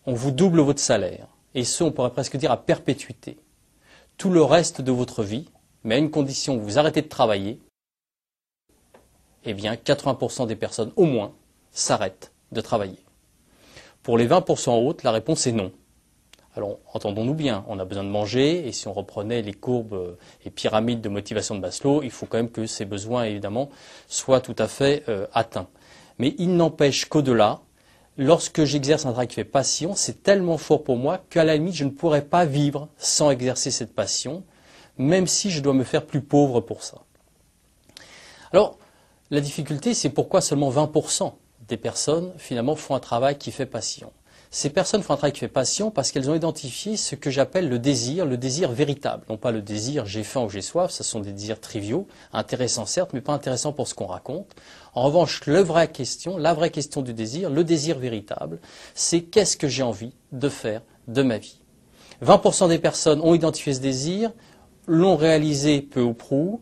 on 0.07 0.15
vous 0.15 0.31
double 0.31 0.61
votre 0.61 0.79
salaire, 0.79 1.27
et 1.53 1.63
ce, 1.63 1.83
on 1.83 1.91
pourrait 1.91 2.09
presque 2.09 2.37
dire 2.37 2.51
à 2.51 2.57
perpétuité, 2.57 3.37
tout 4.17 4.31
le 4.31 4.41
reste 4.41 4.81
de 4.81 4.91
votre 4.91 5.21
vie, 5.21 5.47
mais 5.83 5.93
à 5.93 5.97
une 5.99 6.09
condition, 6.09 6.57
vous 6.57 6.79
arrêtez 6.79 7.03
de 7.03 7.07
travailler, 7.07 7.59
eh 9.43 9.53
bien 9.53 9.75
80% 9.75 10.47
des 10.47 10.55
personnes 10.55 10.91
au 10.95 11.05
moins 11.05 11.33
s'arrêtent 11.69 12.31
de 12.51 12.61
travailler. 12.61 13.05
Pour 14.01 14.17
les 14.17 14.27
20% 14.27 14.87
autres, 14.87 15.05
la 15.05 15.11
réponse 15.11 15.45
est 15.45 15.51
non. 15.51 15.71
Alors, 16.57 16.79
entendons-nous 16.91 17.35
bien, 17.35 17.63
on 17.67 17.77
a 17.77 17.85
besoin 17.85 18.03
de 18.03 18.09
manger, 18.09 18.67
et 18.67 18.71
si 18.71 18.87
on 18.87 18.93
reprenait 18.93 19.43
les 19.43 19.53
courbes 19.53 19.93
euh, 19.93 20.17
et 20.43 20.49
pyramides 20.49 21.01
de 21.01 21.09
motivation 21.09 21.53
de 21.53 21.59
Maslow, 21.59 22.01
il 22.01 22.09
faut 22.09 22.25
quand 22.25 22.37
même 22.37 22.49
que 22.49 22.65
ces 22.65 22.83
besoins, 22.83 23.25
évidemment, 23.25 23.69
soient 24.07 24.41
tout 24.41 24.55
à 24.57 24.67
fait 24.67 25.03
euh, 25.07 25.27
atteints. 25.33 25.67
Mais 26.17 26.33
il 26.39 26.55
n'empêche 26.55 27.05
qu'au-delà, 27.05 27.59
lorsque 28.17 28.63
j'exerce 28.63 29.05
un 29.05 29.11
travail 29.11 29.27
qui 29.27 29.35
fait 29.35 29.43
passion, 29.43 29.93
c'est 29.93 30.23
tellement 30.23 30.57
fort 30.57 30.83
pour 30.83 30.97
moi 30.97 31.23
qu'à 31.29 31.43
la 31.43 31.53
limite, 31.57 31.75
je 31.75 31.83
ne 31.83 31.91
pourrais 31.91 32.23
pas 32.23 32.45
vivre 32.45 32.87
sans 32.97 33.29
exercer 33.29 33.69
cette 33.69 33.93
passion, 33.93 34.43
même 34.97 35.27
si 35.27 35.51
je 35.51 35.61
dois 35.61 35.73
me 35.73 35.83
faire 35.83 36.07
plus 36.07 36.21
pauvre 36.21 36.59
pour 36.59 36.81
ça. 36.81 37.03
Alors, 38.51 38.79
la 39.29 39.41
difficulté, 39.41 39.93
c'est 39.93 40.09
pourquoi 40.09 40.41
seulement 40.41 40.71
20% 40.71 41.33
des 41.67 41.77
personnes, 41.77 42.33
finalement, 42.39 42.75
font 42.75 42.95
un 42.95 42.99
travail 42.99 43.37
qui 43.37 43.51
fait 43.51 43.67
passion. 43.67 44.11
Ces 44.49 44.69
personnes 44.69 45.03
font 45.03 45.13
un 45.13 45.17
travail 45.17 45.33
qui 45.33 45.41
fait 45.41 45.47
passion 45.47 45.91
parce 45.91 46.11
qu'elles 46.11 46.29
ont 46.29 46.35
identifié 46.35 46.95
ce 46.95 47.15
que 47.15 47.29
j'appelle 47.29 47.67
le 47.67 47.79
désir, 47.79 48.25
le 48.25 48.37
désir 48.37 48.71
véritable. 48.71 49.25
Non 49.29 49.37
pas 49.37 49.51
le 49.51 49.61
désir 49.61 50.05
j'ai 50.05 50.23
faim 50.23 50.43
ou 50.43 50.49
j'ai 50.49 50.61
soif, 50.61 50.91
ce 50.91 51.03
sont 51.03 51.19
des 51.19 51.33
désirs 51.33 51.59
triviaux, 51.59 52.07
intéressants 52.31 52.85
certes, 52.85 53.11
mais 53.13 53.21
pas 53.21 53.33
intéressants 53.33 53.73
pour 53.73 53.87
ce 53.87 53.93
qu'on 53.93 54.05
raconte. 54.05 54.55
En 54.93 55.03
revanche, 55.03 55.45
la 55.47 55.63
vraie 55.63 55.91
question, 55.91 56.37
la 56.37 56.53
vraie 56.53 56.69
question 56.69 57.01
du 57.01 57.13
désir, 57.13 57.49
le 57.49 57.63
désir 57.63 57.99
véritable, 57.99 58.59
c'est 58.95 59.21
qu'est-ce 59.21 59.57
que 59.57 59.67
j'ai 59.67 59.83
envie 59.83 60.13
de 60.31 60.49
faire 60.49 60.81
de 61.07 61.21
ma 61.21 61.37
vie? 61.37 61.59
20% 62.23 62.69
des 62.69 62.79
personnes 62.79 63.21
ont 63.21 63.35
identifié 63.35 63.73
ce 63.73 63.79
désir, 63.79 64.31
l'ont 64.87 65.17
réalisé 65.17 65.81
peu 65.81 66.01
ou 66.01 66.13
prou. 66.13 66.61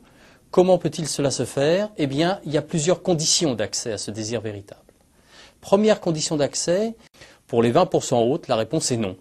Comment 0.52 0.78
peut-il 0.78 1.08
cela 1.08 1.32
se 1.32 1.46
faire? 1.46 1.92
Eh 1.98 2.08
bien, 2.08 2.40
il 2.46 2.52
y 2.52 2.58
a 2.58 2.62
plusieurs 2.62 3.04
conditions 3.04 3.56
d'accès 3.56 3.92
à 3.92 3.98
ce 3.98 4.10
désir 4.12 4.42
véritable. 4.42 4.82
Première 5.62 6.00
condition 6.00 6.38
d'accès, 6.38 6.96
pour 7.48 7.62
les 7.62 7.72
20% 7.72 8.30
autres, 8.30 8.50
la 8.50 8.56
réponse 8.56 8.92
est 8.92 8.98
non. 8.98 9.16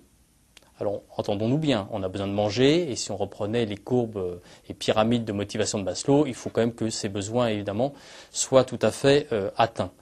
Alors, 0.80 1.02
entendons-nous 1.16 1.58
bien, 1.58 1.88
on 1.92 2.02
a 2.02 2.08
besoin 2.08 2.26
de 2.26 2.32
manger, 2.32 2.90
et 2.90 2.96
si 2.96 3.12
on 3.12 3.16
reprenait 3.16 3.64
les 3.64 3.76
courbes 3.76 4.16
euh, 4.16 4.40
et 4.68 4.74
pyramides 4.74 5.24
de 5.24 5.32
motivation 5.32 5.78
de 5.78 5.84
Maslow, 5.84 6.26
il 6.26 6.34
faut 6.34 6.50
quand 6.50 6.62
même 6.62 6.74
que 6.74 6.90
ces 6.90 7.08
besoins, 7.08 7.46
évidemment, 7.46 7.94
soient 8.32 8.64
tout 8.64 8.78
à 8.82 8.90
fait 8.90 9.28
euh, 9.32 9.50
atteints. 9.56 9.92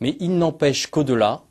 Mais 0.00 0.16
il 0.20 0.38
n'empêche 0.38 0.86
qu'au-delà, 0.86 1.42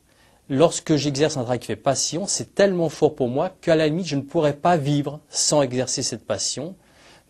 lorsque 0.48 0.96
j'exerce 0.96 1.36
un 1.36 1.42
travail 1.42 1.60
qui 1.60 1.68
fait 1.68 1.76
passion, 1.76 2.26
c'est 2.26 2.56
tellement 2.56 2.88
fort 2.88 3.14
pour 3.14 3.28
moi 3.28 3.50
qu'à 3.60 3.76
la 3.76 3.86
limite, 3.86 4.06
je 4.06 4.16
ne 4.16 4.22
pourrais 4.22 4.56
pas 4.56 4.76
vivre 4.76 5.20
sans 5.28 5.62
exercer 5.62 6.02
cette 6.02 6.26
passion, 6.26 6.74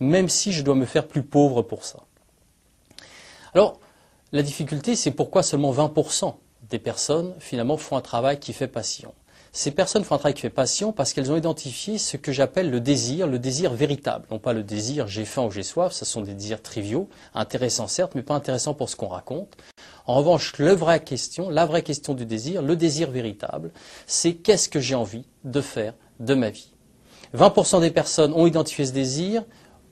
même 0.00 0.30
si 0.30 0.52
je 0.52 0.62
dois 0.62 0.74
me 0.74 0.86
faire 0.86 1.06
plus 1.06 1.22
pauvre 1.22 1.60
pour 1.60 1.84
ça. 1.84 2.00
Alors, 3.52 3.78
la 4.32 4.42
difficulté, 4.42 4.96
c'est 4.96 5.10
pourquoi 5.10 5.42
seulement 5.42 5.72
20% 5.72 6.34
des 6.72 6.78
personnes, 6.78 7.34
finalement, 7.38 7.76
font 7.76 7.96
un 7.96 8.00
travail 8.00 8.40
qui 8.40 8.52
fait 8.52 8.66
passion. 8.66 9.14
Ces 9.54 9.70
personnes 9.70 10.02
font 10.02 10.14
un 10.14 10.18
travail 10.18 10.32
qui 10.32 10.40
fait 10.40 10.48
passion 10.48 10.92
parce 10.92 11.12
qu'elles 11.12 11.30
ont 11.30 11.36
identifié 11.36 11.98
ce 11.98 12.16
que 12.16 12.32
j'appelle 12.32 12.70
le 12.70 12.80
désir, 12.80 13.26
le 13.26 13.38
désir 13.38 13.74
véritable. 13.74 14.26
Non 14.30 14.38
pas 14.38 14.54
le 14.54 14.62
désir 14.62 15.08
j'ai 15.08 15.26
faim 15.26 15.42
ou 15.42 15.50
j'ai 15.50 15.62
soif, 15.62 15.92
ce 15.92 16.06
sont 16.06 16.22
des 16.22 16.32
désirs 16.32 16.62
triviaux, 16.62 17.06
intéressants 17.34 17.86
certes, 17.86 18.12
mais 18.14 18.22
pas 18.22 18.32
intéressants 18.34 18.72
pour 18.72 18.88
ce 18.88 18.96
qu'on 18.96 19.08
raconte. 19.08 19.54
En 20.06 20.14
revanche, 20.14 20.54
question, 21.04 21.50
la 21.50 21.66
vraie 21.66 21.82
question 21.82 22.14
du 22.14 22.24
désir, 22.24 22.62
le 22.62 22.76
désir 22.76 23.10
véritable, 23.10 23.72
c'est 24.06 24.32
qu'est-ce 24.32 24.70
que 24.70 24.80
j'ai 24.80 24.94
envie 24.94 25.26
de 25.44 25.60
faire 25.60 25.92
de 26.18 26.32
ma 26.32 26.48
vie? 26.48 26.72
20% 27.36 27.82
des 27.82 27.90
personnes 27.90 28.32
ont 28.32 28.46
identifié 28.46 28.86
ce 28.86 28.92
désir, 28.92 29.44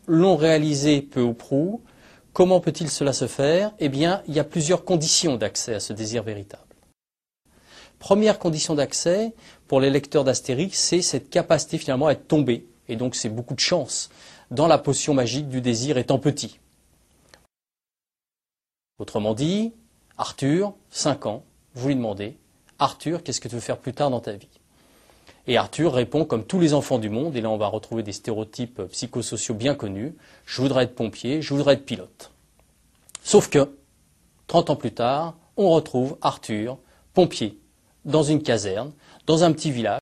l'ont 0.06 0.36
réalisé 0.36 1.02
peu 1.02 1.20
ou 1.20 1.34
prou. 1.34 1.82
Comment 2.32 2.60
peut-il 2.60 2.88
cela 2.88 3.12
se 3.12 3.26
faire? 3.26 3.72
Eh 3.78 3.90
bien, 3.90 4.22
il 4.26 4.34
y 4.34 4.40
a 4.40 4.44
plusieurs 4.44 4.86
conditions 4.86 5.36
d'accès 5.36 5.74
à 5.74 5.80
ce 5.80 5.92
désir 5.92 6.22
véritable. 6.22 6.69
Première 8.00 8.38
condition 8.38 8.74
d'accès 8.74 9.34
pour 9.68 9.78
les 9.78 9.90
lecteurs 9.90 10.24
d'Astérix, 10.24 10.76
c'est 10.76 11.02
cette 11.02 11.28
capacité 11.28 11.76
finalement 11.78 12.06
à 12.06 12.12
être 12.12 12.26
tombé. 12.26 12.66
Et 12.88 12.96
donc 12.96 13.14
c'est 13.14 13.28
beaucoup 13.28 13.54
de 13.54 13.60
chance 13.60 14.10
dans 14.50 14.66
la 14.66 14.78
potion 14.78 15.14
magique 15.14 15.48
du 15.48 15.60
désir 15.60 15.98
étant 15.98 16.18
petit. 16.18 16.58
Autrement 18.98 19.34
dit, 19.34 19.72
Arthur, 20.16 20.72
5 20.90 21.26
ans, 21.26 21.44
vous 21.74 21.88
lui 21.88 21.94
demandez, 21.94 22.36
Arthur, 22.78 23.22
qu'est-ce 23.22 23.40
que 23.40 23.48
tu 23.48 23.54
veux 23.54 23.60
faire 23.60 23.78
plus 23.78 23.92
tard 23.92 24.10
dans 24.10 24.20
ta 24.20 24.32
vie? 24.32 24.48
Et 25.46 25.58
Arthur 25.58 25.92
répond 25.92 26.24
comme 26.24 26.44
tous 26.44 26.58
les 26.58 26.72
enfants 26.72 26.98
du 26.98 27.10
monde, 27.10 27.36
et 27.36 27.42
là 27.42 27.50
on 27.50 27.58
va 27.58 27.66
retrouver 27.66 28.02
des 28.02 28.12
stéréotypes 28.12 28.82
psychosociaux 28.90 29.54
bien 29.54 29.74
connus, 29.74 30.14
je 30.46 30.62
voudrais 30.62 30.84
être 30.84 30.94
pompier, 30.94 31.42
je 31.42 31.52
voudrais 31.52 31.74
être 31.74 31.84
pilote. 31.84 32.32
Sauf 33.22 33.50
que, 33.50 33.76
30 34.46 34.70
ans 34.70 34.76
plus 34.76 34.92
tard, 34.92 35.36
on 35.58 35.68
retrouve 35.70 36.16
Arthur, 36.22 36.78
pompier, 37.12 37.59
dans 38.04 38.22
une 38.22 38.42
caserne, 38.42 38.92
dans 39.26 39.44
un 39.44 39.52
petit 39.52 39.70
village, 39.70 40.00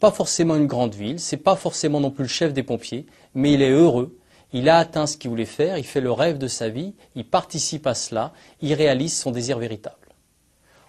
pas 0.00 0.10
forcément 0.10 0.56
une 0.56 0.66
grande 0.66 0.94
ville, 0.94 1.18
c'est 1.18 1.36
pas 1.36 1.56
forcément 1.56 2.00
non 2.00 2.10
plus 2.10 2.24
le 2.24 2.28
chef 2.28 2.52
des 2.52 2.62
pompiers, 2.62 3.06
mais 3.34 3.52
il 3.52 3.62
est 3.62 3.70
heureux, 3.70 4.18
il 4.52 4.68
a 4.68 4.78
atteint 4.78 5.06
ce 5.06 5.16
qu'il 5.16 5.30
voulait 5.30 5.44
faire, 5.44 5.78
il 5.78 5.84
fait 5.84 6.00
le 6.00 6.12
rêve 6.12 6.38
de 6.38 6.48
sa 6.48 6.68
vie, 6.68 6.94
il 7.14 7.26
participe 7.26 7.86
à 7.86 7.94
cela, 7.94 8.32
il 8.60 8.74
réalise 8.74 9.16
son 9.18 9.30
désir 9.30 9.58
véritable. 9.58 9.96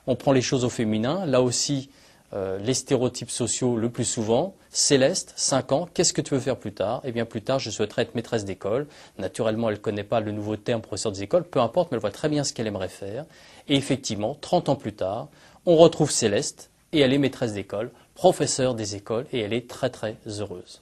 On 0.06 0.16
prend 0.16 0.32
les 0.32 0.42
choses 0.42 0.66
au 0.66 0.70
féminin, 0.70 1.26
là 1.26 1.42
aussi 1.42 1.90
euh, 2.34 2.58
les 2.58 2.74
stéréotypes 2.74 3.30
sociaux 3.30 3.78
le 3.78 3.90
plus 3.90 4.06
souvent. 4.06 4.56
Céleste, 4.72 5.34
5 5.36 5.72
ans, 5.72 5.88
qu'est-ce 5.94 6.14
que 6.14 6.22
tu 6.22 6.34
veux 6.34 6.40
faire 6.40 6.58
plus 6.58 6.74
tard? 6.74 7.02
Eh 7.04 7.12
bien 7.12 7.26
plus 7.26 7.42
tard, 7.42 7.60
je 7.60 7.70
souhaiterais 7.70 8.04
être 8.04 8.16
maîtresse 8.16 8.44
d'école. 8.44 8.88
Naturellement, 9.20 9.70
elle 9.70 9.76
ne 9.76 9.80
connaît 9.80 10.04
pas 10.04 10.20
le 10.20 10.32
nouveau 10.32 10.56
terme 10.56 10.82
professeur 10.82 11.12
des 11.12 11.22
écoles, 11.24 11.44
peu 11.44 11.60
importe, 11.60 11.92
mais 11.92 11.96
elle 11.96 12.02
voit 12.02 12.12
très 12.12 12.30
bien 12.30 12.44
ce 12.44 12.54
qu'elle 12.54 12.66
aimerait 12.66 12.88
faire. 12.88 13.26
Et 13.68 13.76
effectivement, 13.76 14.36
30 14.42 14.70
ans 14.70 14.76
plus 14.76 14.94
tard, 14.94 15.28
on 15.66 15.76
retrouve 15.76 16.10
Céleste, 16.10 16.72
et 16.92 17.00
elle 17.00 17.14
est 17.14 17.18
maîtresse 17.18 17.54
d'école, 17.54 17.92
professeure 18.16 18.76
des 18.76 18.96
écoles, 18.96 19.26
et 19.32 19.40
elle 19.40 19.54
est 19.54 19.70
très 19.70 19.90
très 19.90 20.16
heureuse. 20.40 20.82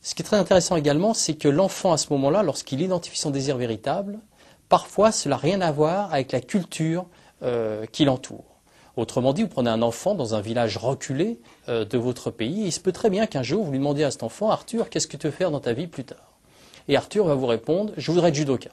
Ce 0.00 0.14
qui 0.14 0.22
est 0.22 0.24
très 0.24 0.36
intéressant 0.36 0.76
également, 0.76 1.14
c'est 1.14 1.34
que 1.34 1.48
l'enfant 1.48 1.92
à 1.92 1.96
ce 1.96 2.12
moment-là, 2.12 2.42
lorsqu'il 2.42 2.80
identifie 2.80 3.18
son 3.18 3.30
désir 3.30 3.56
véritable, 3.56 4.18
parfois 4.68 5.12
cela 5.12 5.36
n'a 5.36 5.40
rien 5.40 5.60
à 5.60 5.70
voir 5.70 6.12
avec 6.12 6.32
la 6.32 6.40
culture 6.40 7.06
euh, 7.42 7.86
qui 7.86 8.04
l'entoure. 8.04 8.51
Autrement 8.96 9.32
dit, 9.32 9.42
vous 9.42 9.48
prenez 9.48 9.70
un 9.70 9.82
enfant 9.82 10.14
dans 10.14 10.34
un 10.34 10.40
village 10.40 10.76
reculé 10.76 11.40
euh, 11.68 11.84
de 11.84 11.96
votre 11.96 12.30
pays, 12.30 12.64
et 12.64 12.66
il 12.66 12.72
se 12.72 12.80
peut 12.80 12.92
très 12.92 13.08
bien 13.08 13.26
qu'un 13.26 13.42
jour 13.42 13.64
vous 13.64 13.72
lui 13.72 13.78
demandiez 13.78 14.04
à 14.04 14.10
cet 14.10 14.22
enfant, 14.22 14.50
Arthur, 14.50 14.90
qu'est-ce 14.90 15.06
que 15.06 15.16
tu 15.16 15.26
veux 15.26 15.32
faire 15.32 15.50
dans 15.50 15.60
ta 15.60 15.72
vie 15.72 15.86
plus 15.86 16.04
tard? 16.04 16.32
Et 16.88 16.96
Arthur 16.96 17.24
va 17.24 17.34
vous 17.34 17.46
répondre, 17.46 17.92
je 17.96 18.12
voudrais 18.12 18.28
être 18.28 18.34
judoka. 18.34 18.70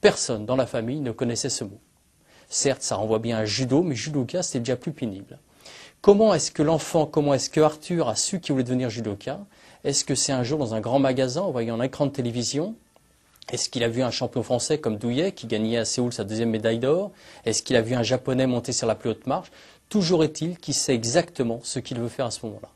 Personne 0.00 0.46
dans 0.46 0.56
la 0.56 0.66
famille 0.66 1.00
ne 1.00 1.12
connaissait 1.12 1.50
ce 1.50 1.64
mot. 1.64 1.80
Certes, 2.48 2.82
ça 2.82 2.96
renvoie 2.96 3.18
bien 3.18 3.38
à 3.38 3.44
judo, 3.44 3.82
mais 3.82 3.94
judoka, 3.94 4.42
c'est 4.42 4.60
déjà 4.60 4.76
plus 4.76 4.92
pénible. 4.92 5.38
Comment 6.00 6.32
est-ce 6.32 6.52
que 6.52 6.62
l'enfant, 6.62 7.04
comment 7.06 7.34
est-ce 7.34 7.50
que 7.50 7.60
Arthur 7.60 8.08
a 8.08 8.14
su 8.14 8.40
qu'il 8.40 8.52
voulait 8.52 8.64
devenir 8.64 8.88
judoka? 8.88 9.40
Est-ce 9.84 10.04
que 10.04 10.14
c'est 10.14 10.32
un 10.32 10.44
jour 10.44 10.58
dans 10.58 10.74
un 10.74 10.80
grand 10.80 10.98
magasin, 10.98 11.42
en 11.42 11.50
voyant 11.50 11.78
un 11.80 11.84
écran 11.84 12.06
de 12.06 12.12
télévision 12.12 12.74
Est-ce 13.52 13.68
qu'il 13.68 13.84
a 13.84 13.88
vu 13.88 14.02
un 14.02 14.10
champion 14.10 14.42
français 14.42 14.78
comme 14.78 14.96
Douillet, 14.96 15.30
qui 15.30 15.46
gagnait 15.46 15.78
à 15.78 15.84
Séoul 15.84 16.12
sa 16.12 16.24
deuxième 16.24 16.50
médaille 16.50 16.80
d'or? 16.80 17.12
Est-ce 17.44 17.62
qu'il 17.62 17.76
a 17.76 17.80
vu 17.80 17.94
un 17.94 18.02
japonais 18.02 18.48
monter 18.48 18.72
sur 18.72 18.88
la 18.88 18.96
plus 18.96 19.10
haute 19.10 19.26
marche? 19.28 19.52
Toujours 19.88 20.24
est-il 20.24 20.58
qu'il 20.58 20.74
sait 20.74 20.94
exactement 20.94 21.60
ce 21.62 21.78
qu'il 21.78 21.98
veut 21.98 22.08
faire 22.08 22.26
à 22.26 22.32
ce 22.32 22.44
moment-là. 22.46 22.68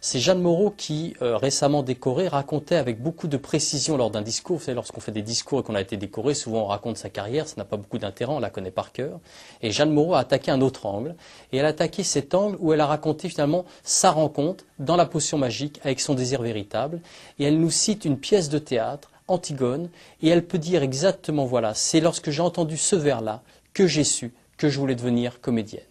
C'est 0.00 0.20
Jeanne 0.20 0.40
Moreau 0.40 0.70
qui, 0.70 1.14
euh, 1.22 1.36
récemment 1.36 1.82
décoré, 1.82 2.28
racontait 2.28 2.76
avec 2.76 3.00
beaucoup 3.00 3.26
de 3.26 3.36
précision 3.36 3.96
lors 3.96 4.10
d'un 4.10 4.22
discours. 4.22 4.58
Vous 4.58 4.64
savez, 4.64 4.76
lorsqu'on 4.76 5.00
fait 5.00 5.12
des 5.12 5.22
discours 5.22 5.60
et 5.60 5.62
qu'on 5.62 5.74
a 5.74 5.80
été 5.80 5.96
décoré, 5.96 6.34
souvent 6.34 6.62
on 6.62 6.66
raconte 6.66 6.96
sa 6.96 7.10
carrière, 7.10 7.48
ça 7.48 7.54
n'a 7.56 7.64
pas 7.64 7.76
beaucoup 7.76 7.98
d'intérêt, 7.98 8.32
on 8.32 8.38
la 8.38 8.50
connaît 8.50 8.70
par 8.70 8.92
cœur. 8.92 9.18
Et 9.60 9.72
Jeanne 9.72 9.92
Moreau 9.92 10.14
a 10.14 10.20
attaqué 10.20 10.52
un 10.52 10.60
autre 10.60 10.86
angle. 10.86 11.16
Et 11.52 11.58
elle 11.58 11.64
a 11.64 11.68
attaqué 11.68 12.04
cet 12.04 12.34
angle 12.34 12.56
où 12.60 12.72
elle 12.72 12.80
a 12.80 12.86
raconté 12.86 13.28
finalement 13.28 13.64
sa 13.82 14.10
rencontre 14.12 14.64
dans 14.78 14.96
la 14.96 15.06
potion 15.06 15.38
magique 15.38 15.80
avec 15.82 16.00
son 16.00 16.14
désir 16.14 16.42
véritable. 16.42 17.00
Et 17.40 17.44
elle 17.44 17.58
nous 17.58 17.70
cite 17.70 18.04
une 18.04 18.18
pièce 18.18 18.48
de 18.48 18.58
théâtre, 18.58 19.10
Antigone, 19.28 19.88
et 20.22 20.28
elle 20.28 20.46
peut 20.46 20.58
dire 20.58 20.82
exactement 20.82 21.44
voilà, 21.44 21.74
c'est 21.74 22.00
lorsque 22.00 22.30
j'ai 22.30 22.42
entendu 22.42 22.76
ce 22.76 22.96
vers-là 22.96 23.42
que 23.72 23.86
j'ai 23.86 24.04
su 24.04 24.32
que 24.56 24.68
je 24.68 24.78
voulais 24.78 24.96
devenir 24.96 25.40
comédienne. 25.40 25.82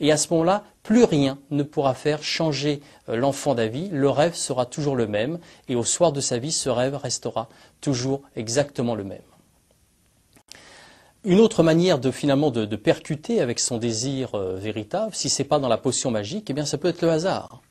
Et 0.00 0.12
à 0.12 0.16
ce 0.16 0.28
moment-là, 0.32 0.64
plus 0.82 1.04
rien 1.04 1.38
ne 1.50 1.62
pourra 1.62 1.94
faire 1.94 2.22
changer 2.22 2.82
euh, 3.08 3.16
l'enfant 3.16 3.54
d'avis. 3.54 3.88
Le 3.90 4.10
rêve 4.10 4.34
sera 4.34 4.66
toujours 4.66 4.94
le 4.94 5.06
même. 5.06 5.38
Et 5.68 5.76
au 5.76 5.84
soir 5.84 6.12
de 6.12 6.20
sa 6.20 6.38
vie, 6.38 6.52
ce 6.52 6.68
rêve 6.68 6.96
restera 6.96 7.48
toujours 7.80 8.22
exactement 8.36 8.94
le 8.94 9.04
même. 9.04 9.22
Une 11.24 11.40
autre 11.40 11.62
manière 11.62 11.98
de 11.98 12.10
finalement 12.10 12.50
de, 12.50 12.76
percuter 12.76 13.40
avec 13.40 13.58
son 13.58 13.78
désir 13.78 14.34
euh, 14.34 14.56
véritable, 14.56 15.14
si 15.14 15.28
ce 15.28 15.42
n'est 15.42 15.48
pas 15.48 15.58
dans 15.58 15.68
la 15.68 15.78
potion 15.78 16.10
magique, 16.10 16.50
eh 16.50 16.52
bien 16.52 16.64
ça 16.66 16.78
peut 16.78 16.88
être 16.88 17.02
le 17.02 17.10
hasard. 17.10 17.62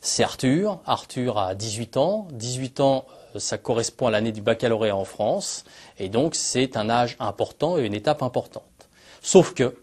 C'est 0.00 0.24
Arthur. 0.24 0.80
Arthur 0.86 1.38
a 1.38 1.54
18 1.54 1.98
ans. 1.98 2.26
18 2.32 2.80
ans, 2.80 3.04
euh, 3.08 3.25
ça 3.38 3.58
correspond 3.58 4.06
à 4.06 4.10
l'année 4.10 4.32
du 4.32 4.42
baccalauréat 4.42 4.96
en 4.96 5.04
France. 5.04 5.64
Et 5.98 6.08
donc 6.08 6.34
c'est 6.34 6.76
un 6.76 6.90
âge 6.90 7.16
important 7.18 7.78
et 7.78 7.86
une 7.86 7.94
étape 7.94 8.22
importante. 8.22 8.88
Sauf 9.22 9.54
que 9.54 9.76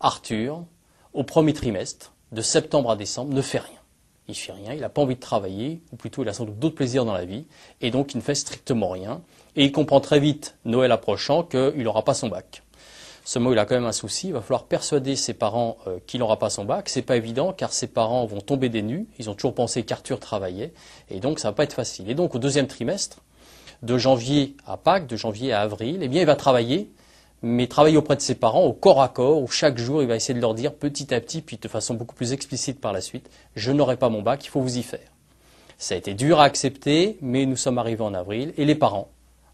Arthur, 0.00 0.64
au 1.12 1.24
premier 1.24 1.52
trimestre, 1.52 2.12
de 2.32 2.42
septembre 2.42 2.90
à 2.90 2.96
décembre, 2.96 3.34
ne 3.34 3.42
fait 3.42 3.58
rien. 3.58 3.78
Il 4.28 4.34
fait 4.34 4.52
rien, 4.52 4.72
il 4.72 4.80
n'a 4.80 4.88
pas 4.88 5.02
envie 5.02 5.16
de 5.16 5.20
travailler, 5.20 5.82
ou 5.92 5.96
plutôt 5.96 6.22
il 6.22 6.28
a 6.28 6.32
sans 6.32 6.44
doute 6.44 6.58
d'autres 6.58 6.76
plaisirs 6.76 7.04
dans 7.04 7.12
la 7.12 7.24
vie, 7.24 7.46
et 7.80 7.90
donc 7.90 8.14
il 8.14 8.18
ne 8.18 8.22
fait 8.22 8.36
strictement 8.36 8.88
rien. 8.90 9.22
Et 9.56 9.64
il 9.64 9.72
comprend 9.72 10.00
très 10.00 10.20
vite, 10.20 10.56
Noël 10.64 10.92
approchant, 10.92 11.42
qu'il 11.42 11.82
n'aura 11.82 12.04
pas 12.04 12.14
son 12.14 12.28
bac. 12.28 12.62
Seulement, 13.30 13.52
il 13.52 13.58
a 13.60 13.64
quand 13.64 13.76
même 13.76 13.84
un 13.84 13.92
souci, 13.92 14.26
il 14.26 14.32
va 14.32 14.40
falloir 14.40 14.64
persuader 14.64 15.14
ses 15.14 15.34
parents 15.34 15.76
euh, 15.86 16.00
qu'il 16.08 16.18
n'aura 16.18 16.40
pas 16.40 16.50
son 16.50 16.64
bac. 16.64 16.88
C'est 16.88 17.00
pas 17.00 17.16
évident, 17.16 17.52
car 17.52 17.72
ses 17.72 17.86
parents 17.86 18.26
vont 18.26 18.40
tomber 18.40 18.68
des 18.68 18.82
nues. 18.82 19.06
Ils 19.20 19.30
ont 19.30 19.34
toujours 19.34 19.54
pensé 19.54 19.84
qu'Arthur 19.84 20.18
travaillait, 20.18 20.72
et 21.10 21.20
donc 21.20 21.38
ça 21.38 21.50
va 21.50 21.52
pas 21.52 21.62
être 21.62 21.74
facile. 21.74 22.10
Et 22.10 22.14
donc, 22.14 22.34
au 22.34 22.40
deuxième 22.40 22.66
trimestre, 22.66 23.18
de 23.84 23.96
janvier 23.98 24.56
à 24.66 24.76
Pâques, 24.76 25.06
de 25.06 25.14
janvier 25.14 25.52
à 25.52 25.60
avril, 25.60 26.00
eh 26.02 26.08
bien, 26.08 26.22
il 26.22 26.26
va 26.26 26.34
travailler 26.34 26.90
mais 27.42 27.68
travailler 27.68 27.96
auprès 27.96 28.16
de 28.16 28.20
ses 28.20 28.34
parents 28.34 28.64
au 28.64 28.72
corps 28.72 29.00
à 29.00 29.08
corps, 29.08 29.40
où 29.40 29.46
chaque 29.46 29.78
jour 29.78 30.02
il 30.02 30.08
va 30.08 30.16
essayer 30.16 30.34
de 30.34 30.40
leur 30.40 30.54
dire 30.54 30.74
petit 30.74 31.14
à 31.14 31.20
petit, 31.20 31.40
puis 31.40 31.56
de 31.56 31.68
façon 31.68 31.94
beaucoup 31.94 32.16
plus 32.16 32.32
explicite 32.32 32.80
par 32.80 32.92
la 32.92 33.00
suite, 33.00 33.30
je 33.54 33.70
n'aurai 33.70 33.96
pas 33.96 34.08
mon 34.08 34.22
bac, 34.22 34.44
il 34.44 34.48
faut 34.48 34.60
vous 34.60 34.76
y 34.76 34.82
faire. 34.82 35.08
Ça 35.78 35.94
a 35.94 35.98
été 35.98 36.14
dur 36.14 36.40
à 36.40 36.44
accepter, 36.44 37.16
mais 37.22 37.46
nous 37.46 37.56
sommes 37.56 37.78
arrivés 37.78 38.02
en 38.02 38.12
avril, 38.12 38.52
et 38.56 38.64
les 38.64 38.74
parents 38.74 39.08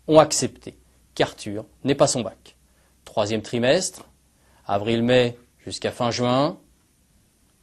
ont 0.09 0.19
accepté 0.19 0.79
qu'Arthur 1.15 1.67
n'ait 1.85 1.95
pas 1.95 2.07
son 2.07 2.23
bac. 2.23 2.56
Troisième 3.17 3.41
trimestre, 3.41 4.05
avril-mai 4.67 5.39
jusqu'à 5.65 5.91
fin 5.91 6.11
juin, 6.11 6.59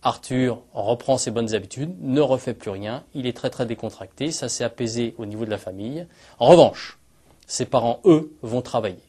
Arthur 0.01 0.63
reprend 0.73 1.19
ses 1.19 1.29
bonnes 1.29 1.53
habitudes, 1.53 1.95
ne 2.01 2.21
refait 2.21 2.55
plus 2.55 2.71
rien, 2.71 3.03
il 3.13 3.27
est 3.27 3.37
très 3.37 3.51
très 3.51 3.67
décontracté, 3.67 4.31
ça 4.31 4.49
s'est 4.49 4.63
apaisé 4.63 5.13
au 5.19 5.27
niveau 5.27 5.45
de 5.45 5.51
la 5.51 5.59
famille. 5.59 6.07
En 6.39 6.47
revanche, 6.47 6.97
ses 7.45 7.65
parents, 7.65 7.99
eux, 8.05 8.35
vont 8.41 8.63
travailler. 8.63 9.03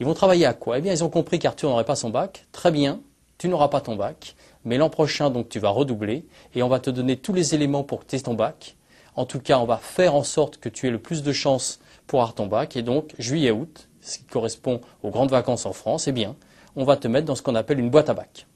Ils 0.00 0.06
vont 0.06 0.14
travailler 0.14 0.46
à 0.46 0.54
quoi? 0.54 0.78
Eh 0.78 0.80
bien, 0.80 0.94
ils 0.94 1.04
ont 1.04 1.10
compris 1.10 1.38
qu'Arthur 1.38 1.68
n'aurait 1.68 1.84
pas 1.84 1.94
son 1.94 2.08
bac. 2.08 2.46
Très 2.52 2.70
bien, 2.70 3.02
tu 3.36 3.48
n'auras 3.48 3.68
pas 3.68 3.82
ton 3.82 3.96
bac, 3.96 4.34
mais 4.64 4.78
l'an 4.78 4.88
prochain, 4.88 5.28
donc, 5.28 5.50
tu 5.50 5.58
vas 5.58 5.68
redoubler 5.68 6.24
et 6.54 6.62
on 6.62 6.68
va 6.68 6.80
te 6.80 6.88
donner 6.88 7.18
tous 7.18 7.34
les 7.34 7.54
éléments 7.54 7.84
pour 7.84 8.00
que 8.00 8.06
tu 8.06 8.16
aies 8.16 8.20
ton 8.20 8.32
bac. 8.32 8.76
En 9.14 9.26
tout 9.26 9.40
cas, 9.40 9.58
on 9.58 9.66
va 9.66 9.76
faire 9.76 10.14
en 10.14 10.24
sorte 10.24 10.56
que 10.56 10.70
tu 10.70 10.86
aies 10.86 10.90
le 10.90 11.00
plus 11.00 11.22
de 11.22 11.32
chances 11.34 11.80
pour 12.06 12.20
avoir 12.20 12.34
ton 12.34 12.46
bac. 12.46 12.76
Et 12.76 12.82
donc, 12.82 13.14
juillet-août, 13.18 13.88
ce 14.06 14.18
qui 14.18 14.24
correspond 14.24 14.80
aux 15.02 15.10
grandes 15.10 15.30
vacances 15.30 15.66
en 15.66 15.72
France, 15.72 16.08
eh 16.08 16.12
bien, 16.12 16.36
on 16.76 16.84
va 16.84 16.96
te 16.96 17.08
mettre 17.08 17.26
dans 17.26 17.34
ce 17.34 17.42
qu'on 17.42 17.54
appelle 17.54 17.78
une 17.78 17.90
boîte 17.90 18.08
à 18.08 18.14
bac. 18.14 18.46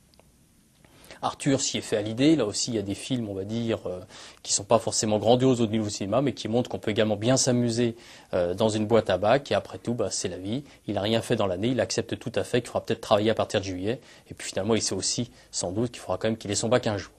Arthur 1.22 1.60
s'y 1.60 1.78
est 1.78 1.82
fait 1.82 1.98
à 1.98 2.02
l'idée. 2.02 2.34
Là 2.34 2.46
aussi, 2.46 2.70
il 2.70 2.76
y 2.76 2.78
a 2.78 2.82
des 2.82 2.94
films, 2.94 3.28
on 3.28 3.34
va 3.34 3.44
dire, 3.44 3.80
euh, 3.86 4.00
qui 4.42 4.52
ne 4.52 4.54
sont 4.54 4.64
pas 4.64 4.78
forcément 4.78 5.18
grandioses 5.18 5.60
au 5.60 5.66
niveau 5.66 5.88
cinéma, 5.88 6.22
mais 6.22 6.32
qui 6.32 6.48
montrent 6.48 6.70
qu'on 6.70 6.78
peut 6.78 6.90
également 6.90 7.16
bien 7.16 7.36
s'amuser 7.36 7.94
euh, 8.32 8.54
dans 8.54 8.70
une 8.70 8.86
boîte 8.86 9.10
à 9.10 9.18
bac. 9.18 9.50
Et 9.50 9.54
après 9.54 9.76
tout, 9.76 9.92
bah, 9.92 10.08
c'est 10.10 10.28
la 10.28 10.38
vie. 10.38 10.64
Il 10.86 10.94
n'a 10.94 11.02
rien 11.02 11.20
fait 11.20 11.36
dans 11.36 11.46
l'année. 11.46 11.68
Il 11.68 11.80
accepte 11.80 12.18
tout 12.18 12.32
à 12.34 12.44
fait 12.44 12.62
qu'il 12.62 12.68
faudra 12.68 12.86
peut-être 12.86 13.02
travailler 13.02 13.30
à 13.30 13.34
partir 13.34 13.60
de 13.60 13.66
juillet. 13.66 14.00
Et 14.30 14.34
puis 14.34 14.48
finalement, 14.48 14.74
il 14.74 14.82
sait 14.82 14.94
aussi, 14.94 15.30
sans 15.50 15.72
doute, 15.72 15.90
qu'il 15.90 16.00
faudra 16.00 16.16
quand 16.16 16.28
même 16.28 16.38
qu'il 16.38 16.50
ait 16.50 16.54
son 16.54 16.68
bac 16.68 16.86
un 16.86 16.96
jour. 16.96 17.12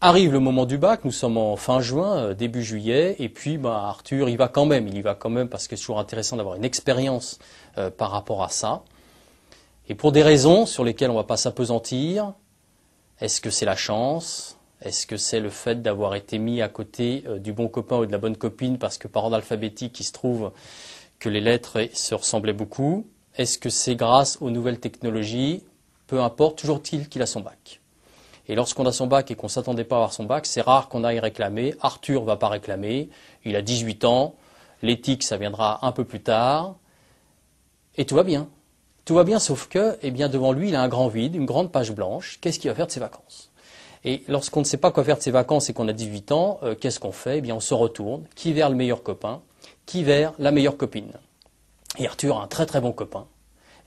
Arrive 0.00 0.32
le 0.32 0.40
moment 0.40 0.66
du 0.66 0.78
bac, 0.78 1.04
nous 1.04 1.12
sommes 1.12 1.38
en 1.38 1.56
fin 1.56 1.80
juin, 1.80 2.16
euh, 2.16 2.34
début 2.34 2.62
juillet, 2.62 3.16
et 3.18 3.28
puis 3.28 3.56
bah, 3.56 3.84
Arthur, 3.86 4.28
il 4.28 4.36
va 4.36 4.48
quand 4.48 4.66
même, 4.66 4.86
il 4.88 4.96
y 4.96 5.02
va 5.02 5.14
quand 5.14 5.30
même 5.30 5.48
parce 5.48 5.68
que 5.68 5.76
c'est 5.76 5.82
toujours 5.82 5.98
intéressant 5.98 6.36
d'avoir 6.36 6.56
une 6.56 6.64
expérience 6.64 7.38
par 7.98 8.10
rapport 8.10 8.42
à 8.42 8.48
ça. 8.48 8.82
Et 9.88 9.94
pour 9.94 10.12
des 10.12 10.22
raisons 10.22 10.66
sur 10.66 10.82
lesquelles 10.84 11.10
on 11.10 11.14
ne 11.14 11.18
va 11.18 11.24
pas 11.24 11.36
s'apesantir, 11.36 12.32
est-ce 13.20 13.40
que 13.40 13.50
c'est 13.50 13.64
la 13.64 13.76
chance? 13.76 14.58
Est-ce 14.82 15.06
que 15.06 15.16
c'est 15.16 15.40
le 15.40 15.48
fait 15.48 15.80
d'avoir 15.80 16.14
été 16.14 16.38
mis 16.38 16.60
à 16.60 16.68
côté 16.68 17.24
euh, 17.26 17.38
du 17.38 17.52
bon 17.52 17.68
copain 17.68 17.96
ou 17.96 18.06
de 18.06 18.12
la 18.12 18.18
bonne 18.18 18.36
copine 18.36 18.78
parce 18.78 18.98
que 18.98 19.08
par 19.08 19.24
ordre 19.24 19.36
alphabétique, 19.36 19.98
il 20.00 20.04
se 20.04 20.12
trouve 20.12 20.52
que 21.18 21.28
les 21.28 21.40
lettres 21.40 21.88
se 21.94 22.14
ressemblaient 22.14 22.52
beaucoup? 22.52 23.06
Est-ce 23.36 23.58
que 23.58 23.70
c'est 23.70 23.96
grâce 23.96 24.38
aux 24.40 24.50
nouvelles 24.50 24.80
technologies? 24.80 25.64
Peu 26.06 26.20
importe, 26.20 26.58
toujours 26.58 26.82
il 26.92 27.08
qu'il 27.08 27.22
a 27.22 27.26
son 27.26 27.40
bac. 27.40 27.80
Et 28.48 28.54
lorsqu'on 28.54 28.86
a 28.86 28.92
son 28.92 29.06
bac 29.06 29.30
et 29.30 29.34
qu'on 29.34 29.46
ne 29.46 29.50
s'attendait 29.50 29.84
pas 29.84 29.96
à 29.96 29.98
avoir 29.98 30.12
son 30.12 30.24
bac, 30.24 30.46
c'est 30.46 30.60
rare 30.60 30.88
qu'on 30.88 31.04
aille 31.04 31.18
réclamer. 31.18 31.74
Arthur 31.80 32.24
va 32.24 32.36
pas 32.36 32.48
réclamer. 32.48 33.08
Il 33.44 33.56
a 33.56 33.62
18 33.62 34.04
ans. 34.04 34.34
L'éthique, 34.82 35.22
ça 35.22 35.36
viendra 35.36 35.84
un 35.86 35.92
peu 35.92 36.04
plus 36.04 36.20
tard. 36.20 36.76
Et 37.96 38.04
tout 38.04 38.14
va 38.14 38.22
bien. 38.22 38.48
Tout 39.04 39.14
va 39.14 39.24
bien, 39.24 39.38
sauf 39.38 39.68
que, 39.68 39.96
eh 40.02 40.10
bien, 40.10 40.28
devant 40.28 40.52
lui, 40.52 40.68
il 40.68 40.74
a 40.74 40.82
un 40.82 40.88
grand 40.88 41.08
vide, 41.08 41.34
une 41.34 41.46
grande 41.46 41.72
page 41.72 41.92
blanche. 41.92 42.38
Qu'est-ce 42.40 42.58
qu'il 42.58 42.70
va 42.70 42.74
faire 42.76 42.86
de 42.86 42.92
ses 42.92 43.00
vacances? 43.00 43.50
Et 44.04 44.22
lorsqu'on 44.28 44.60
ne 44.60 44.64
sait 44.64 44.76
pas 44.76 44.90
quoi 44.90 45.02
faire 45.02 45.16
de 45.16 45.22
ses 45.22 45.30
vacances 45.30 45.68
et 45.68 45.72
qu'on 45.72 45.88
a 45.88 45.92
18 45.92 46.32
ans, 46.32 46.58
euh, 46.62 46.74
qu'est-ce 46.74 47.00
qu'on 47.00 47.12
fait? 47.12 47.38
Eh 47.38 47.40
bien, 47.40 47.56
on 47.56 47.60
se 47.60 47.74
retourne. 47.74 48.24
Qui 48.34 48.52
vers 48.52 48.68
le 48.70 48.76
meilleur 48.76 49.02
copain? 49.02 49.42
Qui 49.86 50.04
vers 50.04 50.32
la 50.38 50.52
meilleure 50.52 50.76
copine? 50.76 51.12
Et 51.98 52.06
Arthur 52.06 52.38
a 52.38 52.44
un 52.44 52.46
très 52.46 52.66
très 52.66 52.80
bon 52.80 52.92
copain. 52.92 53.26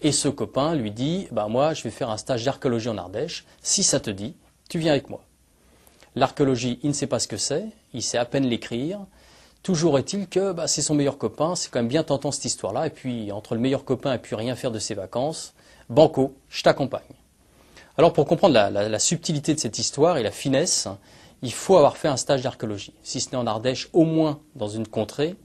Et 0.01 0.11
ce 0.11 0.29
copain 0.29 0.75
lui 0.75 0.91
dit, 0.91 1.27
bah 1.31 1.47
moi, 1.47 1.73
je 1.73 1.83
vais 1.83 1.89
faire 1.89 2.09
un 2.09 2.17
stage 2.17 2.45
d'archéologie 2.45 2.89
en 2.89 2.97
Ardèche. 2.97 3.45
Si 3.61 3.83
ça 3.83 3.99
te 3.99 4.09
dit, 4.09 4.35
tu 4.69 4.79
viens 4.79 4.91
avec 4.91 5.09
moi. 5.09 5.21
L'archéologie, 6.15 6.79
il 6.83 6.89
ne 6.89 6.93
sait 6.93 7.07
pas 7.07 7.19
ce 7.19 7.27
que 7.27 7.37
c'est, 7.37 7.65
il 7.93 8.01
sait 8.01 8.17
à 8.17 8.25
peine 8.25 8.45
l'écrire. 8.45 8.99
Toujours 9.63 9.99
est-il 9.99 10.27
que 10.27 10.53
bah, 10.53 10.67
c'est 10.67 10.81
son 10.81 10.95
meilleur 10.95 11.17
copain, 11.17 11.55
c'est 11.55 11.69
quand 11.69 11.79
même 11.79 11.87
bien 11.87 12.03
tentant 12.03 12.31
cette 12.31 12.45
histoire-là, 12.45 12.87
et 12.87 12.89
puis 12.89 13.31
entre 13.31 13.55
le 13.55 13.61
meilleur 13.61 13.83
copain 13.83 14.13
et 14.13 14.19
puis 14.19 14.35
rien 14.35 14.55
faire 14.55 14.71
de 14.71 14.79
ses 14.79 14.93
vacances, 14.93 15.53
banco, 15.89 16.35
je 16.49 16.63
t'accompagne. 16.63 17.01
Alors 17.97 18.13
pour 18.13 18.25
comprendre 18.25 18.53
la, 18.53 18.99
subtilité 18.99 19.53
de 19.53 19.59
cette 19.59 19.77
histoire 19.77 20.17
et 20.17 20.23
la 20.23 20.31
finesse, 20.31 20.87
il 21.41 21.51
faut 21.51 21.75
avoir 21.75 21.97
fait 21.97 22.07
un 22.07 22.15
stage 22.15 22.43
d'archéologie, 22.43 22.93
si 23.03 23.19
ce 23.19 23.31
n'est 23.31 23.35
en 23.35 23.47
Ardèche, 23.47 23.89
au 23.91 24.05
moins 24.05 24.39
dans 24.55 24.69
une 24.69 24.87
contrée, 24.87 25.35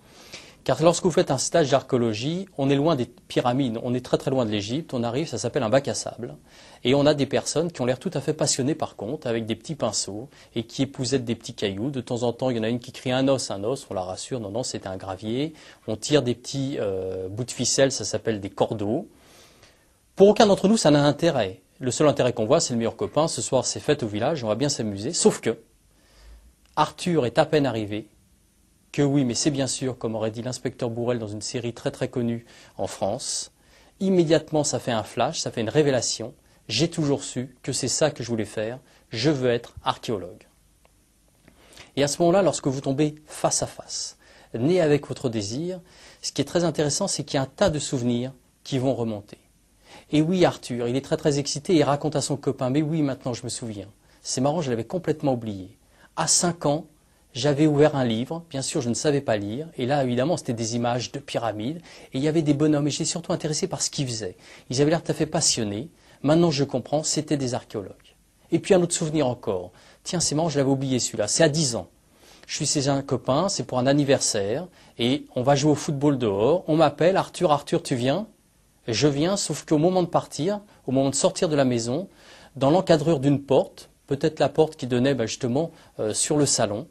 car 0.64 0.82
lorsque 0.82 1.04
vous 1.04 1.10
faites 1.10 1.30
un 1.30 1.38
stage 1.38 1.70
d'archéologie, 1.70 2.48
on 2.56 2.70
est 2.70 2.74
loin 2.74 2.96
des 2.96 3.04
pyramides, 3.04 3.78
on 3.82 3.92
est 3.92 4.04
très 4.04 4.16
très 4.16 4.30
loin 4.30 4.46
de 4.46 4.50
l'Égypte, 4.50 4.94
on 4.94 5.02
arrive, 5.02 5.28
ça 5.28 5.36
s'appelle 5.36 5.62
un 5.62 5.68
bac 5.68 5.86
à 5.88 5.94
sable. 5.94 6.36
Et 6.84 6.94
on 6.94 7.04
a 7.04 7.12
des 7.12 7.26
personnes 7.26 7.70
qui 7.70 7.82
ont 7.82 7.84
l'air 7.84 7.98
tout 7.98 8.10
à 8.14 8.22
fait 8.22 8.32
passionnées 8.32 8.74
par 8.74 8.96
contre, 8.96 9.26
avec 9.26 9.44
des 9.44 9.56
petits 9.56 9.74
pinceaux, 9.74 10.28
et 10.54 10.64
qui 10.64 10.82
épousettent 10.82 11.26
des 11.26 11.34
petits 11.34 11.52
cailloux. 11.52 11.90
De 11.90 12.00
temps 12.00 12.22
en 12.22 12.32
temps, 12.32 12.48
il 12.48 12.56
y 12.56 12.60
en 12.60 12.62
a 12.62 12.70
une 12.70 12.80
qui 12.80 12.92
crie 12.92 13.12
un 13.12 13.28
os, 13.28 13.50
un 13.50 13.62
os, 13.62 13.86
on 13.90 13.94
la 13.94 14.02
rassure, 14.02 14.40
non, 14.40 14.50
non, 14.50 14.62
c'est 14.62 14.86
un 14.86 14.96
gravier. 14.96 15.52
On 15.86 15.96
tire 15.96 16.22
des 16.22 16.34
petits 16.34 16.78
euh, 16.80 17.28
bouts 17.28 17.44
de 17.44 17.50
ficelle, 17.50 17.92
ça 17.92 18.04
s'appelle 18.04 18.40
des 18.40 18.50
cordeaux. 18.50 19.08
Pour 20.16 20.28
aucun 20.28 20.46
d'entre 20.46 20.68
nous, 20.68 20.78
ça 20.78 20.90
n'a 20.90 21.04
intérêt. 21.04 21.60
Le 21.78 21.90
seul 21.90 22.08
intérêt 22.08 22.32
qu'on 22.32 22.46
voit, 22.46 22.60
c'est 22.60 22.72
le 22.72 22.78
meilleur 22.78 22.96
copain. 22.96 23.28
Ce 23.28 23.42
soir, 23.42 23.66
c'est 23.66 23.80
fête 23.80 24.02
au 24.02 24.08
village, 24.08 24.42
on 24.44 24.48
va 24.48 24.54
bien 24.54 24.70
s'amuser. 24.70 25.12
Sauf 25.12 25.40
que 25.40 25.58
Arthur 26.76 27.26
est 27.26 27.38
à 27.38 27.44
peine 27.44 27.66
arrivé 27.66 28.08
que 28.94 29.02
oui, 29.02 29.24
mais 29.24 29.34
c'est 29.34 29.50
bien 29.50 29.66
sûr, 29.66 29.98
comme 29.98 30.14
aurait 30.14 30.30
dit 30.30 30.40
l'inspecteur 30.40 30.88
Bourrel 30.88 31.18
dans 31.18 31.26
une 31.26 31.42
série 31.42 31.74
très 31.74 31.90
très 31.90 32.06
connue 32.06 32.46
en 32.78 32.86
France, 32.86 33.50
immédiatement 33.98 34.62
ça 34.62 34.78
fait 34.78 34.92
un 34.92 35.02
flash, 35.02 35.40
ça 35.40 35.50
fait 35.50 35.62
une 35.62 35.68
révélation. 35.68 36.32
J'ai 36.68 36.88
toujours 36.88 37.24
su 37.24 37.56
que 37.64 37.72
c'est 37.72 37.88
ça 37.88 38.12
que 38.12 38.22
je 38.22 38.28
voulais 38.28 38.44
faire. 38.44 38.78
Je 39.10 39.30
veux 39.30 39.50
être 39.50 39.74
archéologue. 39.82 40.46
Et 41.96 42.04
à 42.04 42.08
ce 42.08 42.22
moment-là, 42.22 42.42
lorsque 42.42 42.68
vous 42.68 42.80
tombez 42.80 43.16
face 43.26 43.64
à 43.64 43.66
face, 43.66 44.16
né 44.56 44.80
avec 44.80 45.08
votre 45.08 45.28
désir, 45.28 45.80
ce 46.22 46.30
qui 46.30 46.40
est 46.40 46.44
très 46.44 46.62
intéressant, 46.62 47.08
c'est 47.08 47.24
qu'il 47.24 47.34
y 47.34 47.38
a 47.38 47.42
un 47.42 47.46
tas 47.46 47.70
de 47.70 47.80
souvenirs 47.80 48.32
qui 48.62 48.78
vont 48.78 48.94
remonter. 48.94 49.38
Et 50.12 50.22
oui, 50.22 50.44
Arthur, 50.44 50.86
il 50.86 50.94
est 50.94 51.04
très 51.04 51.16
très 51.16 51.40
excité 51.40 51.74
et 51.74 51.82
raconte 51.82 52.14
à 52.14 52.20
son 52.20 52.36
copain, 52.36 52.70
mais 52.70 52.82
oui, 52.82 53.02
maintenant 53.02 53.34
je 53.34 53.42
me 53.42 53.48
souviens. 53.48 53.88
C'est 54.22 54.40
marrant, 54.40 54.62
je 54.62 54.70
l'avais 54.70 54.84
complètement 54.84 55.32
oublié. 55.32 55.76
À 56.14 56.28
5 56.28 56.66
ans, 56.66 56.86
j'avais 57.34 57.66
ouvert 57.66 57.96
un 57.96 58.04
livre, 58.04 58.44
bien 58.48 58.62
sûr 58.62 58.80
je 58.80 58.88
ne 58.88 58.94
savais 58.94 59.20
pas 59.20 59.36
lire, 59.36 59.68
et 59.76 59.86
là 59.86 60.04
évidemment 60.04 60.36
c'était 60.36 60.52
des 60.52 60.76
images 60.76 61.12
de 61.12 61.18
pyramides, 61.18 61.80
et 62.12 62.18
il 62.18 62.22
y 62.22 62.28
avait 62.28 62.42
des 62.42 62.54
bonhommes, 62.54 62.86
et 62.86 62.90
j'étais 62.90 63.04
surtout 63.04 63.32
intéressé 63.32 63.66
par 63.66 63.82
ce 63.82 63.90
qu'ils 63.90 64.06
faisaient. 64.06 64.36
Ils 64.70 64.80
avaient 64.80 64.90
l'air 64.90 65.02
tout 65.02 65.10
à 65.10 65.14
fait 65.14 65.26
passionnés, 65.26 65.88
maintenant 66.22 66.50
je 66.50 66.64
comprends, 66.64 67.02
c'était 67.02 67.36
des 67.36 67.54
archéologues. 67.54 67.92
Et 68.52 68.60
puis 68.60 68.72
un 68.72 68.82
autre 68.82 68.94
souvenir 68.94 69.26
encore, 69.26 69.72
tiens 70.04 70.20
c'est 70.20 70.34
marrant, 70.34 70.48
je 70.48 70.58
l'avais 70.58 70.70
oublié 70.70 70.98
celui-là, 70.98 71.28
c'est 71.28 71.42
à 71.42 71.48
10 71.48 71.76
ans. 71.76 71.88
Je 72.46 72.56
suis 72.56 72.66
chez 72.66 72.88
un 72.88 73.02
copain, 73.02 73.48
c'est 73.48 73.64
pour 73.64 73.78
un 73.78 73.86
anniversaire, 73.86 74.68
et 74.98 75.26
on 75.34 75.42
va 75.42 75.56
jouer 75.56 75.72
au 75.72 75.76
football 75.76 76.18
dehors, 76.18 76.62
on 76.68 76.76
m'appelle, 76.76 77.16
Arthur, 77.16 77.50
Arthur 77.50 77.82
tu 77.82 77.94
viens? 77.94 78.26
Je 78.86 79.08
viens, 79.08 79.36
sauf 79.36 79.64
qu'au 79.64 79.78
moment 79.78 80.02
de 80.02 80.08
partir, 80.08 80.60
au 80.86 80.92
moment 80.92 81.08
de 81.08 81.14
sortir 81.14 81.48
de 81.48 81.56
la 81.56 81.64
maison, 81.64 82.08
dans 82.54 82.70
l'encadrure 82.70 83.18
d'une 83.18 83.40
porte, 83.40 83.88
peut-être 84.06 84.40
la 84.40 84.50
porte 84.50 84.76
qui 84.76 84.86
donnait 84.86 85.14
ben, 85.14 85.26
justement 85.26 85.70
euh, 85.98 86.12
sur 86.12 86.36
le 86.36 86.44
salon, 86.44 86.86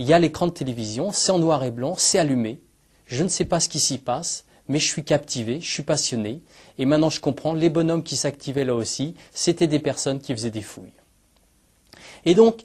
il 0.00 0.06
y 0.06 0.14
a 0.14 0.18
l'écran 0.18 0.46
de 0.46 0.52
télévision, 0.52 1.12
c'est 1.12 1.30
en 1.30 1.38
noir 1.38 1.62
et 1.62 1.70
blanc, 1.70 1.94
c'est 1.98 2.18
allumé. 2.18 2.58
Je 3.04 3.22
ne 3.22 3.28
sais 3.28 3.44
pas 3.44 3.60
ce 3.60 3.68
qui 3.68 3.78
s'y 3.78 3.98
passe, 3.98 4.46
mais 4.66 4.78
je 4.78 4.86
suis 4.86 5.04
captivé, 5.04 5.60
je 5.60 5.70
suis 5.70 5.82
passionné. 5.82 6.40
Et 6.78 6.86
maintenant 6.86 7.10
je 7.10 7.20
comprends, 7.20 7.52
les 7.52 7.68
bonhommes 7.68 8.02
qui 8.02 8.16
s'activaient 8.16 8.64
là 8.64 8.74
aussi, 8.74 9.14
c'était 9.34 9.66
des 9.66 9.78
personnes 9.78 10.18
qui 10.18 10.32
faisaient 10.32 10.50
des 10.50 10.62
fouilles. 10.62 10.94
Et 12.24 12.34
donc, 12.34 12.64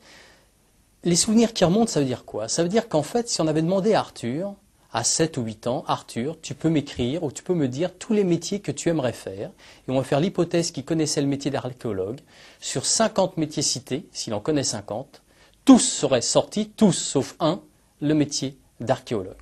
les 1.04 1.18
souvenirs 1.18 1.52
qui 1.52 1.66
remontent, 1.66 1.92
ça 1.92 2.00
veut 2.00 2.06
dire 2.06 2.24
quoi? 2.24 2.48
Ça 2.48 2.64
veut 2.64 2.70
dire 2.70 2.88
qu'en 2.88 3.04
fait, 3.04 3.28
si 3.28 3.42
on 3.42 3.48
avait 3.48 3.62
demandé 3.62 3.96
à 3.96 4.00
Arthur, 4.00 4.56
à 4.94 5.04
7 5.04 5.36
ou 5.36 5.42
8 5.42 5.68
ans, 5.68 5.84
Arthur, 5.88 6.38
tu 6.42 6.56
peux 6.56 6.70
m'écrire 6.70 7.24
ou 7.24 7.34
tu 7.34 7.44
peux 7.44 7.54
me 7.54 7.68
dire 7.68 7.94
tous 8.00 8.14
les 8.14 8.24
métiers 8.24 8.62
que 8.62 8.72
tu 8.72 8.88
aimerais 8.88 9.12
faire? 9.12 9.52
Et 9.90 9.92
on 9.92 9.98
va 9.98 10.06
faire 10.06 10.22
l'hypothèse 10.22 10.72
qu'il 10.72 10.86
connaissait 10.86 11.20
le 11.20 11.28
métier 11.28 11.52
d'archéologue. 11.52 12.22
Sur 12.62 12.86
50 12.86 13.36
métiers 13.36 13.62
cités, 13.62 14.08
s'il 14.14 14.34
en 14.34 14.40
connaît 14.40 14.64
50, 14.64 15.22
tous 15.66 15.80
seraient 15.80 16.22
sortis, 16.22 16.70
tous 16.70 16.94
sauf 16.94 17.36
un, 17.40 17.62
le 18.02 18.14
métier 18.14 18.58
d'archéologue. 18.80 19.36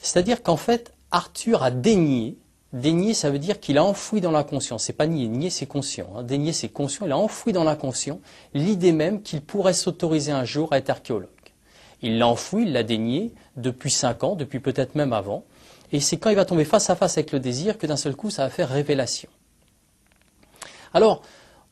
C'est-à-dire 0.00 0.42
qu'en 0.42 0.56
fait, 0.56 0.92
Arthur 1.10 1.62
a 1.62 1.70
dénié, 1.70 2.36
dénié 2.72 3.14
ça 3.14 3.30
veut 3.30 3.38
dire 3.38 3.58
qu'il 3.58 3.78
a 3.78 3.84
enfoui 3.84 4.20
dans 4.20 4.30
l'inconscient, 4.30 4.78
c'est 4.78 4.92
pas 4.92 5.06
nier, 5.06 5.26
nier 5.26 5.50
c'est 5.50 5.66
conscient, 5.66 6.08
hein. 6.16 6.22
dénier 6.22 6.52
c'est 6.52 6.68
conscient, 6.68 7.06
il 7.06 7.12
a 7.12 7.18
enfoui 7.18 7.52
dans 7.52 7.64
l'inconscient 7.64 8.20
l'idée 8.52 8.92
même 8.92 9.22
qu'il 9.22 9.40
pourrait 9.40 9.72
s'autoriser 9.72 10.32
un 10.32 10.44
jour 10.44 10.72
à 10.72 10.78
être 10.78 10.90
archéologue. 10.90 11.28
Il 12.02 12.18
l'a 12.18 12.28
enfoui, 12.28 12.62
il 12.62 12.72
l'a 12.72 12.82
dénié 12.82 13.32
depuis 13.56 13.90
cinq 13.90 14.22
ans, 14.22 14.36
depuis 14.36 14.60
peut-être 14.60 14.94
même 14.94 15.12
avant, 15.12 15.44
et 15.90 16.00
c'est 16.00 16.18
quand 16.18 16.30
il 16.30 16.36
va 16.36 16.44
tomber 16.44 16.66
face 16.66 16.90
à 16.90 16.96
face 16.96 17.16
avec 17.16 17.32
le 17.32 17.40
désir 17.40 17.78
que 17.78 17.86
d'un 17.86 17.96
seul 17.96 18.14
coup 18.14 18.30
ça 18.30 18.44
va 18.44 18.50
faire 18.50 18.68
révélation. 18.68 19.30
Alors, 20.92 21.22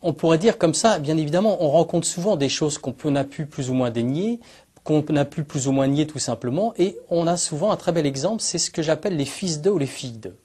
on 0.07 0.13
pourrait 0.13 0.39
dire 0.39 0.57
comme 0.57 0.73
ça, 0.73 1.01
bien 1.01 1.17
évidemment, 1.17 1.63
on 1.65 1.69
rencontre 1.69 2.07
souvent 2.07 2.37
des 2.37 2.49
choses 2.49 2.79
qu'on 2.79 3.17
a 3.17 3.25
pu 3.25 3.45
plus 3.45 3.71
ou 3.71 3.75
moins 3.75 3.91
dénier, 3.91 4.39
qu'on 4.85 5.03
a 5.17 5.25
pu 5.25 5.43
plus 5.43 5.67
ou 5.67 5.73
moins 5.73 5.89
nier 5.89 6.07
tout 6.07 6.21
simplement, 6.21 6.73
et 6.79 6.97
on 7.11 7.27
a 7.27 7.37
souvent 7.37 7.73
un 7.73 7.77
très 7.77 7.91
bel 7.91 8.07
exemple, 8.07 8.41
c'est 8.41 8.59
ce 8.59 8.71
que 8.71 8.83
j'appelle 8.83 9.17
les 9.17 9.25
fils 9.25 9.61
d'eux 9.61 9.73
ou 9.73 9.79
les 9.79 9.87
filles 9.87 10.19
d'eux. 10.19 10.37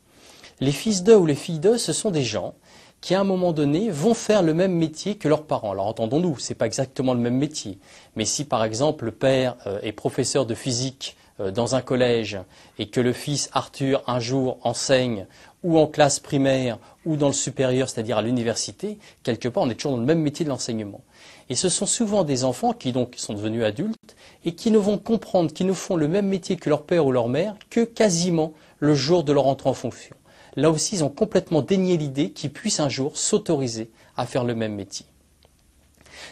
Les 0.62 0.71
fils 0.71 1.04
d'eux 1.04 1.15
ou 1.15 1.28
les 1.28 1.36
filles 1.36 1.60
d'eux, 1.60 1.78
ce 1.78 1.93
sont 1.93 2.10
des 2.10 2.24
gens 2.24 2.56
qui, 3.02 3.13
à 3.13 3.21
un 3.21 3.24
moment 3.24 3.52
donné, 3.52 3.91
vont 3.91 4.15
faire 4.15 4.41
le 4.41 4.56
même 4.56 4.74
métier 4.74 5.15
que 5.15 5.28
leurs 5.28 5.43
parents. 5.43 5.71
Alors 5.71 5.86
entendons-nous, 5.88 6.39
ce 6.39 6.50
n'est 6.50 6.58
pas 6.58 6.65
exactement 6.65 7.13
le 7.13 7.19
même 7.19 7.38
métier, 7.38 7.78
mais 8.15 8.26
si 8.26 8.45
par 8.45 8.63
exemple 8.63 9.06
le 9.06 9.12
père 9.12 9.58
euh, 9.67 9.80
est 9.84 9.91
professeur 9.91 10.47
de 10.47 10.56
physique 10.56 11.17
euh, 11.39 11.52
dans 11.52 11.76
un 11.76 11.82
collège 11.82 12.39
et 12.80 12.88
que 12.88 13.00
le 13.00 13.13
fils 13.13 13.50
Arthur 13.54 14.04
un 14.08 14.19
jour 14.19 14.58
enseigne 14.63 15.28
ou 15.63 15.78
en 15.78 15.88
classe 15.88 16.19
primaire 16.19 16.80
ou 17.06 17.15
dans 17.15 17.28
le 17.28 17.34
supérieur, 17.34 17.89
c'est-à-dire 17.89 18.17
à, 18.17 18.21
l'université, 18.21 18.97
quelque 19.24 19.47
part 19.47 19.63
on 19.63 19.69
est 19.69 19.76
toujours 19.76 19.93
dans 19.93 19.97
le 19.97 20.06
même 20.06 20.21
métier 20.21 20.45
de 20.45 20.50
l'enseignement. 20.50 21.02
Et 21.50 21.56
ce 21.56 21.69
sont 21.69 21.86
souvent 21.86 22.24
des 22.24 22.43
enfants 22.43 22.74
qui 22.74 22.91
donc 22.91 23.15
sont 23.17 23.34
devenus 23.34 23.63
adultes 23.63 24.15
et 24.45 24.56
qui 24.56 24.71
ne 24.71 24.78
vont 24.78 24.97
comprendre 24.97 25.52
qu'ils 25.52 25.67
ne 25.67 25.74
font 25.74 25.95
le 25.95 26.08
même 26.08 26.28
métier 26.28 26.56
que 26.56 26.69
leur 26.69 26.84
père 26.84 27.06
ou 27.06 27.12
leur 27.12 27.28
mère 27.28 27.56
que 27.69 27.82
quasiment 27.82 28.54
le 28.80 28.95
jour 28.95 29.24
de 29.24 29.34
leur 29.34 29.47
entrée 29.47 29.69
en 29.69 29.74
fonction. 29.74 30.15
Là 30.56 30.69
aussi, 30.69 30.95
ils 30.95 31.04
ont 31.04 31.10
complètement 31.10 31.62
dénié 31.62 31.97
l'idée 31.97 32.32
qu'ils 32.32 32.52
puissent 32.52 32.80
un 32.80 32.89
jour 32.89 33.17
s'autoriser 33.17 33.89
à 34.17 34.26
faire 34.26 34.43
le 34.43 34.56
même 34.56 34.76
métier. 34.76 35.06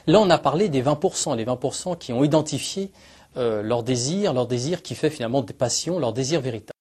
Là, 0.08 0.20
on 0.20 0.30
a 0.30 0.38
parlé 0.38 0.70
des 0.70 0.84
20%, 0.84 1.36
les 1.36 1.46
20% 1.46 1.98
qui 1.98 2.13
ont 2.13 2.24
identifié 2.24 2.92
euh, 3.38 3.62
leur 3.62 3.84
désir, 3.84 4.34
leur 4.34 4.48
désir 4.48 4.82
qui 4.82 4.96
fait 4.96 5.10
finalement 5.10 5.42
des 5.42 5.54
passions, 5.54 6.00
leur 6.00 6.13
désir 6.13 6.42
véritable. 6.42 6.79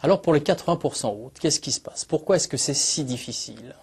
Alors 0.00 0.22
pour 0.22 0.32
les 0.32 0.40
80% 0.40 1.06
autres, 1.24 1.40
qu'est-ce 1.40 1.60
qui 1.60 1.72
se 1.72 1.80
passe? 1.80 2.04
Pourquoi 2.04 2.36
est-ce 2.36 2.48
que 2.48 2.56
c'est 2.56 2.74
si 2.74 3.02
difficile? 3.04 3.74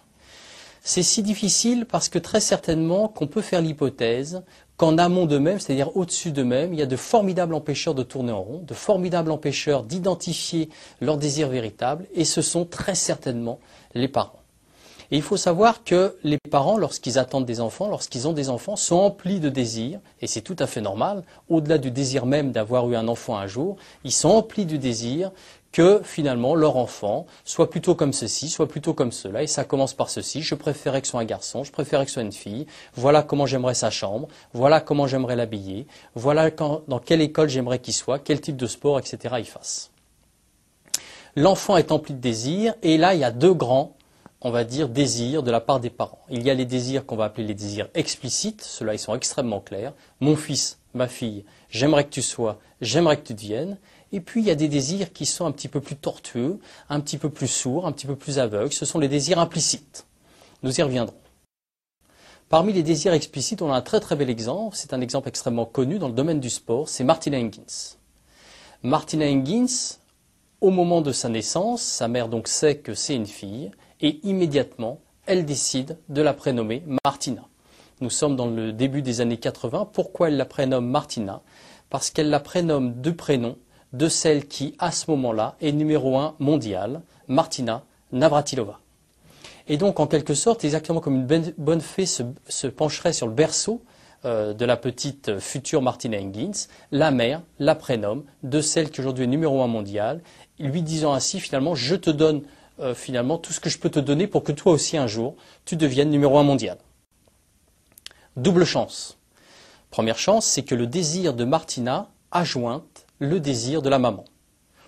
C'est 0.82 1.02
si 1.02 1.22
difficile 1.22 1.84
parce 1.84 2.08
que 2.08 2.18
très 2.18 2.40
certainement 2.40 3.08
qu'on 3.08 3.26
peut 3.26 3.42
faire 3.42 3.60
l'hypothèse 3.60 4.42
qu'en 4.76 4.98
amont 4.98 5.26
d'eux-mêmes, 5.26 5.58
c'est-à-dire 5.58 5.94
au-dessus 5.96 6.30
d'eux-mêmes, 6.30 6.72
il 6.72 6.78
y 6.78 6.82
a 6.82 6.86
de 6.86 6.96
formidables 6.96 7.54
empêcheurs 7.54 7.94
de 7.94 8.02
tourner 8.02 8.32
en 8.32 8.42
rond, 8.42 8.62
de 8.66 8.74
formidables 8.74 9.30
empêcheurs 9.30 9.82
d'identifier 9.82 10.70
leur 11.00 11.18
désir 11.18 11.48
véritable, 11.48 12.06
et 12.14 12.24
ce 12.24 12.40
sont 12.40 12.64
très 12.64 12.94
certainement 12.94 13.58
les 13.94 14.08
parents. 14.08 14.40
Et 15.10 15.16
il 15.16 15.22
faut 15.22 15.36
savoir 15.36 15.84
que 15.84 16.16
les 16.24 16.38
parents, 16.50 16.76
lorsqu'ils 16.76 17.18
attendent 17.18 17.46
des 17.46 17.60
enfants, 17.60 17.88
lorsqu'ils 17.88 18.26
ont 18.26 18.32
des 18.32 18.48
enfants, 18.48 18.76
sont 18.76 18.96
emplis 18.96 19.40
de 19.40 19.48
désirs, 19.48 20.00
et 20.20 20.26
c'est 20.26 20.40
tout 20.40 20.56
à 20.58 20.66
fait 20.66 20.80
normal, 20.80 21.22
au-delà 21.48 21.78
du 21.78 21.90
désir 21.90 22.26
même 22.26 22.52
d'avoir 22.52 22.88
eu 22.90 22.96
un 22.96 23.08
enfant 23.08 23.36
un 23.36 23.46
jour, 23.46 23.76
ils 24.04 24.12
sont 24.12 24.30
emplis 24.30 24.66
du 24.66 24.78
désir 24.78 25.30
que 25.76 26.00
finalement 26.02 26.54
leur 26.54 26.78
enfant 26.78 27.26
soit 27.44 27.68
plutôt 27.68 27.94
comme 27.94 28.14
ceci, 28.14 28.48
soit 28.48 28.66
plutôt 28.66 28.94
comme 28.94 29.12
cela, 29.12 29.42
et 29.42 29.46
ça 29.46 29.62
commence 29.62 29.92
par 29.92 30.08
ceci, 30.08 30.40
je 30.40 30.54
préférais 30.54 31.02
que 31.02 31.06
ce 31.06 31.10
soit 31.10 31.20
un 31.20 31.26
garçon, 31.26 31.64
je 31.64 31.70
préférais 31.70 32.06
que 32.06 32.10
ce 32.10 32.14
soit 32.14 32.22
une 32.22 32.32
fille, 32.32 32.66
voilà 32.94 33.22
comment 33.22 33.44
j'aimerais 33.44 33.74
sa 33.74 33.90
chambre, 33.90 34.26
voilà 34.54 34.80
comment 34.80 35.06
j'aimerais 35.06 35.36
l'habiller, 35.36 35.86
voilà 36.14 36.48
dans 36.50 36.98
quelle 36.98 37.20
école 37.20 37.50
j'aimerais 37.50 37.78
qu'il 37.78 37.92
soit, 37.92 38.18
quel 38.18 38.40
type 38.40 38.56
de 38.56 38.66
sport, 38.66 38.98
etc. 38.98 39.34
il 39.36 39.44
fasse. 39.44 39.90
L'enfant 41.34 41.76
est 41.76 41.92
empli 41.92 42.14
de 42.14 42.20
désirs, 42.20 42.72
et 42.82 42.96
là 42.96 43.12
il 43.12 43.20
y 43.20 43.24
a 43.24 43.30
deux 43.30 43.52
grands 43.52 43.92
on 44.40 44.50
va 44.50 44.64
dire, 44.64 44.88
désirs 44.88 45.42
de 45.42 45.50
la 45.50 45.60
part 45.60 45.80
des 45.80 45.90
parents. 45.90 46.20
Il 46.30 46.42
y 46.42 46.50
a 46.50 46.54
les 46.54 46.66
désirs 46.66 47.04
qu'on 47.04 47.16
va 47.16 47.24
appeler 47.24 47.46
les 47.46 47.54
désirs 47.54 47.88
explicites, 47.94 48.62
ceux-là 48.62 48.94
ils 48.94 48.98
sont 48.98 49.14
extrêmement 49.14 49.60
clairs. 49.60 49.92
Mon 50.20 50.36
fils, 50.36 50.78
ma 50.94 51.08
fille, 51.08 51.44
j'aimerais 51.68 52.04
que 52.04 52.10
tu 52.10 52.22
sois, 52.22 52.58
j'aimerais 52.80 53.16
que 53.16 53.26
tu 53.26 53.34
deviennes. 53.34 53.76
Et 54.12 54.20
puis 54.20 54.40
il 54.40 54.46
y 54.46 54.50
a 54.50 54.54
des 54.54 54.68
désirs 54.68 55.12
qui 55.12 55.26
sont 55.26 55.46
un 55.46 55.52
petit 55.52 55.68
peu 55.68 55.80
plus 55.80 55.96
tortueux, 55.96 56.58
un 56.88 57.00
petit 57.00 57.18
peu 57.18 57.30
plus 57.30 57.48
sourds, 57.48 57.86
un 57.86 57.92
petit 57.92 58.06
peu 58.06 58.16
plus 58.16 58.38
aveugles. 58.38 58.72
Ce 58.72 58.84
sont 58.84 58.98
les 58.98 59.08
désirs 59.08 59.38
implicites. 59.38 60.06
Nous 60.62 60.78
y 60.78 60.82
reviendrons. 60.82 61.16
Parmi 62.48 62.72
les 62.72 62.84
désirs 62.84 63.12
explicites, 63.12 63.60
on 63.60 63.72
a 63.72 63.76
un 63.76 63.82
très 63.82 63.98
très 63.98 64.14
bel 64.14 64.30
exemple. 64.30 64.76
C'est 64.76 64.92
un 64.92 65.00
exemple 65.00 65.28
extrêmement 65.28 65.64
connu 65.64 65.98
dans 65.98 66.08
le 66.08 66.14
domaine 66.14 66.38
du 66.38 66.50
sport. 66.50 66.88
C'est 66.88 67.02
Martina 67.02 67.38
Hingis. 67.38 67.96
Martina 68.84 69.26
Hingis, 69.26 69.98
au 70.60 70.70
moment 70.70 71.00
de 71.00 71.10
sa 71.10 71.28
naissance, 71.28 71.82
sa 71.82 72.06
mère 72.06 72.28
donc 72.28 72.46
sait 72.46 72.78
que 72.78 72.94
c'est 72.94 73.16
une 73.16 73.26
fille 73.26 73.72
et 74.00 74.20
immédiatement, 74.22 75.00
elle 75.26 75.44
décide 75.44 75.98
de 76.08 76.22
la 76.22 76.34
prénommer 76.34 76.84
Martina. 77.04 77.42
Nous 78.00 78.10
sommes 78.10 78.36
dans 78.36 78.46
le 78.46 78.72
début 78.72 79.02
des 79.02 79.20
années 79.20 79.38
80. 79.38 79.88
Pourquoi 79.92 80.28
elle 80.28 80.36
la 80.36 80.44
prénomme 80.44 80.86
Martina? 80.88 81.42
Parce 81.90 82.10
qu'elle 82.10 82.30
la 82.30 82.40
prénomme 82.40 83.00
de 83.00 83.10
prénom 83.10 83.56
de 83.96 84.08
celle 84.08 84.46
qui, 84.46 84.74
à 84.78 84.90
ce 84.90 85.10
moment-là, 85.10 85.56
est 85.60 85.72
numéro 85.72 86.18
un 86.18 86.34
mondial, 86.38 87.02
Martina 87.28 87.82
Navratilova. 88.12 88.80
Et 89.68 89.78
donc, 89.78 89.98
en 89.98 90.06
quelque 90.06 90.34
sorte, 90.34 90.64
exactement 90.64 91.00
comme 91.00 91.26
une 91.28 91.54
bonne 91.58 91.80
fée 91.80 92.06
se, 92.06 92.66
pencherait 92.68 93.12
sur 93.12 93.26
le 93.26 93.32
berceau 93.32 93.82
euh, 94.24 94.54
de 94.54 94.64
la 94.64 94.76
petite 94.76 95.38
future 95.40 95.82
Martina 95.82 96.18
Hingis, 96.18 96.68
la 96.92 97.10
mère 97.10 97.42
la 97.58 97.74
prénomme 97.74 98.24
de 98.42 98.60
celle 98.60 98.90
qui 98.90 99.00
aujourd'hui 99.00 99.24
est 99.24 99.28
numéro 99.28 99.62
un 99.62 99.66
mondial, 99.66 100.22
lui 100.58 100.82
disant 100.82 101.12
ainsi 101.12 101.40
finalement, 101.40 101.74
je 101.74 101.96
te 101.96 102.10
donne 102.10 102.42
euh, 102.78 102.94
finalement 102.94 103.38
tout 103.38 103.52
ce 103.52 103.60
que 103.60 103.70
je 103.70 103.78
peux 103.78 103.90
te 103.90 103.98
donner 103.98 104.26
pour 104.26 104.44
que 104.44 104.52
toi 104.52 104.72
aussi 104.72 104.96
un 104.96 105.06
jour 105.06 105.34
tu 105.64 105.76
deviennes 105.76 106.10
numéro 106.10 106.38
un 106.38 106.42
mondial. 106.42 106.78
Double 108.36 108.64
chance. 108.64 109.16
Première 109.90 110.18
chance, 110.18 110.44
c'est 110.44 110.62
que 110.62 110.74
le 110.74 110.86
désir 110.86 111.32
de 111.32 111.44
Martina 111.44 112.10
adjointe 112.30 112.95
le 113.18 113.40
désir 113.40 113.82
de 113.82 113.88
la 113.88 113.98
maman. 113.98 114.24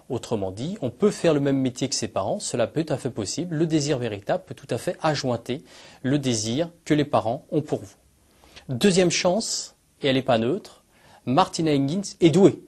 Autrement 0.09 0.51
dit, 0.51 0.79
on 0.81 0.91
peut 0.91 1.11
faire 1.11 1.35
le 1.35 1.41
même 1.41 1.59
métier 1.59 1.89
que 1.89 1.95
ses 1.95 2.09
parents, 2.09 2.41
cela 2.41 2.67
peut 2.67 2.81
être 2.81 2.89
tout 2.89 2.95
à 2.95 2.99
fait 2.99 3.11
possible. 3.11 3.57
Le 3.57 3.67
désir 3.67 3.99
véritable 3.99 4.45
peut 4.47 4.55
tout 4.55 4.67
à 4.71 4.79
fait 4.79 4.97
adjointer 5.03 5.63
le 6.03 6.19
désir 6.19 6.71
que 6.85 6.95
les 6.95 7.05
parents 7.05 7.45
ont 7.51 7.61
pour 7.61 7.81
vous. 7.81 7.97
Deuxième 8.69 9.11
chance, 9.11 9.77
et 10.03 10.09
elle 10.09 10.17
n'est 10.17 10.23
pas 10.23 10.39
neutre, 10.39 10.83
Martina 11.27 11.73
Hingis 11.73 12.17
est 12.21 12.31
douée 12.31 12.63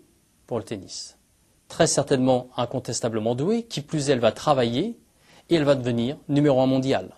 pour 0.47 0.59
le 0.59 0.65
tennis. 0.65 1.17
Très 1.69 1.87
certainement 1.87 2.51
incontestablement 2.57 3.35
douée, 3.35 3.63
qui 3.63 3.81
plus 3.81 4.11
elle 4.11 4.19
va 4.19 4.33
travailler 4.33 4.99
et 5.49 5.55
elle 5.55 5.65
va 5.65 5.75
devenir 5.75 6.19
numéro 6.29 6.61
un 6.61 6.67
mondial. 6.67 7.11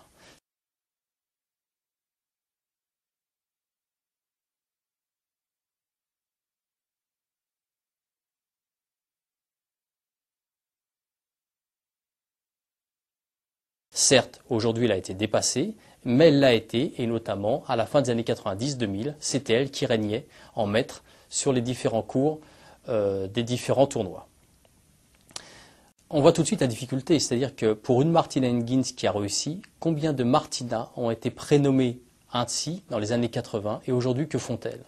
Certes, 13.95 14.41
aujourd'hui, 14.49 14.85
elle 14.85 14.91
a 14.91 14.97
été 14.97 15.13
dépassée, 15.13 15.75
mais 16.03 16.29
elle 16.29 16.39
l'a 16.39 16.53
été, 16.53 16.93
et 16.97 17.05
notamment 17.05 17.63
à 17.67 17.75
la 17.75 17.85
fin 17.85 18.01
des 18.01 18.09
années 18.09 18.23
90-2000, 18.23 19.13
c'était 19.19 19.53
elle 19.53 19.69
qui 19.69 19.85
régnait 19.85 20.25
en 20.55 20.65
maître 20.65 21.03
sur 21.29 21.53
les 21.53 21.61
différents 21.61 22.01
cours 22.01 22.39
euh, 22.89 23.27
des 23.27 23.43
différents 23.43 23.85
tournois. 23.85 24.27
On 26.09 26.21
voit 26.21 26.33
tout 26.33 26.41
de 26.41 26.47
suite 26.47 26.61
la 26.61 26.67
difficulté, 26.67 27.19
c'est-à-dire 27.19 27.55
que 27.55 27.73
pour 27.73 28.01
une 28.01 28.09
Martina 28.09 28.47
Hingis 28.47 28.95
qui 28.95 29.05
a 29.05 29.11
réussi, 29.11 29.61
combien 29.79 30.11
de 30.11 30.23
Martina 30.23 30.91
ont 30.95 31.11
été 31.11 31.29
prénommées 31.29 31.99
ainsi 32.31 32.81
dans 32.89 32.97
les 32.97 33.11
années 33.11 33.29
80 33.29 33.81
et 33.85 33.91
aujourd'hui 33.91 34.27
que 34.27 34.39
font-elles? 34.39 34.85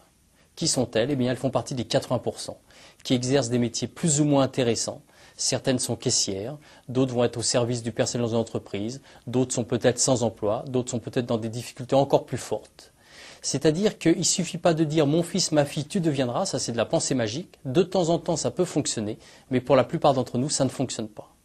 Qui 0.56 0.68
sont-elles? 0.68 1.12
Eh 1.12 1.16
bien, 1.16 1.30
elles 1.30 1.38
font 1.38 1.52
partie 1.52 1.76
des 1.76 1.84
80% 1.84 2.56
qui 3.04 3.14
exercent 3.14 3.50
des 3.50 3.60
métiers 3.60 3.88
plus 3.88 4.20
ou 4.20 4.26
moins 4.26 4.44
intéressants, 4.44 5.02
Certaines 5.38 5.80
sont 5.80 5.96
caissières, 5.96 6.58
d'autres 6.88 7.14
vont 7.14 7.24
être 7.24 7.38
au 7.38 7.42
service 7.42 7.84
du 7.84 7.92
personnel 7.92 8.26
dans 8.26 8.34
une 8.34 8.40
entreprise, 8.40 9.02
d'autres 9.28 9.54
sont 9.54 9.66
peut-être 9.66 10.00
sans 10.00 10.24
emploi, 10.24 10.64
d'autres 10.68 10.92
sont 10.92 11.00
peut-être 11.00 11.26
dans 11.26 11.38
des 11.38 11.50
difficultés 11.50 11.96
encore 11.96 12.26
plus 12.26 12.38
fortes. 12.38 12.94
C'est-à-dire 13.42 14.00
qu'il 14.00 14.18
ne 14.18 14.24
suffit 14.24 14.58
pas 14.58 14.74
de 14.74 14.84
dire 14.84 15.06
mon 15.06 15.22
fils, 15.22 15.52
ma 15.52 15.66
fille, 15.66 15.86
tu 15.86 16.00
deviendras, 16.00 16.46
ça 16.46 16.58
c'est 16.58 16.72
de 16.72 16.78
la 16.78 16.86
pensée 16.86 17.14
magique. 17.14 17.60
De 17.66 17.84
temps 17.84 18.10
en 18.10 18.18
temps, 18.18 18.38
ça 18.38 18.50
peut 18.50 18.66
fonctionner, 18.66 19.20
mais 19.52 19.62
pour 19.62 19.76
la 19.76 19.84
plupart 19.84 20.14
d'entre 20.14 20.38
nous, 20.38 20.50
ça 20.50 20.64
ne 20.64 20.70
fonctionne 20.70 21.10
pas. 21.10 21.36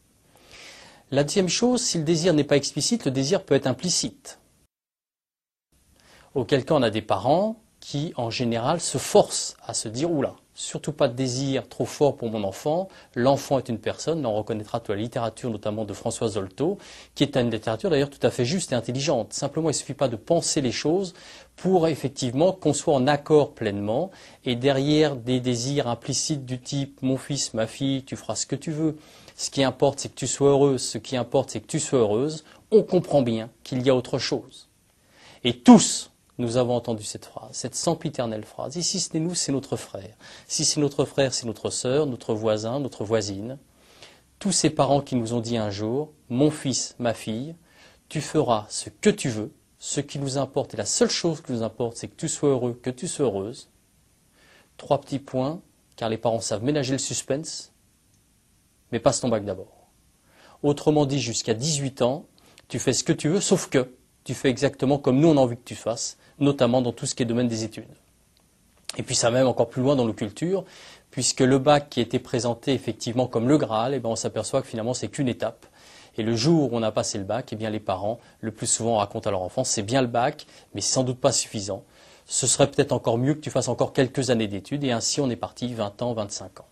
La 1.11 1.24
deuxième 1.24 1.48
chose, 1.48 1.83
si 1.83 1.98
le 1.98 2.05
désir 2.05 2.33
n'est 2.33 2.44
pas 2.44 2.57
explicite, 2.57 3.05
le 3.05 3.11
désir 3.11 3.42
peut 3.44 3.55
être 3.55 3.66
implicite. 3.66 4.38
Auquel 6.35 6.64
cas, 6.64 6.74
on 6.74 6.83
a 6.83 6.90
des 6.90 7.03
parents 7.03 7.57
qui, 7.81 8.12
en 8.16 8.31
général, 8.31 8.81
se 8.81 8.96
forcent 8.96 9.57
à 9.66 9.74
se 9.74 9.88
dire 9.88 10.11
oula, 10.11 10.37
surtout 10.61 10.92
pas 10.92 11.09
de 11.09 11.14
désir 11.14 11.68
trop 11.68 11.87
fort 11.87 12.16
pour 12.16 12.31
mon 12.31 12.44
enfant. 12.44 12.88
L'enfant 13.14 13.59
est 13.59 13.68
une 13.68 13.79
personne, 13.79 14.27
on 14.27 14.35
reconnaîtra 14.35 14.79
toute 14.81 14.90
la 14.90 14.96
littérature, 14.96 15.51
notamment 15.51 15.85
de 15.85 15.94
François 15.94 16.29
Zolto, 16.29 16.79
qui 17.14 17.23
est 17.23 17.37
une 17.37 17.51
littérature 17.51 17.88
d'ailleurs 17.88 18.11
tout 18.11 18.25
à 18.25 18.31
fait 18.31 18.44
juste 18.44 18.73
et 18.73 18.75
intelligente. 18.75 19.33
Simplement, 19.33 19.70
il 19.70 19.73
ne 19.73 19.79
suffit 19.79 19.94
pas 19.94 20.09
de 20.09 20.16
penser 20.16 20.61
les 20.61 20.73
choses 20.73 21.14
pour 21.57 21.88
effectivement 21.88 22.53
qu'on 22.53 22.75
soit 22.75 22.94
en 22.94 23.07
accord 23.07 23.55
pleinement. 23.55 24.11
Et 24.44 24.55
derrière 24.55 25.16
des 25.16 25.40
désirs 25.40 25.88
implicites 25.88 26.44
du 26.44 26.61
type 26.61 27.01
mon 27.03 27.16
fils, 27.16 27.55
ma 27.55 27.66
fille, 27.66 28.05
tu 28.05 28.16
feras 28.16 28.35
ce 28.35 28.46
que 28.46 28.57
tu 28.57 28.70
veux. 28.70 28.96
Ce 29.37 29.49
qui 29.49 29.64
importe, 29.64 30.01
c'est 30.01 30.11
que 30.11 30.18
tu 30.18 30.27
sois 30.27 30.51
heureuse. 30.51 30.83
Ce 30.83 30.99
qui 30.99 31.16
importe, 31.16 31.51
c'est 31.51 31.61
que 31.61 31.66
tu 31.66 31.81
sois 31.81 32.01
heureuse. 32.01 32.44
On 32.70 32.83
comprend 32.83 33.23
bien 33.23 33.49
qu'il 33.64 33.83
y 33.83 33.88
a 33.88 33.94
autre 33.94 34.18
chose. 34.18 34.68
Et 35.42 35.59
tous, 35.59 36.11
nous 36.40 36.57
avons 36.57 36.74
entendu 36.74 37.05
cette 37.05 37.26
phrase, 37.26 37.50
cette 37.53 37.74
sempiternelle 37.74 38.44
phrase. 38.44 38.79
Si 38.81 38.98
ce 38.98 39.12
n'est 39.12 39.20
nous, 39.20 39.35
c'est 39.35 39.53
notre 39.53 39.76
frère. 39.76 40.16
Si 40.48 40.64
c'est 40.64 40.81
notre 40.81 41.05
frère, 41.05 41.35
c'est 41.35 41.46
notre 41.46 41.70
sœur, 41.70 42.07
notre 42.07 42.35
voisin, 42.35 42.81
notre 42.81 43.05
voisine. 43.05 43.59
Tous 44.38 44.53
ces 44.53 44.70
parents 44.70 45.03
qui 45.03 45.16
nous 45.16 45.35
ont 45.35 45.40
dit 45.40 45.59
un 45.59 45.70
jour, 45.70 46.12
mon 46.31 46.50
fils, 46.50 46.96
ma 46.98 47.14
fille, 47.14 47.55
tu 48.09 48.20
feras 48.20 48.66
ce 48.70 48.88
que 48.88 49.11
tu 49.11 49.29
veux, 49.29 49.53
ce 49.79 50.00
qui 50.00 50.18
nous 50.18 50.38
importe, 50.38 50.74
et 50.74 50.76
la 50.76 50.87
seule 50.87 51.11
chose 51.11 51.42
qui 51.42 51.53
nous 51.53 51.62
importe, 51.62 51.96
c'est 51.96 52.09
que 52.09 52.16
tu 52.16 52.29
sois 52.29 52.48
heureux, 52.48 52.79
que 52.83 52.90
tu 52.90 53.07
sois 53.07 53.26
heureuse. 53.26 53.68
Trois 54.79 55.00
petits 55.00 55.18
points, 55.18 55.61
car 55.96 56.09
les 56.09 56.18
parents 56.18 56.40
savent 56.40 56.64
ménager 56.64 56.92
le 56.92 56.98
suspense, 56.98 57.72
mais 58.92 58.98
passe 58.98 59.20
ton 59.20 59.29
bac 59.29 59.44
d'abord. 59.44 59.88
Autrement 60.62 61.07
dit, 61.07 61.20
jusqu'à 61.20 61.55
18 61.55 62.03
ans, 62.03 62.26
tu 62.68 62.79
fais 62.79 62.92
ce 62.92 63.05
que 63.05 63.12
tu 63.12 63.29
veux, 63.29 63.40
sauf 63.40 63.68
que 63.68 63.94
tu 64.24 64.35
fais 64.35 64.48
exactement 64.48 64.98
comme 64.98 65.18
nous 65.18 65.29
on 65.29 65.37
a 65.37 65.40
envie 65.40 65.57
que 65.57 65.64
tu 65.64 65.74
fasses, 65.74 66.16
notamment 66.40 66.83
dans 66.83 66.92
tout 66.92 67.07
ce 67.07 67.14
qui 67.14 67.22
est 67.22 67.26
domaine 67.26 67.48
des 67.48 67.64
études. 67.64 67.85
Et 68.96 69.03
puis 69.03 69.14
ça 69.14 69.31
va 69.31 69.38
même 69.38 69.46
encore 69.46 69.68
plus 69.68 69.83
loin 69.83 69.94
dans 69.94 70.05
nos 70.05 70.12
cultures, 70.12 70.64
puisque 71.11 71.40
le 71.40 71.59
bac 71.59 71.88
qui 71.90 72.00
était 72.00 72.18
présenté 72.18 72.72
effectivement 72.72 73.26
comme 73.26 73.48
le 73.48 73.57
Graal, 73.57 73.94
eh 73.94 74.00
ben, 74.00 74.09
on 74.09 74.16
s'aperçoit 74.16 74.62
que 74.62 74.68
finalement 74.68 74.94
c'est 74.94 75.09
qu'une 75.09 75.29
étape. 75.29 75.66
Et 76.16 76.22
le 76.22 76.35
jour 76.35 76.72
où 76.72 76.76
on 76.76 76.83
a 76.83 76.90
passé 76.90 77.18
le 77.18 77.24
bac, 77.24 77.50
eh 77.53 77.57
bien 77.57 77.70
les 77.70 77.81
parents, 77.81 78.18
le 78.40 78.50
plus 78.50 78.66
souvent, 78.66 78.96
racontent 78.96 79.29
à 79.29 79.31
leur 79.31 79.42
enfant, 79.42 79.64
c'est 79.64 79.83
bien 79.83 80.03
le 80.03 80.09
bac, 80.09 80.46
mais 80.74 80.81
sans 80.81 81.05
doute 81.05 81.20
pas 81.20 81.33
suffisant. 81.33 81.85
Ce 82.26 82.46
serait 82.46 82.70
peut-être 82.70 82.92
encore 82.92 83.18
mieux 83.18 83.35
que 83.35 83.40
tu 83.40 83.50
fasses 83.50 83.68
encore 83.68 83.92
quelques 83.92 84.31
années 84.31 84.48
d'études, 84.48 84.85
et 84.85 84.92
ainsi 84.92 85.20
on 85.20 85.31
est 85.31 85.37
parti 85.37 85.72
20 85.72 86.03
ans, 86.03 86.12
25 86.12 86.61
ans. 86.61 86.69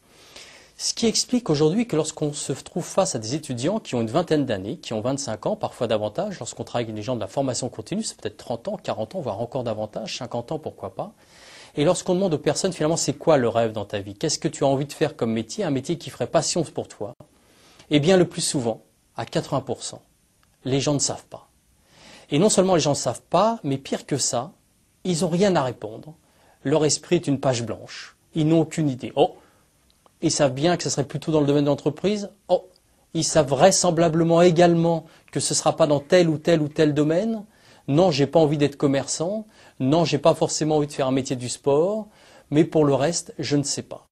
Ce 0.80 0.94
qui 0.94 1.06
explique 1.06 1.50
aujourd'hui 1.50 1.88
que 1.88 1.96
lorsqu'on 1.96 2.32
se 2.32 2.52
trouve 2.52 2.84
face 2.84 3.16
à 3.16 3.18
des 3.18 3.34
étudiants 3.34 3.80
qui 3.80 3.96
ont 3.96 4.00
une 4.00 4.10
vingtaine 4.10 4.46
d'années, 4.46 4.76
qui 4.76 4.92
ont 4.92 5.00
25 5.00 5.46
ans, 5.46 5.56
parfois 5.56 5.88
davantage, 5.88 6.38
lorsqu'on 6.38 6.62
travaille 6.62 6.84
avec 6.84 6.94
des 6.94 7.02
gens 7.02 7.16
de 7.16 7.20
la 7.20 7.26
formation 7.26 7.68
continue, 7.68 8.04
c'est 8.04 8.16
peut-être 8.16 8.36
30 8.36 8.68
ans, 8.68 8.76
40 8.76 9.16
ans, 9.16 9.20
voire 9.20 9.40
encore 9.40 9.64
davantage, 9.64 10.16
50 10.16 10.52
ans, 10.52 10.60
pourquoi 10.60 10.94
pas. 10.94 11.14
Et 11.74 11.84
lorsqu'on 11.84 12.14
demande 12.14 12.32
aux 12.32 12.38
personnes 12.38 12.72
finalement 12.72 12.96
c'est 12.96 13.14
quoi 13.14 13.38
le 13.38 13.48
rêve 13.48 13.72
dans 13.72 13.86
ta 13.86 13.98
vie, 13.98 14.14
qu'est-ce 14.14 14.38
que 14.38 14.46
tu 14.46 14.62
as 14.62 14.68
envie 14.68 14.86
de 14.86 14.92
faire 14.92 15.16
comme 15.16 15.32
métier, 15.32 15.64
un 15.64 15.72
métier 15.72 15.98
qui 15.98 16.10
ferait 16.10 16.28
passion 16.28 16.62
pour 16.62 16.86
toi, 16.86 17.12
eh 17.90 17.98
bien 17.98 18.16
le 18.16 18.28
plus 18.28 18.42
souvent, 18.42 18.84
à 19.16 19.24
80%, 19.24 19.98
les 20.64 20.80
gens 20.80 20.94
ne 20.94 21.00
savent 21.00 21.26
pas. 21.26 21.48
Et 22.30 22.38
non 22.38 22.50
seulement 22.50 22.76
les 22.76 22.80
gens 22.80 22.90
ne 22.90 22.94
savent 22.94 23.22
pas, 23.28 23.58
mais 23.64 23.78
pire 23.78 24.06
que 24.06 24.16
ça, 24.16 24.52
ils 25.02 25.22
n'ont 25.22 25.28
rien 25.28 25.56
à 25.56 25.64
répondre. 25.64 26.14
Leur 26.62 26.84
esprit 26.84 27.16
est 27.16 27.26
une 27.26 27.40
page 27.40 27.64
blanche. 27.64 28.16
Ils 28.36 28.46
n'ont 28.46 28.60
aucune 28.60 28.88
idée. 28.88 29.12
Oh, 29.16 29.34
ils 30.22 30.30
savent 30.30 30.54
bien 30.54 30.76
que 30.76 30.82
ce 30.82 30.90
serait 30.90 31.04
plutôt 31.04 31.32
dans 31.32 31.40
le 31.40 31.46
domaine 31.46 31.64
de 31.64 31.70
l'entreprise. 31.70 32.30
Oh, 32.48 32.68
ils 33.14 33.24
savent 33.24 33.48
vraisemblablement 33.48 34.42
également 34.42 35.06
que 35.32 35.40
ce 35.40 35.54
ne 35.54 35.56
sera 35.56 35.76
pas 35.76 35.86
dans 35.86 36.00
tel 36.00 36.28
ou 36.28 36.38
tel 36.38 36.60
ou 36.60 36.68
tel 36.68 36.94
domaine. 36.94 37.44
Non, 37.86 38.10
j'ai 38.10 38.26
pas 38.26 38.40
envie 38.40 38.58
d'être 38.58 38.76
commerçant. 38.76 39.46
Non, 39.80 40.04
j'ai 40.04 40.18
pas 40.18 40.34
forcément 40.34 40.76
envie 40.76 40.86
de 40.86 40.92
faire 40.92 41.06
un 41.06 41.12
métier 41.12 41.36
du 41.36 41.48
sport. 41.48 42.08
Mais 42.50 42.64
pour 42.64 42.84
le 42.84 42.94
reste, 42.94 43.34
je 43.38 43.56
ne 43.56 43.62
sais 43.62 43.82
pas. 43.82 44.07